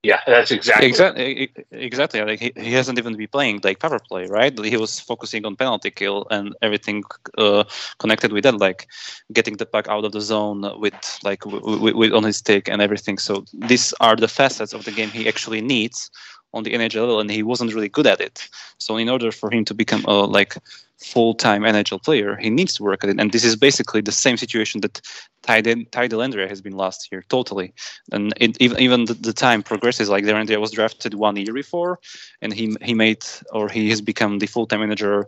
Yeah, 0.02 0.18
that's 0.26 0.50
exactly 0.50 0.88
Exactly, 0.88 1.52
exactly. 1.70 2.20
Like 2.22 2.40
he, 2.40 2.52
he 2.56 2.72
hasn't 2.72 2.98
even 2.98 3.16
been 3.16 3.28
playing 3.28 3.60
like 3.62 3.78
power 3.78 4.00
play, 4.00 4.26
right? 4.26 4.52
He 4.64 4.76
was 4.76 4.98
focusing 4.98 5.46
on 5.46 5.54
penalty 5.54 5.92
kill 5.92 6.26
and 6.30 6.56
everything 6.60 7.04
uh, 7.38 7.62
connected 7.98 8.32
with 8.32 8.42
that, 8.42 8.58
like 8.58 8.88
getting 9.32 9.58
the 9.58 9.66
puck 9.66 9.86
out 9.88 10.04
of 10.04 10.10
the 10.10 10.20
zone 10.20 10.68
with 10.80 10.94
like 11.22 11.40
w- 11.42 11.60
w- 11.62 11.96
with 11.96 12.12
on 12.12 12.24
his 12.24 12.38
stick 12.38 12.68
and 12.68 12.82
everything. 12.82 13.16
So 13.18 13.44
these 13.52 13.94
are 14.00 14.16
the 14.16 14.26
facets 14.26 14.72
of 14.72 14.84
the 14.84 14.90
game 14.90 15.10
he 15.10 15.28
actually 15.28 15.60
needs 15.60 16.10
on 16.52 16.64
the 16.64 16.74
NHL 16.74 17.02
level, 17.02 17.20
and 17.20 17.30
he 17.30 17.44
wasn't 17.44 17.72
really 17.72 17.88
good 17.88 18.06
at 18.06 18.20
it. 18.20 18.48
So 18.78 18.96
in 18.96 19.08
order 19.08 19.30
for 19.30 19.52
him 19.52 19.64
to 19.66 19.74
become 19.74 20.04
a 20.06 20.24
like 20.24 20.56
full-time 20.98 21.62
NHL 21.62 22.02
player, 22.02 22.36
he 22.36 22.50
needs 22.50 22.74
to 22.74 22.82
work 22.82 23.04
at 23.04 23.10
it. 23.10 23.20
And 23.20 23.30
this 23.32 23.44
is 23.44 23.56
basically 23.56 24.00
the 24.00 24.12
same 24.12 24.36
situation 24.36 24.80
that 24.80 25.00
Ty, 25.42 25.60
De- 25.60 25.84
Ty 25.86 26.08
Dellandrea 26.08 26.48
has 26.48 26.60
been 26.60 26.76
last 26.76 27.08
year, 27.10 27.24
totally. 27.28 27.74
And 28.12 28.32
it, 28.36 28.56
even 28.60 28.78
even 28.80 29.04
the, 29.06 29.14
the 29.14 29.32
time 29.32 29.62
progresses. 29.62 30.08
Like 30.08 30.24
Dellandrea 30.24 30.60
was 30.60 30.70
drafted 30.70 31.14
one 31.14 31.36
year 31.36 31.52
before, 31.52 31.98
and 32.40 32.52
he 32.52 32.76
he 32.82 32.94
made 32.94 33.24
or 33.52 33.68
he 33.68 33.90
has 33.90 34.00
become 34.00 34.38
the 34.38 34.46
full-time 34.46 34.80
manager 34.80 35.26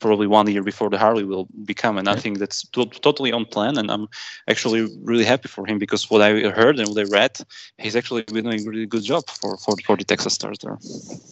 probably 0.00 0.26
one 0.26 0.50
year 0.50 0.62
before 0.62 0.90
the 0.90 0.98
Harley 0.98 1.24
will 1.24 1.46
become. 1.64 1.98
And 1.98 2.08
I 2.08 2.16
think 2.16 2.38
that's 2.38 2.66
to- 2.68 2.86
totally 2.86 3.32
on 3.32 3.44
plan. 3.44 3.78
And 3.78 3.90
I'm 3.90 4.08
actually 4.48 4.88
really 5.02 5.24
happy 5.24 5.48
for 5.48 5.66
him 5.66 5.78
because 5.78 6.10
what 6.10 6.22
I 6.22 6.50
heard 6.50 6.78
and 6.78 6.88
what 6.88 6.98
I 6.98 7.04
read, 7.04 7.38
he's 7.78 7.96
actually 7.96 8.22
been 8.22 8.44
doing 8.44 8.60
a 8.66 8.70
really 8.70 8.86
good 8.86 9.04
job 9.04 9.24
for 9.28 9.56
for, 9.58 9.76
for 9.86 9.96
the 9.96 10.04
Texas 10.04 10.34
Stars 10.34 10.58
there. 10.58 10.78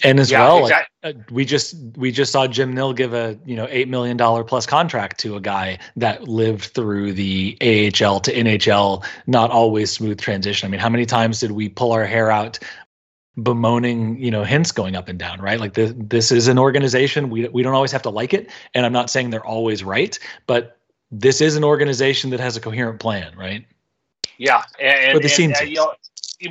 And 0.04 0.20
as 0.20 0.30
Yeah, 0.30 0.42
well, 0.44 0.62
like, 0.62 0.88
uh, 1.02 1.12
we 1.30 1.44
just 1.44 1.74
we 1.96 2.12
just 2.12 2.32
saw 2.32 2.46
Jim 2.46 2.72
Nill 2.72 2.92
give 2.92 3.14
a 3.14 3.38
you 3.44 3.56
know 3.56 3.66
eight 3.70 3.88
million 3.88 4.16
dollar 4.16 4.44
plus 4.44 4.66
contract 4.66 5.18
to 5.20 5.36
a 5.36 5.40
guy 5.40 5.78
that 5.96 6.28
lived 6.28 6.64
through 6.74 7.12
the 7.12 7.56
AHL 7.60 8.19
to 8.24 8.34
NHL, 8.34 9.04
not 9.26 9.50
always 9.50 9.90
smooth 9.90 10.20
transition. 10.20 10.66
I 10.66 10.70
mean, 10.70 10.80
how 10.80 10.88
many 10.88 11.06
times 11.06 11.40
did 11.40 11.52
we 11.52 11.68
pull 11.68 11.92
our 11.92 12.04
hair 12.04 12.30
out 12.30 12.58
bemoaning 13.42 14.18
you 14.18 14.30
know 14.30 14.42
Hintz 14.44 14.74
going 14.74 14.96
up 14.96 15.08
and 15.08 15.18
down 15.18 15.40
right 15.40 15.58
like 15.60 15.72
this 15.72 15.94
this 15.96 16.32
is 16.32 16.48
an 16.48 16.58
organization 16.58 17.30
we, 17.30 17.48
we 17.48 17.62
don't 17.62 17.74
always 17.74 17.92
have 17.92 18.02
to 18.02 18.10
like 18.10 18.34
it 18.34 18.50
and 18.74 18.84
i'm 18.84 18.92
not 18.92 19.08
saying 19.08 19.30
they're 19.30 19.46
always 19.46 19.84
right 19.84 20.18
but 20.48 20.78
this 21.12 21.40
is 21.40 21.56
an 21.56 21.62
organization 21.64 22.30
that 22.30 22.40
has 22.40 22.56
a 22.56 22.60
coherent 22.60 22.98
plan 22.98 23.32
right 23.38 23.64
Yeah, 24.40 24.62
and, 24.80 25.12
For 25.12 25.18
the 25.18 25.24
and, 25.24 25.30
scene 25.30 25.52
uh, 25.52 25.56
takes. 25.56 25.70
you 25.70 25.76
know, 25.76 25.94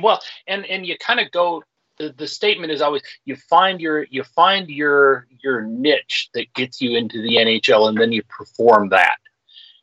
well, 0.00 0.20
and 0.46 0.64
and 0.66 0.86
you 0.86 0.96
kind 0.98 1.18
of 1.20 1.30
go. 1.32 1.64
The, 1.98 2.14
the 2.16 2.26
statement 2.26 2.72
is 2.72 2.80
always 2.80 3.02
you 3.26 3.36
find 3.36 3.80
your 3.80 4.04
you 4.04 4.22
find 4.22 4.70
your 4.70 5.26
your 5.42 5.62
niche 5.62 6.30
that 6.34 6.46
gets 6.54 6.80
you 6.80 6.96
into 6.96 7.20
the 7.20 7.36
NHL, 7.36 7.88
and 7.88 8.00
then 8.00 8.12
you 8.12 8.22
perform 8.22 8.88
that. 8.90 9.16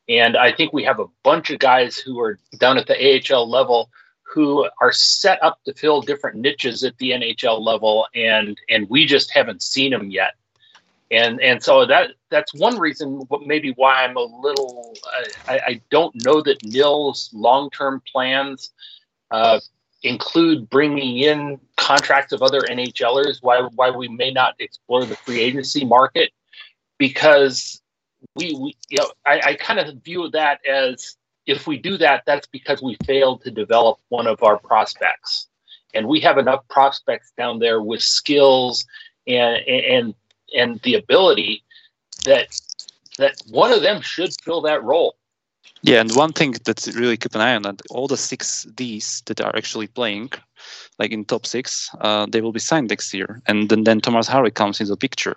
And 0.10 0.38
I 0.38 0.52
think 0.52 0.72
we 0.72 0.84
have 0.84 1.00
a 1.00 1.08
bunch 1.24 1.50
of 1.50 1.60
guys 1.60 1.98
who 1.98 2.20
are 2.20 2.40
down 2.60 2.78
at 2.78 2.88
the 2.88 2.96
AHL 3.34 3.50
level 3.50 3.90
who 4.24 4.68
are 4.82 4.92
set 4.92 5.42
up 5.42 5.60
to 5.64 5.74
fill 5.74 6.02
different 6.02 6.38
niches 6.38 6.84
at 6.84 6.98
the 6.98 7.12
NHL 7.12 7.62
level, 7.62 8.08
and 8.14 8.58
and 8.70 8.90
we 8.90 9.06
just 9.06 9.32
haven't 9.32 9.62
seen 9.62 9.92
them 9.92 10.12
yet. 10.12 10.34
And 11.10 11.42
and 11.42 11.64
so 11.64 11.86
that 11.86 12.12
that's 12.30 12.54
one 12.54 12.78
reason, 12.78 13.24
maybe 13.46 13.72
why 13.72 14.04
I'm 14.04 14.18
a 14.18 14.22
little. 14.22 14.94
I, 15.48 15.60
I 15.66 15.82
don't 15.90 16.14
know 16.26 16.42
that 16.42 16.64
Nill's 16.66 17.30
long-term 17.34 18.02
plans 18.12 18.72
uh, 19.32 19.62
include 20.04 20.70
bringing 20.70 21.18
in 21.18 21.60
contracts 21.78 22.34
of 22.34 22.42
other 22.42 22.62
NHLers. 22.62 23.38
Why 23.42 23.62
why 23.76 23.92
we 23.92 24.10
may 24.10 24.32
not 24.32 24.56
explore 24.60 25.06
the 25.06 25.16
free 25.16 25.40
agency 25.40 25.86
market 25.86 26.32
because 26.98 27.82
we, 28.38 28.76
you 28.90 28.98
know 28.98 29.12
I, 29.26 29.42
I 29.46 29.54
kind 29.56 29.80
of 29.80 30.04
view 30.04 30.30
that 30.30 30.66
as 30.66 31.18
if 31.46 31.66
we 31.66 31.78
do 31.78 31.98
that, 31.98 32.24
that's 32.26 32.48
because 32.48 32.82
we 32.82 32.98
failed 33.06 33.42
to 33.44 33.52
develop 33.52 34.00
one 34.10 34.28
of 34.28 34.44
our 34.44 34.60
prospects, 34.60 35.48
and 35.94 36.08
we 36.08 36.20
have 36.20 36.38
enough 36.38 36.68
prospects 36.68 37.32
down 37.38 37.60
there 37.60 37.82
with 37.82 38.02
skills 38.02 38.86
and 39.26 39.58
and 39.68 40.16
and 40.56 40.80
the 40.82 40.96
ability 40.96 41.64
that 42.26 42.48
that 43.18 43.36
one 43.50 43.72
of 43.72 43.82
them 43.82 44.02
should 44.02 44.32
fill 44.44 44.62
that 44.62 44.84
role. 44.84 45.16
Yeah, 45.84 46.02
and 46.02 46.12
one 46.16 46.34
thing 46.34 46.56
that's 46.66 46.88
really 46.96 47.18
keep 47.18 47.36
an 47.36 47.42
eye 47.42 47.56
on 47.56 47.62
that 47.64 47.82
all 47.90 48.08
the 48.08 48.18
six 48.18 48.64
Ds 48.76 49.22
that 49.28 49.40
are 49.42 49.56
actually 49.56 49.88
playing, 49.88 50.32
like 51.00 51.12
in 51.12 51.24
top 51.26 51.46
six, 51.46 51.90
uh, 52.02 52.26
they 52.30 52.42
will 52.42 52.52
be 52.52 52.60
signed 52.60 52.90
next 52.90 53.14
year, 53.14 53.42
and 53.48 53.70
then, 53.70 53.84
then 53.84 54.02
Thomas 54.02 54.28
Harley 54.28 54.52
comes 54.52 54.80
into 54.80 54.92
the 54.92 54.98
picture, 54.98 55.36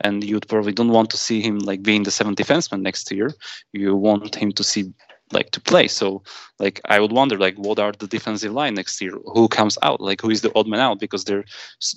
and 0.00 0.22
you 0.22 0.38
probably 0.40 0.72
don't 0.72 0.90
want 0.92 1.10
to 1.10 1.16
see 1.16 1.40
him 1.40 1.58
like 1.58 1.82
being 1.82 2.04
the 2.04 2.10
seventh 2.10 2.38
defenseman 2.38 2.82
next 2.82 3.10
year. 3.10 3.32
You 3.72 3.96
want 3.96 4.34
him 4.36 4.52
to 4.52 4.64
see 4.64 4.92
like 5.32 5.50
to 5.52 5.60
play. 5.60 5.88
So 5.88 6.22
like 6.58 6.80
I 6.84 7.00
would 7.00 7.12
wonder 7.12 7.38
like 7.38 7.56
what 7.56 7.78
are 7.78 7.92
the 7.92 8.06
defensive 8.06 8.52
line 8.52 8.74
next 8.74 9.00
year? 9.00 9.12
Who 9.34 9.48
comes 9.48 9.78
out? 9.82 10.00
Like 10.00 10.20
who 10.20 10.30
is 10.30 10.42
the 10.42 10.52
odd 10.54 10.66
man 10.66 10.80
out? 10.80 11.00
Because 11.00 11.24
there 11.24 11.44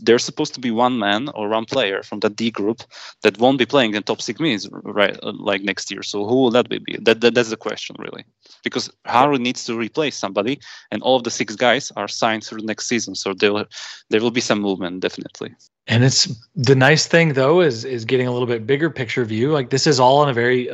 there's 0.02 0.24
supposed 0.24 0.54
to 0.54 0.60
be 0.60 0.72
one 0.72 1.00
man 1.00 1.30
or 1.36 1.50
one 1.50 1.66
player 1.66 2.04
from 2.04 2.20
that 2.22 2.36
D 2.36 2.52
group 2.52 2.84
that 3.22 3.40
won't 3.40 3.60
be 3.60 3.66
playing 3.66 3.94
in 3.94 4.04
top 4.04 4.22
six 4.22 4.40
minutes 4.40 4.68
right 4.84 5.18
like 5.24 5.62
next 5.62 5.92
year. 5.92 6.04
So 6.04 6.26
who 6.26 6.36
will 6.36 6.52
that 6.52 6.70
be? 6.70 6.80
That, 7.02 7.22
that 7.22 7.34
that's 7.34 7.50
the 7.50 7.58
question 7.58 7.96
really. 8.00 8.24
Because 8.64 8.90
Harley 9.06 9.40
needs 9.40 9.66
to 9.66 9.78
replace 9.78 10.18
somebody, 10.18 10.60
and 10.92 11.02
all 11.02 11.18
of 11.18 11.24
the 11.24 11.32
six 11.32 11.56
guys 11.56 11.92
are 11.98 12.08
signed 12.08 12.44
through 12.46 12.62
next 12.62 12.88
season. 12.88 13.16
So 13.16 13.34
there 13.34 13.66
there 14.10 14.22
will 14.22 14.32
be 14.32 14.42
some 14.42 14.62
movement 14.62 15.02
definitely. 15.02 15.54
And 15.88 16.06
it's 16.06 16.34
the 16.56 16.76
nice 16.76 17.08
thing 17.08 17.34
though 17.34 17.60
is 17.62 17.84
is 17.84 18.06
getting 18.06 18.28
a 18.28 18.32
little 18.32 18.48
bit 18.48 18.66
bigger 18.66 18.90
picture 18.90 19.26
view. 19.26 19.52
Like 19.52 19.70
this 19.70 19.86
is 19.86 20.00
all 20.00 20.20
on 20.20 20.30
a 20.30 20.34
very 20.34 20.70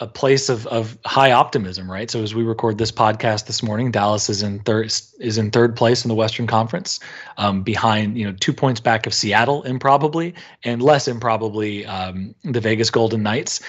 a 0.00 0.06
place 0.06 0.48
of 0.48 0.66
of 0.66 0.98
high 1.04 1.32
optimism, 1.32 1.90
right? 1.90 2.10
So 2.10 2.22
as 2.22 2.34
we 2.34 2.42
record 2.42 2.78
this 2.78 2.92
podcast 2.92 3.46
this 3.46 3.62
morning, 3.62 3.90
Dallas 3.90 4.28
is 4.28 4.42
in 4.42 4.60
third 4.60 4.86
is 5.18 5.38
in 5.38 5.50
third 5.50 5.76
place 5.76 6.04
in 6.04 6.08
the 6.08 6.14
Western 6.14 6.46
Conference, 6.46 7.00
um, 7.38 7.62
behind 7.62 8.18
you 8.18 8.26
know 8.26 8.36
two 8.38 8.52
points 8.52 8.80
back 8.80 9.06
of 9.06 9.14
Seattle, 9.14 9.62
improbably, 9.62 10.34
and 10.64 10.82
less 10.82 11.08
improbably 11.08 11.86
um, 11.86 12.34
the 12.44 12.60
Vegas 12.60 12.90
Golden 12.90 13.22
Knights. 13.22 13.60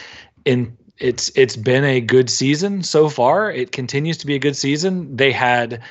In 0.46 0.78
it's 0.98 1.30
it's 1.36 1.56
been 1.56 1.84
a 1.84 2.02
good 2.02 2.30
season 2.30 2.84
so 2.84 3.10
far. 3.10 3.52
It 3.52 3.72
continues 3.72 4.18
to 4.18 4.26
be 4.26 4.36
a 4.36 4.40
good 4.40 4.56
season. 4.56 5.16
They 5.16 5.32
had 5.32 5.82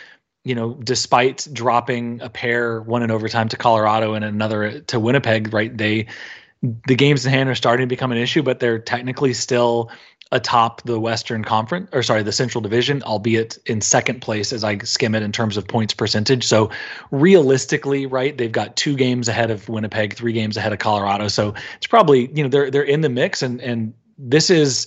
you 0.45 0.55
know, 0.55 0.75
despite 0.75 1.49
dropping 1.53 2.21
a 2.21 2.31
pair, 2.31 2.81
one 2.81 3.03
in 3.03 3.11
overtime 3.11 3.49
to 3.49 3.57
Colorado 3.57 4.15
and 4.15 4.25
another 4.25 4.79
to 4.83 5.01
Winnipeg, 5.01 5.53
right? 5.53 5.77
They 5.77 6.07
the 6.63 6.95
games 6.95 7.27
in 7.27 7.33
hand 7.33 7.49
are 7.49 7.55
starting 7.55 7.85
to 7.85 7.89
become 7.89 8.13
an 8.13 8.19
issue, 8.19 8.43
but 8.43 8.61
they're 8.61 8.79
technically 8.79 9.35
still 9.35 9.91
atop 10.33 10.83
the 10.83 10.99
Western 10.99 11.45
Conference, 11.45 11.89
or 11.93 12.03
sorry, 12.03 12.23
the 12.23 12.33
Central 12.33 12.61
Division, 12.61 13.03
albeit 13.05 13.59
in 13.67 13.81
second 13.81 14.21
place 14.21 14.53
as 14.53 14.65
I 14.65 14.79
skim 14.79 15.15
it 15.15 15.23
in 15.23 15.31
terms 15.31 15.57
of 15.57 15.69
points 15.69 15.95
percentage. 15.95 16.45
So 16.45 16.71
realistically, 17.11 18.07
right, 18.07 18.37
they've 18.37 18.51
got 18.51 18.77
two 18.77 18.97
games 18.97 19.29
ahead 19.29 19.51
of 19.51 19.69
Winnipeg, 19.69 20.15
three 20.15 20.33
games 20.33 20.57
ahead 20.57 20.73
of 20.73 20.79
Colorado. 20.79 21.29
So 21.29 21.55
it's 21.77 21.87
probably 21.87 22.31
you 22.35 22.43
know 22.43 22.49
they're 22.49 22.71
they're 22.71 22.83
in 22.83 23.03
the 23.03 23.09
mix, 23.09 23.43
and 23.43 23.61
and 23.61 23.95
this 24.19 24.51
is 24.51 24.87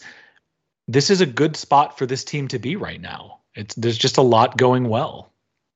this 0.87 1.09
is 1.09 1.21
a 1.21 1.25
good 1.25 1.55
spot 1.55 1.97
for 1.97 2.05
this 2.05 2.23
team 2.23 2.47
to 2.49 2.59
be 2.59 2.75
right 2.75 2.99
now. 2.99 3.39
It's 3.55 3.75
there's 3.75 3.97
just 3.97 4.17
a 4.17 4.21
lot 4.21 4.57
going 4.57 4.89
well. 4.89 5.31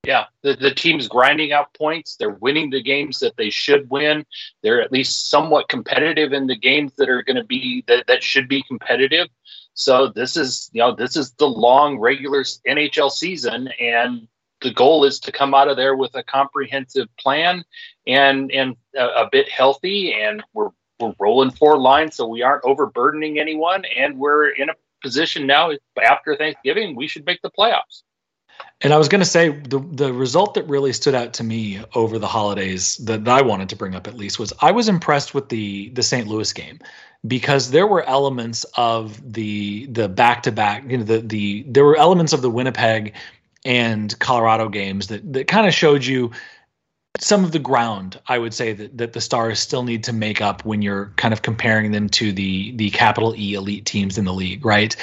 Yeah, 0.06 0.26
the, 0.42 0.56
the 0.56 0.74
team's 0.74 1.08
grinding 1.08 1.54
out 1.54 1.74
points. 1.76 2.18
They're 2.18 2.30
winning 2.30 2.70
the 2.70 2.84
games 2.84 3.20
that 3.20 3.38
they 3.38 3.50
should 3.50 3.90
win. 3.90 4.26
They're 4.62 4.82
at 4.82 4.92
least 4.92 5.30
somewhat 5.30 5.70
competitive 5.70 6.34
in 6.34 6.48
the 6.48 6.58
games 6.58 6.92
that 6.98 7.08
are 7.08 7.24
going 7.24 7.38
to 7.38 7.44
be 7.46 7.86
that, 7.88 8.08
that 8.08 8.22
should 8.22 8.50
be 8.50 8.64
competitive. 8.64 9.30
So 9.76 10.10
this 10.10 10.36
is 10.36 10.70
you 10.74 10.82
know 10.82 10.94
this 10.94 11.16
is 11.16 11.32
the 11.34 11.48
long 11.48 12.00
regular 12.00 12.44
NHL 12.44 13.12
season, 13.12 13.70
and 13.80 14.28
the 14.62 14.74
goal 14.74 15.06
is 15.06 15.22
to 15.22 15.32
come 15.32 15.54
out 15.54 15.70
of 15.70 15.78
there 15.78 15.96
with 15.96 16.14
a 16.16 16.24
comprehensive 16.24 17.08
plan 17.18 17.64
and 18.06 18.52
and 18.52 18.76
a, 18.96 19.06
a 19.06 19.30
bit 19.32 19.50
healthy. 19.50 20.14
And 20.14 20.44
we're 20.54 20.70
we're 21.00 21.14
rolling 21.18 21.52
four 21.52 21.80
lines, 21.80 22.18
so 22.18 22.28
we 22.28 22.42
aren't 22.42 22.66
overburdening 22.66 23.40
anyone, 23.40 23.86
and 23.86 24.20
we're 24.20 24.50
in 24.50 24.70
a 24.70 24.74
position 25.02 25.48
now 25.48 25.72
after 26.02 26.36
Thanksgiving 26.36 26.96
we 26.96 27.08
should 27.08 27.26
make 27.26 27.42
the 27.42 27.52
playoffs. 27.52 28.04
And 28.82 28.94
I 28.94 28.98
was 28.98 29.08
going 29.08 29.22
to 29.22 29.26
say 29.26 29.50
the 29.50 29.80
the 29.80 30.14
result 30.14 30.56
that 30.56 30.68
really 30.68 30.92
stood 30.92 31.16
out 31.16 31.34
to 31.36 31.44
me 31.44 31.82
over 31.96 32.20
the 32.20 32.28
holidays 32.28 32.98
that, 32.98 33.24
that 33.24 33.32
I 33.32 33.42
wanted 33.42 33.70
to 33.70 33.76
bring 33.76 33.96
up 33.96 34.08
at 34.08 34.16
least 34.16 34.40
was 34.40 34.52
I 34.62 34.72
was 34.72 34.90
impressed 34.90 35.34
with 35.34 35.50
the 35.50 35.90
the 35.90 36.04
St. 36.04 36.28
Louis 36.28 36.52
game 36.52 36.80
because 37.26 37.72
there 37.72 37.88
were 37.88 38.04
elements 38.04 38.66
of 38.76 39.34
the 39.34 39.86
the 39.88 40.10
back 40.10 40.44
to 40.44 40.52
back 40.52 40.84
you 40.90 40.98
know 40.98 41.04
the 41.06 41.20
the 41.20 41.64
there 41.68 41.86
were 41.86 41.98
elements 41.98 42.34
of 42.34 42.42
the 42.42 42.50
Winnipeg 42.50 43.14
and 43.64 44.18
Colorado 44.20 44.68
games 44.68 45.08
that 45.08 45.32
that 45.32 45.48
kind 45.48 45.66
of 45.66 45.74
showed 45.74 46.04
you 46.04 46.32
some 47.20 47.46
of 47.46 47.54
the 47.54 47.60
ground 47.60 48.20
I 48.28 48.38
would 48.38 48.54
say 48.54 48.74
that, 48.74 48.98
that 48.98 49.14
the 49.14 49.22
Stars 49.22 49.60
still 49.60 49.84
need 49.84 50.04
to 50.06 50.14
make 50.14 50.42
up 50.42 50.66
when 50.66 50.82
you're 50.82 51.14
kind 51.16 51.34
of 51.34 51.42
comparing 51.42 51.92
them 51.92 52.10
to 52.10 52.34
the 52.34 52.76
the 52.76 52.90
capital 52.90 53.34
E 53.38 53.54
elite 53.54 53.86
teams 53.86 54.18
in 54.18 54.26
the 54.26 54.34
league, 54.34 54.66
right? 54.66 54.94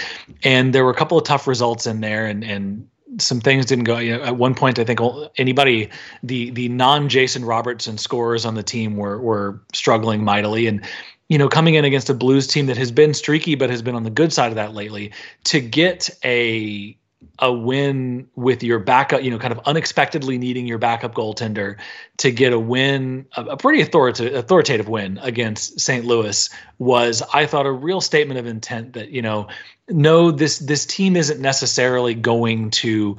And 0.42 0.74
there 0.74 0.84
were 0.84 0.90
a 0.90 0.96
couple 0.96 1.16
of 1.16 1.24
tough 1.24 1.46
results 1.46 1.86
in 1.86 2.00
there, 2.00 2.26
and 2.26 2.44
and 2.44 2.88
some 3.18 3.40
things 3.40 3.66
didn't 3.66 3.84
go. 3.84 3.98
You 3.98 4.16
know, 4.16 4.24
at 4.24 4.36
one 4.36 4.54
point, 4.54 4.78
I 4.78 4.84
think 4.84 5.00
anybody, 5.36 5.88
the 6.22 6.50
the 6.50 6.68
non 6.68 7.08
Jason 7.08 7.44
Robertson 7.44 7.98
scorers 7.98 8.44
on 8.44 8.54
the 8.54 8.62
team 8.62 8.96
were 8.96 9.20
were 9.20 9.60
struggling 9.72 10.24
mightily, 10.24 10.66
and 10.66 10.84
you 11.28 11.38
know, 11.38 11.48
coming 11.48 11.74
in 11.74 11.84
against 11.84 12.10
a 12.10 12.14
Blues 12.14 12.46
team 12.46 12.66
that 12.66 12.76
has 12.76 12.90
been 12.90 13.14
streaky 13.14 13.54
but 13.54 13.70
has 13.70 13.82
been 13.82 13.94
on 13.94 14.02
the 14.02 14.10
good 14.10 14.32
side 14.32 14.48
of 14.48 14.56
that 14.56 14.74
lately, 14.74 15.12
to 15.44 15.60
get 15.60 16.10
a 16.24 16.96
a 17.38 17.52
win 17.52 18.28
with 18.34 18.62
your 18.62 18.78
backup, 18.78 19.22
you 19.22 19.30
know, 19.30 19.38
kind 19.38 19.52
of 19.52 19.60
unexpectedly 19.66 20.38
needing 20.38 20.66
your 20.66 20.78
backup 20.78 21.14
goaltender 21.14 21.78
to 22.18 22.30
get 22.30 22.52
a 22.52 22.58
win, 22.58 23.26
a, 23.36 23.56
pretty 23.56 23.80
authoritative, 23.80 24.34
authoritative 24.34 24.88
win 24.88 25.18
against 25.22 25.80
St. 25.80 26.04
Louis 26.04 26.48
was, 26.78 27.22
I 27.32 27.46
thought, 27.46 27.66
a 27.66 27.72
real 27.72 28.00
statement 28.00 28.40
of 28.40 28.46
intent 28.46 28.94
that, 28.94 29.10
you 29.10 29.22
know, 29.22 29.48
no, 29.88 30.30
this 30.30 30.58
this 30.58 30.86
team 30.86 31.16
isn't 31.16 31.40
necessarily 31.40 32.14
going 32.14 32.70
to 32.70 33.16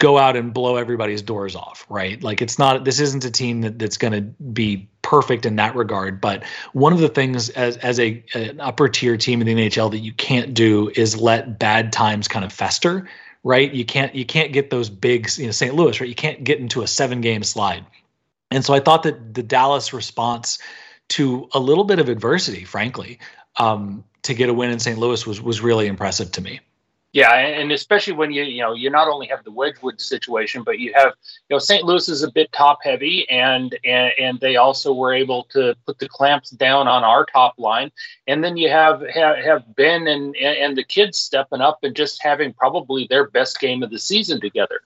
go 0.00 0.18
out 0.18 0.34
and 0.34 0.52
blow 0.52 0.76
everybody's 0.76 1.22
doors 1.22 1.54
off, 1.54 1.86
right? 1.88 2.20
Like 2.22 2.42
it's 2.42 2.58
not 2.58 2.84
this 2.84 2.98
isn't 2.98 3.24
a 3.24 3.30
team 3.30 3.60
that, 3.60 3.78
that's 3.78 3.98
going 3.98 4.14
to 4.14 4.22
be 4.22 4.88
perfect 5.02 5.46
in 5.46 5.56
that 5.56 5.76
regard. 5.76 6.20
But 6.20 6.42
one 6.72 6.92
of 6.92 6.98
the 6.98 7.08
things 7.08 7.50
as 7.50 7.76
as 7.76 8.00
a 8.00 8.24
an 8.34 8.60
upper 8.60 8.88
tier 8.88 9.16
team 9.16 9.40
in 9.40 9.46
the 9.46 9.54
NHL 9.54 9.90
that 9.92 9.98
you 9.98 10.12
can't 10.14 10.52
do 10.54 10.90
is 10.96 11.20
let 11.20 11.58
bad 11.60 11.92
times 11.92 12.26
kind 12.26 12.44
of 12.44 12.52
fester, 12.52 13.08
right? 13.44 13.72
You 13.72 13.84
can't 13.84 14.12
you 14.14 14.24
can't 14.24 14.52
get 14.52 14.70
those 14.70 14.90
big, 14.90 15.28
you 15.36 15.46
know, 15.46 15.52
St. 15.52 15.74
Louis, 15.74 16.00
right? 16.00 16.08
You 16.08 16.16
can't 16.16 16.42
get 16.42 16.58
into 16.58 16.82
a 16.82 16.86
seven 16.86 17.20
game 17.20 17.44
slide. 17.44 17.84
And 18.50 18.64
so 18.64 18.74
I 18.74 18.80
thought 18.80 19.04
that 19.04 19.34
the 19.34 19.44
Dallas 19.44 19.92
response 19.92 20.58
to 21.10 21.48
a 21.52 21.60
little 21.60 21.84
bit 21.84 21.98
of 21.98 22.08
adversity, 22.08 22.64
frankly, 22.64 23.20
um, 23.58 24.02
to 24.22 24.34
get 24.34 24.48
a 24.48 24.54
win 24.54 24.70
in 24.70 24.80
St. 24.80 24.98
Louis 24.98 25.26
was 25.26 25.42
was 25.42 25.60
really 25.60 25.86
impressive 25.86 26.32
to 26.32 26.40
me. 26.40 26.60
Yeah, 27.12 27.34
and 27.34 27.72
especially 27.72 28.12
when 28.12 28.30
you 28.30 28.44
you 28.44 28.62
know 28.62 28.72
you 28.72 28.88
not 28.88 29.08
only 29.08 29.26
have 29.26 29.42
the 29.42 29.50
Wedgwood 29.50 30.00
situation, 30.00 30.62
but 30.62 30.78
you 30.78 30.92
have 30.94 31.12
you 31.48 31.54
know 31.54 31.58
St. 31.58 31.84
Louis 31.84 32.08
is 32.08 32.22
a 32.22 32.30
bit 32.30 32.52
top 32.52 32.78
heavy, 32.84 33.28
and 33.28 33.76
and 33.84 34.12
and 34.16 34.40
they 34.40 34.54
also 34.54 34.92
were 34.92 35.12
able 35.12 35.42
to 35.50 35.74
put 35.86 35.98
the 35.98 36.08
clamps 36.08 36.50
down 36.50 36.86
on 36.86 37.02
our 37.02 37.26
top 37.26 37.54
line, 37.58 37.90
and 38.28 38.44
then 38.44 38.56
you 38.56 38.68
have 38.68 39.02
have, 39.12 39.38
have 39.38 39.74
Benn 39.74 40.06
and 40.06 40.36
and 40.36 40.76
the 40.76 40.84
kids 40.84 41.18
stepping 41.18 41.60
up 41.60 41.80
and 41.82 41.96
just 41.96 42.22
having 42.22 42.52
probably 42.52 43.08
their 43.10 43.28
best 43.28 43.58
game 43.58 43.82
of 43.82 43.90
the 43.90 43.98
season 43.98 44.40
together 44.40 44.80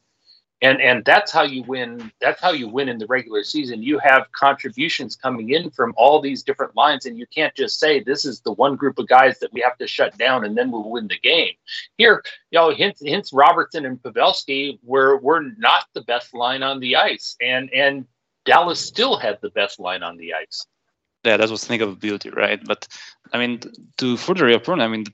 and 0.65 0.81
and 0.81 1.05
that's 1.05 1.31
how 1.31 1.43
you 1.43 1.63
win 1.65 2.11
that's 2.21 2.41
how 2.41 2.51
you 2.51 2.69
win 2.69 2.89
in 2.89 2.99
the 2.99 3.07
regular 3.07 3.45
season. 3.45 3.83
You 3.83 3.99
have 3.99 4.33
contributions 4.33 5.15
coming 5.15 5.51
in 5.51 5.71
from 5.71 5.93
all 5.97 6.21
these 6.21 6.43
different 6.43 6.75
lines 6.75 7.05
and 7.05 7.19
you 7.19 7.27
can't 7.27 7.55
just 7.55 7.79
say 7.79 8.01
this 8.01 8.25
is 8.25 8.41
the 8.41 8.53
one 8.53 8.75
group 8.75 8.99
of 8.99 9.07
guys 9.07 9.39
that 9.41 9.53
we 9.53 9.61
have 9.61 9.77
to 9.79 9.87
shut 9.87 10.17
down 10.17 10.45
and 10.45 10.57
then 10.57 10.71
we'll 10.71 10.89
win 10.89 11.07
the 11.07 11.19
game. 11.19 11.53
Here 11.99 12.23
you 12.51 12.59
know 12.59 12.75
Hintz, 12.75 13.03
Hintz 13.03 13.31
robertson 13.33 13.85
and 13.85 14.03
pavelski 14.03 14.79
were 14.83 15.19
were 15.19 15.43
not 15.59 15.85
the 15.93 16.03
best 16.03 16.35
line 16.35 16.63
on 16.63 16.81
the 16.81 16.97
ice 16.97 17.37
and 17.43 17.71
and 17.75 18.07
dallas 18.47 18.81
still 18.81 19.17
had 19.19 19.39
the 19.43 19.51
best 19.51 19.79
line 19.79 20.03
on 20.03 20.17
the 20.17 20.33
ice. 20.33 20.67
Yeah 21.25 21.37
that 21.37 21.51
was 21.51 21.65
thing 21.65 21.83
of 21.83 22.01
beauty 22.01 22.31
right? 22.31 22.65
But 22.65 22.89
i 23.35 23.39
mean 23.39 23.61
to 23.99 24.17
further 24.17 24.49
your 24.49 24.61
point 24.61 24.81
i 24.81 24.89
mean 24.89 25.05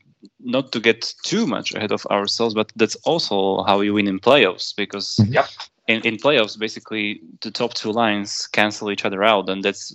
not 0.40 0.72
to 0.72 0.80
get 0.80 1.14
too 1.22 1.46
much 1.46 1.74
ahead 1.74 1.92
of 1.92 2.06
ourselves, 2.06 2.54
but 2.54 2.72
that's 2.76 2.96
also 2.96 3.62
how 3.64 3.80
you 3.80 3.94
win 3.94 4.08
in 4.08 4.20
playoffs 4.20 4.74
because 4.76 5.16
mm-hmm. 5.16 5.32
yep. 5.32 5.48
in, 5.88 6.02
in 6.02 6.16
playoffs, 6.16 6.58
basically 6.58 7.20
the 7.42 7.50
top 7.50 7.74
two 7.74 7.92
lines 7.92 8.46
cancel 8.46 8.90
each 8.90 9.04
other 9.04 9.22
out, 9.22 9.48
and 9.48 9.64
that's 9.64 9.94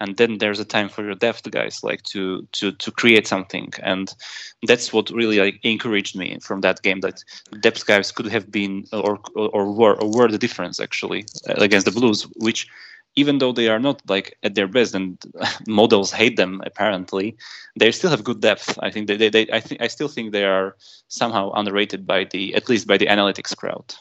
and 0.00 0.16
then 0.16 0.38
there's 0.38 0.58
a 0.58 0.64
time 0.64 0.88
for 0.88 1.04
your 1.04 1.14
depth 1.14 1.48
guys 1.52 1.84
like 1.84 2.02
to 2.02 2.46
to 2.52 2.72
to 2.72 2.90
create 2.90 3.26
something, 3.26 3.72
and 3.82 4.12
that's 4.66 4.92
what 4.92 5.10
really 5.10 5.38
like 5.38 5.60
encouraged 5.62 6.16
me 6.16 6.38
from 6.40 6.60
that 6.62 6.82
game 6.82 7.00
that 7.00 7.22
depth 7.60 7.86
guys 7.86 8.10
could 8.10 8.26
have 8.26 8.50
been 8.50 8.84
or 8.92 9.20
or, 9.36 9.48
or 9.50 9.72
were 9.72 9.94
or 9.94 10.10
were 10.10 10.28
the 10.28 10.38
difference 10.38 10.80
actually 10.80 11.24
against 11.46 11.86
the 11.86 11.92
Blues, 11.92 12.24
which 12.36 12.66
even 13.14 13.38
though 13.38 13.52
they 13.52 13.68
are 13.68 13.78
not 13.78 14.00
like 14.08 14.36
at 14.42 14.54
their 14.54 14.68
best 14.68 14.94
and 14.94 15.18
models 15.66 16.12
hate 16.12 16.36
them 16.36 16.62
apparently 16.64 17.36
they 17.76 17.90
still 17.90 18.10
have 18.10 18.24
good 18.24 18.40
depth. 18.40 18.78
I 18.82 18.90
think 18.90 19.06
they, 19.06 19.16
they, 19.16 19.30
they 19.30 19.50
i 19.52 19.60
think 19.60 19.80
i 19.80 19.88
still 19.88 20.08
think 20.08 20.32
they 20.32 20.44
are 20.44 20.76
somehow 21.08 21.52
underrated 21.52 22.06
by 22.06 22.24
the 22.24 22.54
at 22.54 22.68
least 22.68 22.86
by 22.86 22.98
the 22.98 23.06
analytics 23.06 23.56
crowd. 23.56 23.94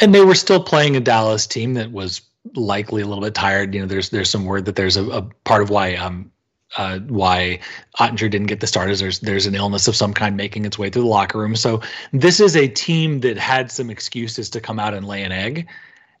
And 0.00 0.14
they 0.14 0.24
were 0.24 0.34
still 0.34 0.62
playing 0.62 0.96
a 0.96 1.00
dallas 1.00 1.46
team 1.46 1.74
that 1.74 1.92
was 1.92 2.22
likely 2.54 3.02
a 3.02 3.06
little 3.06 3.22
bit 3.22 3.34
tired. 3.34 3.74
You 3.74 3.80
know 3.80 3.86
there's 3.86 4.10
there's 4.10 4.30
some 4.30 4.44
word 4.44 4.64
that 4.64 4.76
there's 4.76 4.96
a, 4.96 5.04
a 5.10 5.22
part 5.44 5.62
of 5.62 5.70
why 5.70 5.94
um 5.94 6.30
uh, 6.76 7.00
why 7.00 7.60
Oettinger 7.98 8.30
didn't 8.30 8.46
get 8.46 8.60
the 8.60 8.66
start 8.66 8.90
is 8.90 9.00
there's 9.00 9.20
there's 9.20 9.46
an 9.46 9.54
illness 9.54 9.88
of 9.88 9.96
some 9.96 10.14
kind 10.14 10.36
making 10.36 10.64
its 10.64 10.78
way 10.78 10.88
through 10.88 11.02
the 11.02 11.08
locker 11.08 11.38
room. 11.38 11.54
So 11.54 11.82
this 12.12 12.40
is 12.40 12.56
a 12.56 12.66
team 12.66 13.20
that 13.20 13.36
had 13.36 13.70
some 13.70 13.90
excuses 13.90 14.48
to 14.50 14.60
come 14.60 14.78
out 14.78 14.94
and 14.94 15.06
lay 15.06 15.22
an 15.22 15.32
egg, 15.32 15.68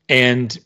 and 0.08 0.58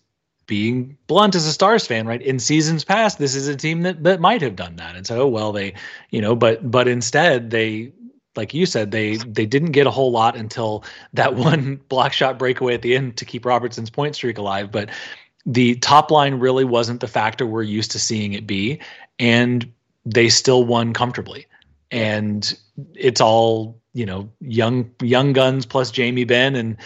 being 0.46 0.96
blunt 1.06 1.34
as 1.34 1.46
a 1.46 1.52
Stars 1.52 1.86
fan, 1.86 2.06
right? 2.06 2.22
In 2.22 2.38
seasons 2.38 2.84
past, 2.84 3.18
this 3.18 3.34
is 3.34 3.48
a 3.48 3.56
team 3.56 3.82
that 3.82 4.02
that 4.04 4.20
might 4.20 4.42
have 4.42 4.56
done 4.56 4.76
that, 4.76 4.96
and 4.96 5.06
so 5.06 5.26
well, 5.26 5.52
they, 5.52 5.74
you 6.10 6.20
know, 6.20 6.34
but 6.34 6.70
but 6.70 6.88
instead 6.88 7.50
they, 7.50 7.92
like 8.36 8.54
you 8.54 8.66
said, 8.66 8.90
they 8.90 9.16
they 9.16 9.46
didn't 9.46 9.72
get 9.72 9.86
a 9.86 9.90
whole 9.90 10.10
lot 10.10 10.36
until 10.36 10.84
that 11.12 11.34
one 11.36 11.80
block 11.88 12.12
shot 12.12 12.38
breakaway 12.38 12.74
at 12.74 12.82
the 12.82 12.94
end 12.96 13.16
to 13.16 13.24
keep 13.24 13.44
Robertson's 13.44 13.90
point 13.90 14.14
streak 14.14 14.38
alive. 14.38 14.70
But 14.70 14.90
the 15.44 15.76
top 15.76 16.10
line 16.10 16.34
really 16.34 16.64
wasn't 16.64 17.00
the 17.00 17.08
factor 17.08 17.46
we're 17.46 17.62
used 17.62 17.90
to 17.92 17.98
seeing 17.98 18.32
it 18.32 18.46
be, 18.46 18.80
and 19.18 19.70
they 20.04 20.28
still 20.28 20.64
won 20.64 20.92
comfortably, 20.92 21.46
and 21.90 22.56
it's 22.94 23.20
all 23.20 23.80
you 23.96 24.04
know 24.04 24.28
young 24.40 24.90
young 25.00 25.32
guns 25.32 25.64
plus 25.64 25.90
Jamie 25.90 26.24
Benn, 26.24 26.54
and 26.54 26.76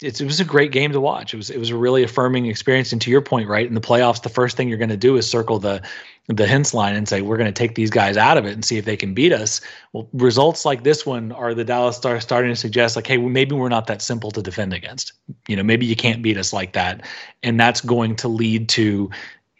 it 0.00 0.22
was 0.22 0.38
a 0.38 0.44
great 0.44 0.70
game 0.70 0.92
to 0.92 1.00
watch. 1.00 1.34
It 1.34 1.36
was 1.36 1.50
it 1.50 1.58
was 1.58 1.70
a 1.70 1.76
really 1.76 2.04
affirming 2.04 2.46
experience. 2.46 2.92
And 2.92 3.02
to 3.02 3.10
your 3.10 3.20
point, 3.20 3.48
right 3.48 3.66
in 3.66 3.74
the 3.74 3.80
playoffs, 3.80 4.22
the 4.22 4.28
first 4.28 4.56
thing 4.56 4.68
you're 4.68 4.78
going 4.78 4.88
to 4.88 4.96
do 4.96 5.16
is 5.16 5.28
circle 5.28 5.58
the 5.58 5.82
the 6.28 6.44
Hintz 6.44 6.72
line 6.72 6.94
and 6.94 7.08
say 7.08 7.20
we're 7.20 7.36
going 7.36 7.52
to 7.52 7.58
take 7.58 7.74
these 7.74 7.90
guys 7.90 8.16
out 8.16 8.38
of 8.38 8.46
it 8.46 8.52
and 8.52 8.64
see 8.64 8.78
if 8.78 8.84
they 8.84 8.96
can 8.96 9.12
beat 9.12 9.32
us. 9.32 9.60
Well, 9.92 10.08
results 10.12 10.64
like 10.64 10.84
this 10.84 11.04
one 11.04 11.32
are 11.32 11.52
the 11.52 11.64
Dallas 11.64 11.96
Stars 11.96 12.22
starting 12.22 12.52
to 12.52 12.56
suggest 12.56 12.94
like, 12.94 13.08
hey, 13.08 13.18
well, 13.18 13.28
maybe 13.28 13.56
we're 13.56 13.68
not 13.68 13.88
that 13.88 14.00
simple 14.00 14.30
to 14.30 14.40
defend 14.40 14.72
against. 14.72 15.14
You 15.48 15.56
know, 15.56 15.64
maybe 15.64 15.84
you 15.84 15.96
can't 15.96 16.22
beat 16.22 16.36
us 16.36 16.52
like 16.52 16.74
that, 16.74 17.04
and 17.42 17.58
that's 17.58 17.80
going 17.80 18.14
to 18.16 18.28
lead 18.28 18.68
to 18.70 19.10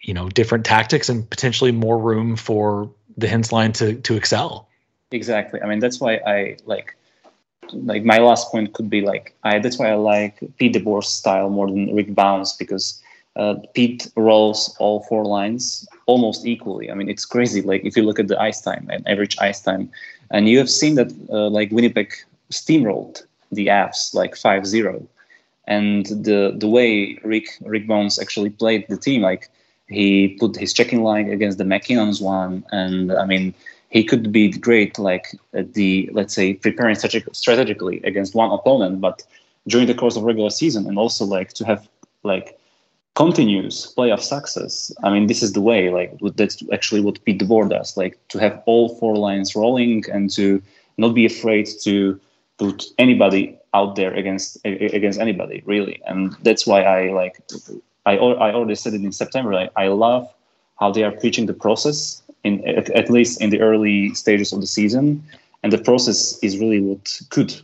you 0.03 0.14
know 0.14 0.28
different 0.28 0.64
tactics 0.64 1.09
and 1.09 1.28
potentially 1.28 1.72
more 1.72 1.98
room 1.98 2.36
for 2.36 2.88
the 3.16 3.26
Hintz 3.26 3.50
line 3.50 3.72
to 3.72 3.96
to 3.96 4.14
excel. 4.14 4.68
Exactly. 5.12 5.60
I 5.60 5.66
mean, 5.66 5.78
that's 5.78 6.00
why 6.00 6.16
I 6.26 6.56
like 6.66 6.96
like 7.72 8.04
my 8.04 8.18
last 8.18 8.50
point 8.50 8.74
could 8.74 8.90
be 8.90 9.00
like 9.00 9.34
I 9.44 9.58
that's 9.58 9.78
why 9.78 9.90
I 9.90 9.94
like 9.94 10.40
Pete 10.58 10.74
DeBoer's 10.74 11.08
style 11.08 11.48
more 11.48 11.68
than 11.68 11.94
Rick 11.94 12.14
Bowness 12.14 12.56
because 12.58 13.00
uh, 13.36 13.54
Pete 13.74 14.10
rolls 14.16 14.74
all 14.78 15.04
four 15.04 15.24
lines 15.24 15.86
almost 16.06 16.44
equally. 16.44 16.90
I 16.90 16.94
mean, 16.94 17.08
it's 17.08 17.24
crazy. 17.24 17.62
Like 17.62 17.84
if 17.84 17.96
you 17.96 18.02
look 18.02 18.18
at 18.18 18.28
the 18.28 18.40
ice 18.40 18.60
time 18.60 18.88
and 18.90 19.06
average 19.08 19.36
ice 19.40 19.60
time, 19.60 19.90
and 20.30 20.48
you 20.48 20.58
have 20.58 20.70
seen 20.70 20.96
that 20.96 21.12
uh, 21.30 21.48
like 21.48 21.70
Winnipeg 21.70 22.12
steamrolled 22.50 23.24
the 23.50 23.68
Avs 23.68 24.14
like 24.14 24.34
5-0. 24.34 25.06
and 25.66 26.06
the 26.06 26.54
the 26.58 26.68
way 26.68 27.18
Rick 27.22 27.46
Rick 27.64 27.86
Bowness 27.86 28.18
actually 28.20 28.50
played 28.50 28.86
the 28.88 28.96
team, 28.96 29.22
like 29.22 29.48
he 29.88 30.36
put 30.40 30.56
his 30.56 30.72
checking 30.72 31.02
line 31.02 31.30
against 31.30 31.58
the 31.58 31.64
MacKinnon's 31.64 32.20
one, 32.20 32.64
and 32.72 33.12
I 33.12 33.24
mean 33.26 33.54
he 33.93 34.03
could 34.03 34.32
be 34.32 34.49
great, 34.49 34.99
like 34.99 35.38
the 35.53 36.09
let's 36.12 36.34
say 36.34 36.55
preparing 36.55 36.95
strategically 36.95 38.01
against 38.05 38.34
one 38.34 38.51
opponent, 38.51 39.03
but 39.03 39.22
during 39.68 39.86
the 39.86 39.95
course 39.95 40.16
of 40.16 40.22
regular 40.22 40.49
season, 40.49 40.86
and 40.86 40.99
also 40.99 41.26
like 41.26 41.53
to 41.53 41.64
have 41.66 41.86
like 42.22 42.59
continuous 43.14 43.93
playoff 43.95 44.22
success. 44.22 44.90
I 45.05 45.11
mean, 45.12 45.26
this 45.26 45.43
is 45.43 45.53
the 45.53 45.61
way. 45.61 45.90
Like 45.90 46.18
that's 46.36 46.62
actually 46.72 47.03
what 47.03 47.22
Pete 47.24 47.38
DeBoer 47.38 47.68
does. 47.68 47.95
Like 47.99 48.18
to 48.28 48.38
have 48.38 48.62
all 48.64 48.97
four 48.97 49.14
lines 49.14 49.55
rolling 49.55 50.05
and 50.11 50.30
to 50.30 50.62
not 50.97 51.14
be 51.14 51.26
afraid 51.26 51.68
to 51.82 52.18
put 52.57 52.84
anybody 52.99 53.59
out 53.74 53.97
there 53.97 54.14
against 54.14 54.57
against 54.64 55.20
anybody 55.20 55.62
really. 55.66 56.01
And 56.07 56.34
that's 56.43 56.66
why 56.66 56.82
I 56.82 57.12
like. 57.12 57.43
I 58.07 58.16
I 58.16 58.55
already 58.55 58.74
said 58.74 58.95
it 58.95 59.05
in 59.05 59.12
September. 59.12 59.68
I 59.76 59.88
love 59.88 60.32
how 60.80 60.90
they 60.90 61.05
are 61.05 61.12
preaching 61.12 61.45
the 61.45 61.53
process 61.53 62.22
in 62.45 62.66
at, 62.66 62.90
at 62.90 63.11
least 63.11 63.40
in 63.40 63.51
the 63.51 63.61
early 63.61 64.14
stages 64.14 64.53
of 64.53 64.61
the 64.61 64.66
season, 64.66 65.22
and 65.62 65.72
the 65.72 65.78
process 65.78 66.38
is 66.43 66.59
really 66.59 66.80
what 66.80 67.20
could 67.30 67.55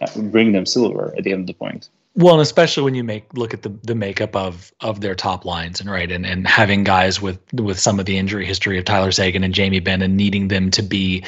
uh, 0.00 0.06
bring 0.30 0.52
them 0.52 0.66
silver 0.66 1.14
at 1.16 1.24
the 1.24 1.32
end 1.32 1.40
of 1.42 1.46
the 1.46 1.54
point. 1.54 1.88
Well, 2.14 2.34
and 2.34 2.42
especially 2.42 2.82
when 2.82 2.94
you 2.94 3.04
make 3.04 3.32
look 3.34 3.52
at 3.52 3.62
the 3.62 3.68
the 3.82 3.94
makeup 3.94 4.34
of 4.34 4.72
of 4.80 5.00
their 5.00 5.14
top 5.14 5.44
lines 5.44 5.80
and 5.80 5.90
right 5.90 6.10
and 6.10 6.24
and 6.24 6.46
having 6.46 6.82
guys 6.84 7.20
with 7.20 7.38
with 7.52 7.78
some 7.78 8.00
of 8.00 8.06
the 8.06 8.16
injury 8.16 8.46
history 8.46 8.78
of 8.78 8.84
Tyler 8.84 9.12
Seguin 9.12 9.44
and 9.44 9.54
Jamie 9.54 9.80
Benn 9.80 10.02
and 10.02 10.16
needing 10.16 10.48
them 10.48 10.70
to 10.70 10.82
be 10.82 11.24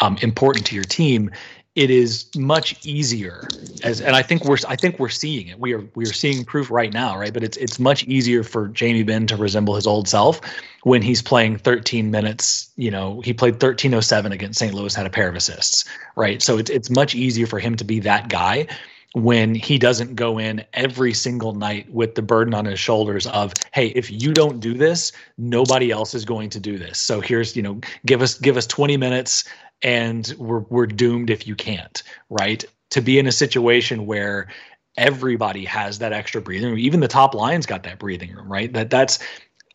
um, 0.00 0.18
important 0.20 0.66
to 0.66 0.74
your 0.74 0.84
team, 0.84 1.30
it 1.76 1.90
is 1.90 2.24
much 2.34 2.74
easier 2.86 3.46
as 3.84 4.00
and 4.00 4.16
I 4.16 4.22
think 4.22 4.46
we're 4.46 4.56
I 4.66 4.76
think 4.76 4.98
we're 4.98 5.10
seeing 5.10 5.48
it. 5.48 5.60
We 5.60 5.74
are 5.74 5.84
we 5.94 6.04
are 6.04 6.12
seeing 6.12 6.44
proof 6.44 6.70
right 6.70 6.92
now, 6.92 7.18
right? 7.18 7.32
But 7.32 7.44
it's 7.44 7.56
it's 7.58 7.78
much 7.78 8.02
easier 8.04 8.42
for 8.42 8.68
Jamie 8.68 9.02
Benn 9.02 9.26
to 9.28 9.36
resemble 9.36 9.76
his 9.76 9.86
old 9.86 10.08
self 10.08 10.40
when 10.82 11.02
he's 11.02 11.20
playing 11.20 11.58
13 11.58 12.10
minutes. 12.10 12.70
You 12.76 12.90
know, 12.90 13.20
he 13.20 13.34
played 13.34 13.54
1307 13.54 14.32
against 14.32 14.58
St. 14.58 14.72
Louis, 14.72 14.94
had 14.94 15.06
a 15.06 15.10
pair 15.10 15.28
of 15.28 15.36
assists, 15.36 15.84
right? 16.16 16.40
So 16.40 16.56
it's 16.56 16.70
it's 16.70 16.88
much 16.88 17.14
easier 17.14 17.46
for 17.46 17.58
him 17.58 17.76
to 17.76 17.84
be 17.84 18.00
that 18.00 18.28
guy 18.28 18.66
when 19.12 19.54
he 19.54 19.78
doesn't 19.78 20.14
go 20.14 20.38
in 20.38 20.62
every 20.74 21.14
single 21.14 21.54
night 21.54 21.90
with 21.90 22.14
the 22.16 22.22
burden 22.22 22.52
on 22.52 22.66
his 22.66 22.78
shoulders 22.78 23.26
of 23.28 23.50
hey 23.72 23.86
if 23.88 24.10
you 24.10 24.34
don't 24.34 24.60
do 24.60 24.74
this 24.74 25.10
nobody 25.38 25.90
else 25.90 26.12
is 26.12 26.26
going 26.26 26.50
to 26.50 26.60
do 26.60 26.76
this 26.76 26.98
so 26.98 27.18
here's 27.18 27.56
you 27.56 27.62
know 27.62 27.80
give 28.04 28.20
us 28.20 28.34
give 28.38 28.58
us 28.58 28.66
20 28.66 28.98
minutes 28.98 29.44
and 29.82 30.34
we're 30.38 30.60
we're 30.60 30.86
doomed 30.86 31.30
if 31.30 31.46
you 31.46 31.54
can't, 31.54 32.02
right? 32.30 32.64
To 32.90 33.00
be 33.00 33.18
in 33.18 33.26
a 33.26 33.32
situation 33.32 34.06
where 34.06 34.48
everybody 34.96 35.64
has 35.64 35.98
that 35.98 36.12
extra 36.12 36.40
breathing 36.40 36.70
room, 36.70 36.78
even 36.78 37.00
the 37.00 37.08
top 37.08 37.34
line's 37.34 37.66
got 37.66 37.82
that 37.82 37.98
breathing 37.98 38.32
room, 38.34 38.50
right? 38.50 38.72
That 38.72 38.90
that's 38.90 39.18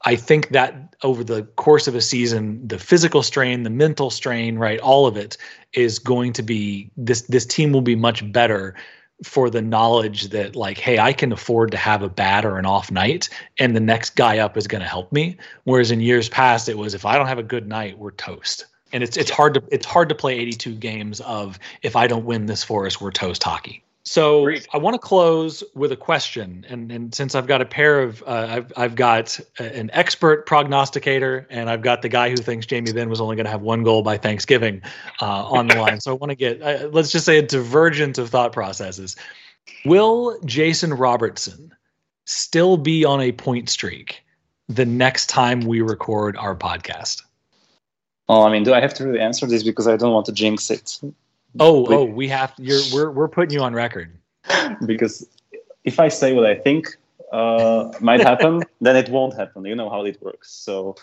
I 0.03 0.15
think 0.15 0.49
that 0.49 0.95
over 1.03 1.23
the 1.23 1.43
course 1.43 1.87
of 1.87 1.95
a 1.95 2.01
season, 2.01 2.67
the 2.67 2.79
physical 2.79 3.21
strain, 3.21 3.63
the 3.63 3.69
mental 3.69 4.09
strain, 4.09 4.57
right, 4.57 4.79
all 4.79 5.05
of 5.05 5.15
it 5.15 5.37
is 5.73 5.99
going 5.99 6.33
to 6.33 6.43
be 6.43 6.91
this 6.97 7.21
this 7.23 7.45
team 7.45 7.71
will 7.71 7.81
be 7.81 7.95
much 7.95 8.29
better 8.31 8.75
for 9.23 9.49
the 9.49 9.61
knowledge 9.61 10.29
that 10.29 10.55
like 10.55 10.79
hey 10.79 10.97
i 10.97 11.13
can 11.13 11.31
afford 11.31 11.69
to 11.71 11.77
have 11.77 12.01
a 12.01 12.09
bad 12.09 12.43
or 12.43 12.57
an 12.57 12.65
off 12.65 12.89
night 12.89 13.29
and 13.59 13.75
the 13.75 13.79
next 13.79 14.15
guy 14.15 14.39
up 14.39 14.57
is 14.57 14.67
going 14.67 14.81
to 14.81 14.87
help 14.87 15.11
me 15.11 15.37
whereas 15.65 15.91
in 15.91 16.01
years 16.01 16.27
past 16.27 16.67
it 16.67 16.77
was 16.77 16.95
if 16.95 17.05
i 17.05 17.15
don't 17.15 17.27
have 17.27 17.37
a 17.37 17.43
good 17.43 17.67
night 17.67 17.97
we're 17.99 18.11
toast 18.11 18.65
and 18.93 19.03
it's 19.03 19.17
it's 19.17 19.31
hard 19.31 19.55
to 19.55 19.63
it's 19.71 19.85
hard 19.85 20.09
to 20.09 20.15
play 20.15 20.37
82 20.37 20.75
games 20.75 21.21
of 21.21 21.59
if 21.81 21.95
I 21.95 22.07
don't 22.07 22.25
win 22.25 22.45
this 22.45 22.63
for 22.63 22.85
us, 22.85 22.99
we're 22.99 23.11
toast 23.11 23.43
hockey. 23.43 23.83
So 24.03 24.45
Great. 24.45 24.67
I 24.73 24.77
want 24.77 24.95
to 24.95 24.99
close 24.99 25.63
with 25.75 25.91
a 25.91 25.95
question, 25.95 26.65
and 26.67 26.91
and 26.91 27.13
since 27.13 27.35
I've 27.35 27.45
got 27.45 27.61
a 27.61 27.65
pair 27.65 28.01
of 28.01 28.23
uh, 28.23 28.47
I've 28.49 28.73
I've 28.75 28.95
got 28.95 29.39
an 29.59 29.91
expert 29.93 30.45
prognosticator, 30.47 31.45
and 31.51 31.69
I've 31.69 31.83
got 31.83 32.01
the 32.01 32.09
guy 32.09 32.29
who 32.29 32.37
thinks 32.37 32.65
Jamie 32.65 32.91
Benn 32.91 33.09
was 33.09 33.21
only 33.21 33.35
going 33.35 33.45
to 33.45 33.51
have 33.51 33.61
one 33.61 33.83
goal 33.83 34.01
by 34.01 34.17
Thanksgiving 34.17 34.81
uh, 35.21 35.45
on 35.45 35.67
the 35.67 35.75
line. 35.81 36.01
So 36.01 36.11
I 36.11 36.15
want 36.15 36.31
to 36.31 36.35
get 36.35 36.61
uh, 36.61 36.89
let's 36.91 37.11
just 37.11 37.25
say 37.25 37.37
a 37.37 37.43
divergence 37.43 38.17
of 38.17 38.29
thought 38.29 38.53
processes. 38.53 39.15
Will 39.85 40.39
Jason 40.45 40.93
Robertson 40.93 41.71
still 42.25 42.77
be 42.77 43.05
on 43.05 43.21
a 43.21 43.31
point 43.31 43.69
streak 43.69 44.23
the 44.67 44.85
next 44.85 45.27
time 45.27 45.61
we 45.61 45.81
record 45.81 46.35
our 46.37 46.55
podcast? 46.55 47.21
Oh, 48.31 48.43
I 48.43 48.49
mean, 48.49 48.63
do 48.63 48.73
I 48.73 48.79
have 48.79 48.93
to 48.93 49.05
really 49.05 49.19
answer 49.19 49.45
this 49.45 49.61
because 49.61 49.89
I 49.89 49.97
don't 49.97 50.13
want 50.13 50.25
to 50.27 50.31
jinx 50.31 50.71
it? 50.71 51.01
Oh, 51.59 51.85
but, 51.85 51.93
oh, 51.93 52.05
we 52.05 52.29
have. 52.29 52.53
You're 52.57 52.79
we're 52.93 53.11
we're 53.11 53.27
putting 53.27 53.53
you 53.53 53.61
on 53.61 53.73
record. 53.73 54.09
because 54.85 55.27
if 55.83 55.99
I 55.99 56.07
say 56.07 56.31
what 56.31 56.45
I 56.45 56.55
think 56.55 56.95
uh, 57.33 57.91
might 57.99 58.21
happen, 58.21 58.63
then 58.79 58.95
it 58.95 59.09
won't 59.09 59.33
happen. 59.33 59.65
You 59.65 59.75
know 59.75 59.89
how 59.89 60.05
it 60.05 60.21
works. 60.21 60.49
So 60.49 60.95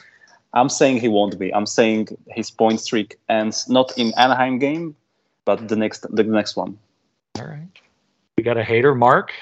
I'm 0.55 0.71
saying 0.71 1.01
he 1.01 1.09
won't 1.09 1.39
be. 1.39 1.55
I'm 1.55 1.67
saying 1.67 2.09
his 2.29 2.51
point 2.51 2.81
streak 2.81 3.19
ends 3.29 3.69
not 3.69 3.93
in 3.99 4.15
Anaheim 4.17 4.59
game, 4.59 4.97
but 5.45 5.69
the 5.69 5.77
next 5.77 6.07
the 6.09 6.25
next 6.25 6.57
one. 6.57 6.79
All 7.39 7.45
right. 7.45 7.69
We 8.39 8.43
got 8.43 8.57
a 8.57 8.65
hater, 8.65 8.95
Mark. 8.95 9.35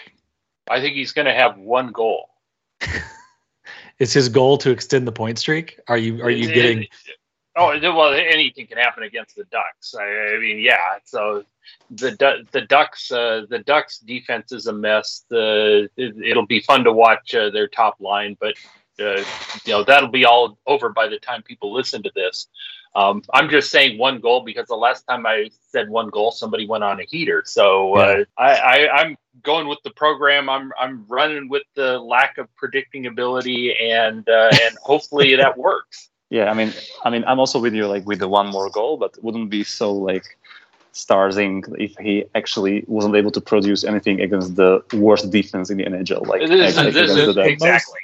I 0.68 0.80
think 0.80 0.96
he's 0.96 1.12
going 1.12 1.26
to 1.26 1.34
have 1.34 1.56
one 1.56 1.92
goal. 1.92 2.30
Is 4.00 4.12
his 4.12 4.28
goal 4.28 4.58
to 4.58 4.72
extend 4.72 5.06
the 5.06 5.12
point 5.12 5.38
streak? 5.38 5.78
Are 5.86 5.96
you 5.96 6.20
are 6.24 6.30
you 6.30 6.52
getting? 6.52 6.88
Oh 7.58 7.68
well, 7.80 8.12
anything 8.12 8.66
can 8.66 8.76
happen 8.76 9.02
against 9.02 9.34
the 9.34 9.44
Ducks. 9.44 9.94
I, 9.98 10.04
I 10.04 10.38
mean, 10.38 10.58
yeah. 10.58 10.98
So 11.04 11.44
the 11.90 12.44
the 12.52 12.60
Ducks 12.62 13.10
uh, 13.10 13.46
the 13.48 13.60
Ducks 13.60 13.98
defense 13.98 14.52
is 14.52 14.66
a 14.66 14.72
mess. 14.74 15.24
The 15.30 15.88
it, 15.96 16.36
will 16.36 16.46
be 16.46 16.60
fun 16.60 16.84
to 16.84 16.92
watch 16.92 17.34
uh, 17.34 17.48
their 17.48 17.66
top 17.66 17.96
line, 17.98 18.36
but 18.38 18.54
uh, 19.00 19.24
you 19.64 19.72
know 19.72 19.84
that'll 19.84 20.10
be 20.10 20.26
all 20.26 20.58
over 20.66 20.90
by 20.90 21.08
the 21.08 21.18
time 21.18 21.42
people 21.42 21.72
listen 21.72 22.02
to 22.02 22.12
this. 22.14 22.48
Um, 22.94 23.22
I'm 23.32 23.48
just 23.48 23.70
saying 23.70 23.98
one 23.98 24.20
goal 24.20 24.42
because 24.42 24.68
the 24.68 24.74
last 24.74 25.06
time 25.06 25.26
I 25.26 25.50
said 25.70 25.88
one 25.88 26.08
goal, 26.08 26.32
somebody 26.32 26.66
went 26.66 26.84
on 26.84 27.00
a 27.00 27.04
heater. 27.04 27.42
So 27.44 27.94
uh, 27.96 28.24
I, 28.38 28.54
I, 28.54 28.88
I'm 28.88 29.16
going 29.42 29.68
with 29.68 29.78
the 29.82 29.90
program. 29.90 30.50
I'm 30.50 30.72
I'm 30.78 31.06
running 31.08 31.48
with 31.48 31.64
the 31.74 31.98
lack 31.98 32.36
of 32.36 32.54
predicting 32.54 33.06
ability, 33.06 33.74
and 33.78 34.28
uh, 34.28 34.50
and 34.62 34.76
hopefully 34.82 35.36
that 35.36 35.56
works. 35.56 36.10
Yeah, 36.30 36.50
I 36.50 36.54
mean, 36.54 36.72
I 37.04 37.10
mean, 37.10 37.24
I'm 37.26 37.38
also 37.38 37.60
with 37.60 37.74
you, 37.74 37.86
like 37.86 38.04
with 38.06 38.18
the 38.18 38.28
one 38.28 38.48
more 38.48 38.68
goal, 38.68 38.96
but 38.96 39.22
wouldn't 39.22 39.48
be 39.48 39.62
so 39.62 39.92
like 39.92 40.24
starzing 40.92 41.62
if 41.78 41.94
he 41.98 42.24
actually 42.34 42.84
wasn't 42.88 43.14
able 43.14 43.30
to 43.30 43.40
produce 43.40 43.84
anything 43.84 44.20
against 44.20 44.56
the 44.56 44.82
worst 44.94 45.30
defense 45.30 45.70
in 45.70 45.76
the 45.76 45.84
NHL. 45.84 46.26
Like, 46.26 46.40
this, 46.40 46.74
this, 46.76 46.94
this, 46.94 47.36
exactly. 47.36 48.00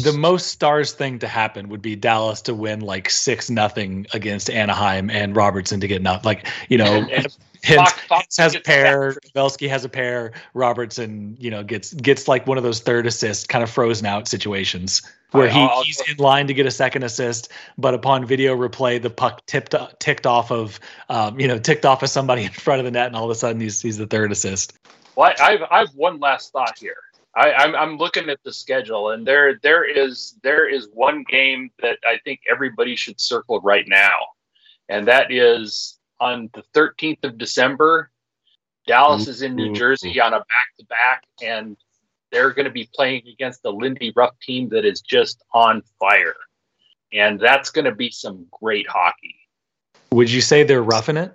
The 0.00 0.12
most 0.12 0.48
stars 0.48 0.92
thing 0.92 1.20
to 1.20 1.28
happen 1.28 1.68
would 1.68 1.82
be 1.82 1.94
Dallas 1.94 2.42
to 2.42 2.54
win 2.54 2.80
like 2.80 3.10
six 3.10 3.48
nothing 3.48 4.06
against 4.12 4.50
Anaheim 4.50 5.08
and 5.08 5.36
Robertson 5.36 5.80
to 5.80 5.86
get 5.86 6.02
nothing. 6.02 6.24
Like 6.24 6.48
you 6.68 6.78
know, 6.78 7.06
and 7.68 7.76
Fox, 7.76 7.92
Fox 8.02 8.36
has 8.36 8.54
a 8.54 8.60
pair. 8.60 9.16
Belsky 9.32 9.68
has 9.68 9.84
a 9.84 9.88
pair. 9.88 10.32
Robertson, 10.54 11.36
you 11.38 11.50
know, 11.50 11.62
gets 11.62 11.94
gets 11.94 12.28
like 12.28 12.46
one 12.46 12.58
of 12.58 12.64
those 12.64 12.80
third 12.80 13.06
assist 13.06 13.48
kind 13.48 13.62
of 13.62 13.70
frozen 13.70 14.06
out 14.06 14.28
situations 14.28 15.02
where 15.30 15.48
he, 15.48 15.66
he's 15.84 16.00
in 16.08 16.16
line 16.18 16.46
to 16.46 16.54
get 16.54 16.64
a 16.64 16.70
second 16.70 17.02
assist, 17.02 17.50
but 17.76 17.92
upon 17.92 18.24
video 18.24 18.56
replay, 18.56 19.02
the 19.02 19.10
puck 19.10 19.44
tipped 19.46 19.74
ticked 19.98 20.26
off 20.26 20.52
of 20.52 20.78
um, 21.08 21.38
you 21.40 21.48
know 21.48 21.58
ticked 21.58 21.84
off 21.84 22.02
of 22.02 22.10
somebody 22.10 22.44
in 22.44 22.50
front 22.50 22.80
of 22.80 22.84
the 22.84 22.90
net, 22.90 23.06
and 23.06 23.16
all 23.16 23.24
of 23.24 23.30
a 23.30 23.34
sudden 23.34 23.60
he's 23.60 23.80
he's 23.80 23.98
the 23.98 24.06
third 24.06 24.30
assist. 24.30 24.78
Well, 25.16 25.32
I've 25.40 25.62
I've 25.70 25.94
one 25.94 26.20
last 26.20 26.52
thought 26.52 26.78
here. 26.78 26.96
I, 27.36 27.52
I'm 27.52 27.74
I'm 27.74 27.96
looking 27.98 28.28
at 28.28 28.38
the 28.44 28.52
schedule, 28.52 29.10
and 29.10 29.26
there 29.26 29.58
there 29.62 29.84
is 29.84 30.36
there 30.42 30.68
is 30.68 30.88
one 30.92 31.24
game 31.28 31.70
that 31.82 31.98
I 32.06 32.18
think 32.24 32.40
everybody 32.50 32.94
should 32.94 33.20
circle 33.20 33.60
right 33.60 33.86
now, 33.88 34.18
and 34.88 35.08
that 35.08 35.32
is 35.32 35.93
on 36.20 36.50
the 36.54 36.62
13th 36.74 37.24
of 37.24 37.38
December. 37.38 38.10
Dallas 38.86 39.28
is 39.28 39.42
in 39.42 39.54
New 39.54 39.72
Jersey 39.72 40.20
on 40.20 40.34
a 40.34 40.38
back 40.38 40.76
to 40.78 40.84
back, 40.86 41.24
and 41.42 41.76
they're 42.30 42.50
going 42.50 42.66
to 42.66 42.70
be 42.70 42.88
playing 42.94 43.22
against 43.32 43.64
a 43.64 43.70
Lindy 43.70 44.12
Ruff 44.14 44.38
team 44.40 44.68
that 44.70 44.84
is 44.84 45.00
just 45.00 45.42
on 45.52 45.82
fire. 45.98 46.34
And 47.12 47.40
that's 47.40 47.70
going 47.70 47.84
to 47.86 47.94
be 47.94 48.10
some 48.10 48.46
great 48.50 48.86
hockey. 48.88 49.36
Would 50.12 50.30
you 50.30 50.40
say 50.40 50.64
they're 50.64 50.82
roughing 50.82 51.16
it? 51.16 51.34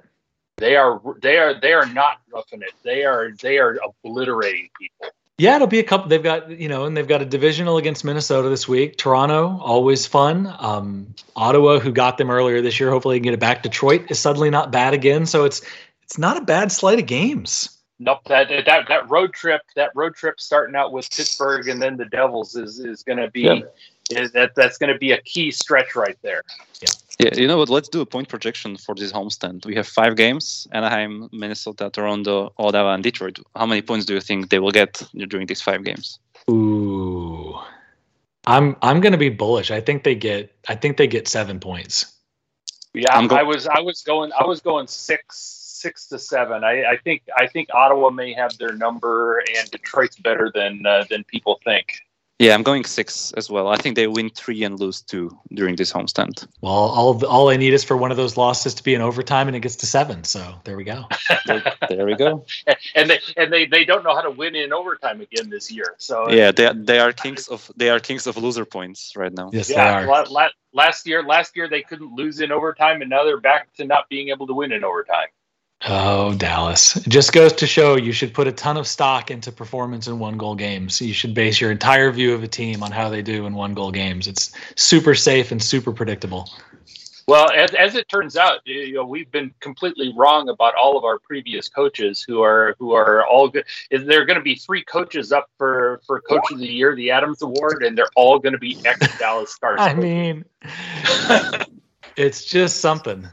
They 0.57 0.75
are 0.75 1.01
they 1.21 1.37
are 1.37 1.59
they 1.59 1.71
are 1.71 1.85
not 1.85 2.17
roughing 2.33 2.61
it. 2.61 2.73
They 2.83 3.05
are 3.05 3.31
they 3.41 3.57
are 3.59 3.79
obliterating 3.83 4.69
people. 4.77 5.07
Yeah, 5.39 5.55
it'll 5.55 5.67
be 5.67 5.79
a 5.79 5.83
couple. 5.83 6.09
They've 6.09 6.21
got 6.21 6.49
you 6.51 6.67
know, 6.67 6.83
and 6.83 6.95
they've 6.95 7.07
got 7.07 7.21
a 7.21 7.25
divisional 7.25 7.77
against 7.77 8.03
Minnesota 8.03 8.49
this 8.49 8.67
week. 8.67 8.97
Toronto, 8.97 9.57
always 9.61 10.05
fun. 10.05 10.53
Um, 10.59 11.15
Ottawa, 11.35 11.79
who 11.79 11.91
got 11.91 12.17
them 12.17 12.29
earlier 12.29 12.61
this 12.61 12.79
year, 12.79 12.89
hopefully 12.91 13.17
can 13.17 13.23
get 13.23 13.33
it 13.33 13.39
back. 13.39 13.63
Detroit 13.63 14.11
is 14.11 14.19
suddenly 14.19 14.49
not 14.49 14.69
bad 14.71 14.93
again, 14.93 15.25
so 15.25 15.45
it's 15.45 15.61
it's 16.03 16.17
not 16.17 16.37
a 16.37 16.41
bad 16.41 16.71
slate 16.71 16.99
of 16.99 17.05
games. 17.05 17.77
Nope 17.99 18.19
that 18.25 18.49
that 18.65 18.87
that 18.87 19.09
road 19.09 19.33
trip 19.33 19.61
that 19.75 19.91
road 19.95 20.15
trip 20.15 20.39
starting 20.39 20.75
out 20.75 20.91
with 20.91 21.09
Pittsburgh 21.09 21.67
and 21.67 21.81
then 21.81 21.97
the 21.97 22.05
Devils 22.05 22.55
is 22.55 22.79
is 22.79 23.03
going 23.03 23.19
to 23.19 23.29
be 23.29 23.41
Yep. 23.41 23.75
is 24.11 24.31
that 24.31 24.55
that's 24.55 24.77
going 24.77 24.91
to 24.91 24.97
be 24.97 25.11
a 25.11 25.21
key 25.21 25.51
stretch 25.51 25.95
right 25.95 26.17
there. 26.21 26.43
Yeah, 26.81 26.89
you 27.19 27.47
know 27.47 27.57
what? 27.57 27.69
Let's 27.69 27.89
do 27.89 28.01
a 28.01 28.05
point 28.05 28.29
projection 28.29 28.77
for 28.77 28.95
this 28.95 29.11
homestand. 29.11 29.65
We 29.65 29.75
have 29.75 29.87
five 29.87 30.15
games: 30.15 30.67
Anaheim, 30.71 31.29
Minnesota, 31.31 31.89
Toronto, 31.91 32.53
Ottawa, 32.57 32.93
and 32.93 33.03
Detroit. 33.03 33.39
How 33.55 33.65
many 33.65 33.81
points 33.81 34.05
do 34.05 34.13
you 34.13 34.21
think 34.21 34.49
they 34.49 34.59
will 34.59 34.71
get 34.71 35.03
during 35.27 35.47
these 35.47 35.61
five 35.61 35.83
games? 35.83 36.19
Ooh, 36.49 37.57
I'm 38.45 38.75
I'm 38.81 39.01
going 39.01 39.11
to 39.11 39.17
be 39.17 39.29
bullish. 39.29 39.69
I 39.69 39.81
think 39.81 40.03
they 40.03 40.15
get 40.15 40.55
I 40.67 40.75
think 40.75 40.97
they 40.97 41.07
get 41.07 41.27
seven 41.27 41.59
points. 41.59 42.05
Yeah, 42.93 43.13
I'm 43.13 43.27
go- 43.27 43.35
I 43.35 43.43
was 43.43 43.67
I 43.67 43.81
was 43.81 44.01
going 44.01 44.31
I 44.39 44.45
was 44.45 44.61
going 44.61 44.87
six 44.87 45.59
six 45.79 46.07
to 46.07 46.19
seven. 46.19 46.63
I, 46.63 46.83
I 46.83 46.97
think 46.97 47.23
I 47.37 47.47
think 47.47 47.69
Ottawa 47.73 48.09
may 48.09 48.33
have 48.33 48.57
their 48.57 48.73
number 48.73 49.39
and 49.39 49.69
Detroit's 49.71 50.17
better 50.17 50.51
than 50.53 50.85
uh, 50.85 51.05
than 51.09 51.23
people 51.23 51.59
think. 51.63 52.01
Yeah, 52.39 52.53
I'm 52.53 52.63
going 52.63 52.85
six 52.85 53.33
as 53.33 53.49
well. 53.49 53.67
I 53.67 53.75
think 53.75 53.97
they 53.97 54.07
win 54.07 54.29
three 54.29 54.63
and 54.63 54.79
lose 54.79 55.01
two 55.01 55.37
during 55.53 55.75
this 55.75 55.91
homestand. 55.91 56.47
Well, 56.61 56.73
all 56.73 57.25
all 57.25 57.49
I 57.49 57.57
need 57.57 57.73
is 57.73 57.83
for 57.83 57.97
one 57.97 58.11
of 58.11 58.17
those 58.17 58.37
losses 58.37 58.73
to 58.75 58.83
be 58.83 58.95
in 58.95 59.01
overtime, 59.01 59.47
and 59.47 59.57
it 59.57 59.59
gets 59.59 59.75
to 59.77 59.85
seven. 59.85 60.23
So 60.23 60.55
there 60.63 60.77
we 60.77 60.85
go. 60.85 61.03
there 61.89 62.05
we 62.05 62.15
go. 62.15 62.45
And 62.95 63.09
they 63.09 63.19
and 63.35 63.51
they, 63.51 63.65
they 63.65 63.83
don't 63.83 64.03
know 64.03 64.15
how 64.15 64.21
to 64.21 64.31
win 64.31 64.55
in 64.55 64.71
overtime 64.71 65.19
again 65.19 65.49
this 65.49 65.69
year. 65.69 65.95
So 65.97 66.29
Yeah, 66.29 66.51
they 66.51 66.71
they 66.73 66.99
are 66.99 67.11
kings 67.11 67.49
of 67.49 67.69
they 67.75 67.89
are 67.89 67.99
kings 67.99 68.25
of 68.25 68.37
loser 68.37 68.65
points 68.65 69.17
right 69.17 69.33
now. 69.33 69.49
Yes, 69.51 69.67
they 69.67 69.73
yeah. 69.73 70.03
are. 70.03 70.05
La, 70.05 70.21
la, 70.29 70.47
last 70.71 71.05
year 71.07 71.23
last 71.23 71.57
year 71.57 71.67
they 71.67 71.81
couldn't 71.81 72.15
lose 72.15 72.39
in 72.39 72.53
overtime, 72.53 73.01
and 73.01 73.09
now 73.09 73.25
they're 73.25 73.41
back 73.41 73.73
to 73.75 73.85
not 73.85 74.07
being 74.07 74.29
able 74.29 74.47
to 74.47 74.53
win 74.53 74.71
in 74.71 74.85
overtime. 74.85 75.27
Oh, 75.87 76.33
Dallas. 76.35 76.97
It 76.97 77.07
just 77.07 77.31
goes 77.31 77.53
to 77.53 77.67
show 77.67 77.95
you 77.95 78.11
should 78.11 78.33
put 78.33 78.47
a 78.47 78.51
ton 78.51 78.75
of 78.75 78.85
stock 78.85 79.31
into 79.31 79.51
performance 79.51 80.07
in 80.07 80.19
one 80.19 80.37
goal 80.37 80.55
games. 80.55 81.01
You 81.01 81.13
should 81.13 81.33
base 81.33 81.61
your 81.61 81.71
entire 81.71 82.11
view 82.11 82.33
of 82.33 82.43
a 82.43 82.47
team 82.47 82.83
on 82.83 82.91
how 82.91 83.07
they 83.07 83.21
do 83.21 83.45
in 83.45 83.53
one 83.53 83.73
goal 83.73 83.91
games. 83.91 84.27
It's 84.27 84.51
super 84.75 85.15
safe 85.15 85.51
and 85.51 85.63
super 85.63 85.93
predictable. 85.93 86.49
Well, 87.29 87.51
as, 87.51 87.75
as 87.75 87.95
it 87.95 88.09
turns 88.09 88.35
out, 88.35 88.59
you 88.65 88.95
know, 88.95 89.05
we've 89.05 89.31
been 89.31 89.53
completely 89.59 90.11
wrong 90.17 90.49
about 90.49 90.73
all 90.73 90.97
of 90.97 91.03
our 91.05 91.19
previous 91.19 91.69
coaches 91.69 92.25
who 92.27 92.41
are 92.41 92.75
who 92.79 92.93
are 92.93 93.23
all 93.25 93.47
good. 93.47 93.65
Is 93.91 94.05
there 94.07 94.25
going 94.25 94.37
to 94.37 94.43
be 94.43 94.55
three 94.55 94.83
coaches 94.83 95.31
up 95.31 95.47
for 95.57 96.01
for 96.07 96.21
Coach 96.21 96.51
of 96.51 96.57
the 96.57 96.65
Year, 96.65 96.95
the 96.95 97.11
Adams 97.11 97.43
Award, 97.43 97.83
and 97.83 97.95
they're 97.95 98.09
all 98.15 98.39
going 98.39 98.53
to 98.53 98.59
be 98.59 98.79
ex 98.83 99.19
Dallas 99.19 99.53
Stars. 99.55 99.77
I 99.79 99.93
mean, 99.93 100.43
it's 102.17 102.45
just 102.45 102.81
something. 102.81 103.27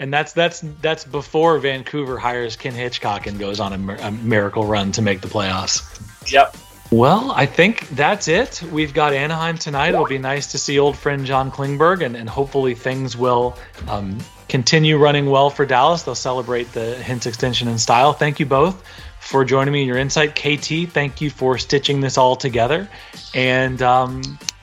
And 0.00 0.12
that's 0.12 0.32
that's 0.32 0.60
that's 0.80 1.04
before 1.04 1.58
Vancouver 1.58 2.18
hires 2.18 2.56
Ken 2.56 2.72
Hitchcock 2.72 3.26
and 3.26 3.38
goes 3.38 3.58
on 3.60 3.72
a, 3.72 3.96
a 3.96 4.10
miracle 4.10 4.64
run 4.64 4.92
to 4.92 5.02
make 5.02 5.20
the 5.20 5.28
playoffs. 5.28 6.30
yep. 6.30 6.56
Well, 6.90 7.32
I 7.32 7.44
think 7.44 7.86
that's 7.90 8.28
it. 8.28 8.62
We've 8.62 8.94
got 8.94 9.12
Anaheim 9.12 9.58
tonight. 9.58 9.90
It'll 9.90 10.06
be 10.06 10.16
nice 10.16 10.52
to 10.52 10.58
see 10.58 10.78
old 10.78 10.96
friend 10.96 11.26
John 11.26 11.50
Klingberg, 11.50 12.02
and, 12.02 12.16
and 12.16 12.26
hopefully 12.26 12.74
things 12.74 13.14
will 13.14 13.58
um, 13.88 14.18
continue 14.48 14.96
running 14.96 15.26
well 15.26 15.50
for 15.50 15.66
Dallas. 15.66 16.04
They'll 16.04 16.14
celebrate 16.14 16.72
the 16.72 16.96
Hintz 16.98 17.26
extension 17.26 17.68
in 17.68 17.76
style. 17.76 18.14
Thank 18.14 18.40
you 18.40 18.46
both 18.46 18.82
for 19.20 19.44
joining 19.44 19.72
me 19.72 19.82
in 19.82 19.88
your 19.88 19.98
insight. 19.98 20.34
KT, 20.34 20.90
thank 20.92 21.20
you 21.20 21.30
for 21.30 21.58
stitching 21.58 22.00
this 22.00 22.16
all 22.16 22.36
together. 22.36 22.88
And 23.34 23.82
um, 23.82 24.22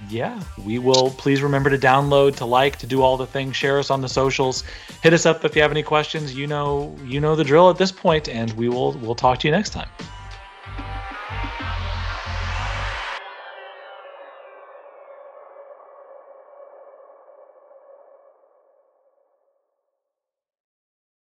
yeah, 0.09 0.41
we 0.65 0.79
will 0.79 1.11
please 1.11 1.41
remember 1.41 1.69
to 1.69 1.77
download, 1.77 2.35
to 2.37 2.45
like, 2.45 2.77
to 2.77 2.87
do 2.87 3.01
all 3.01 3.17
the 3.17 3.27
things. 3.27 3.55
Share 3.55 3.79
us 3.79 3.89
on 3.89 4.01
the 4.01 4.09
socials. 4.09 4.63
Hit 5.03 5.13
us 5.13 5.25
up 5.25 5.45
if 5.45 5.55
you 5.55 5.61
have 5.61 5.71
any 5.71 5.83
questions. 5.83 6.35
You 6.35 6.47
know, 6.47 6.95
you 7.03 7.19
know 7.19 7.35
the 7.35 7.43
drill 7.43 7.69
at 7.69 7.77
this 7.77 7.91
point, 7.91 8.29
and 8.29 8.51
we 8.53 8.69
will 8.69 8.93
we'll 8.93 9.15
talk 9.15 9.39
to 9.39 9.47
you 9.47 9.51
next 9.51 9.71
time. 9.71 9.89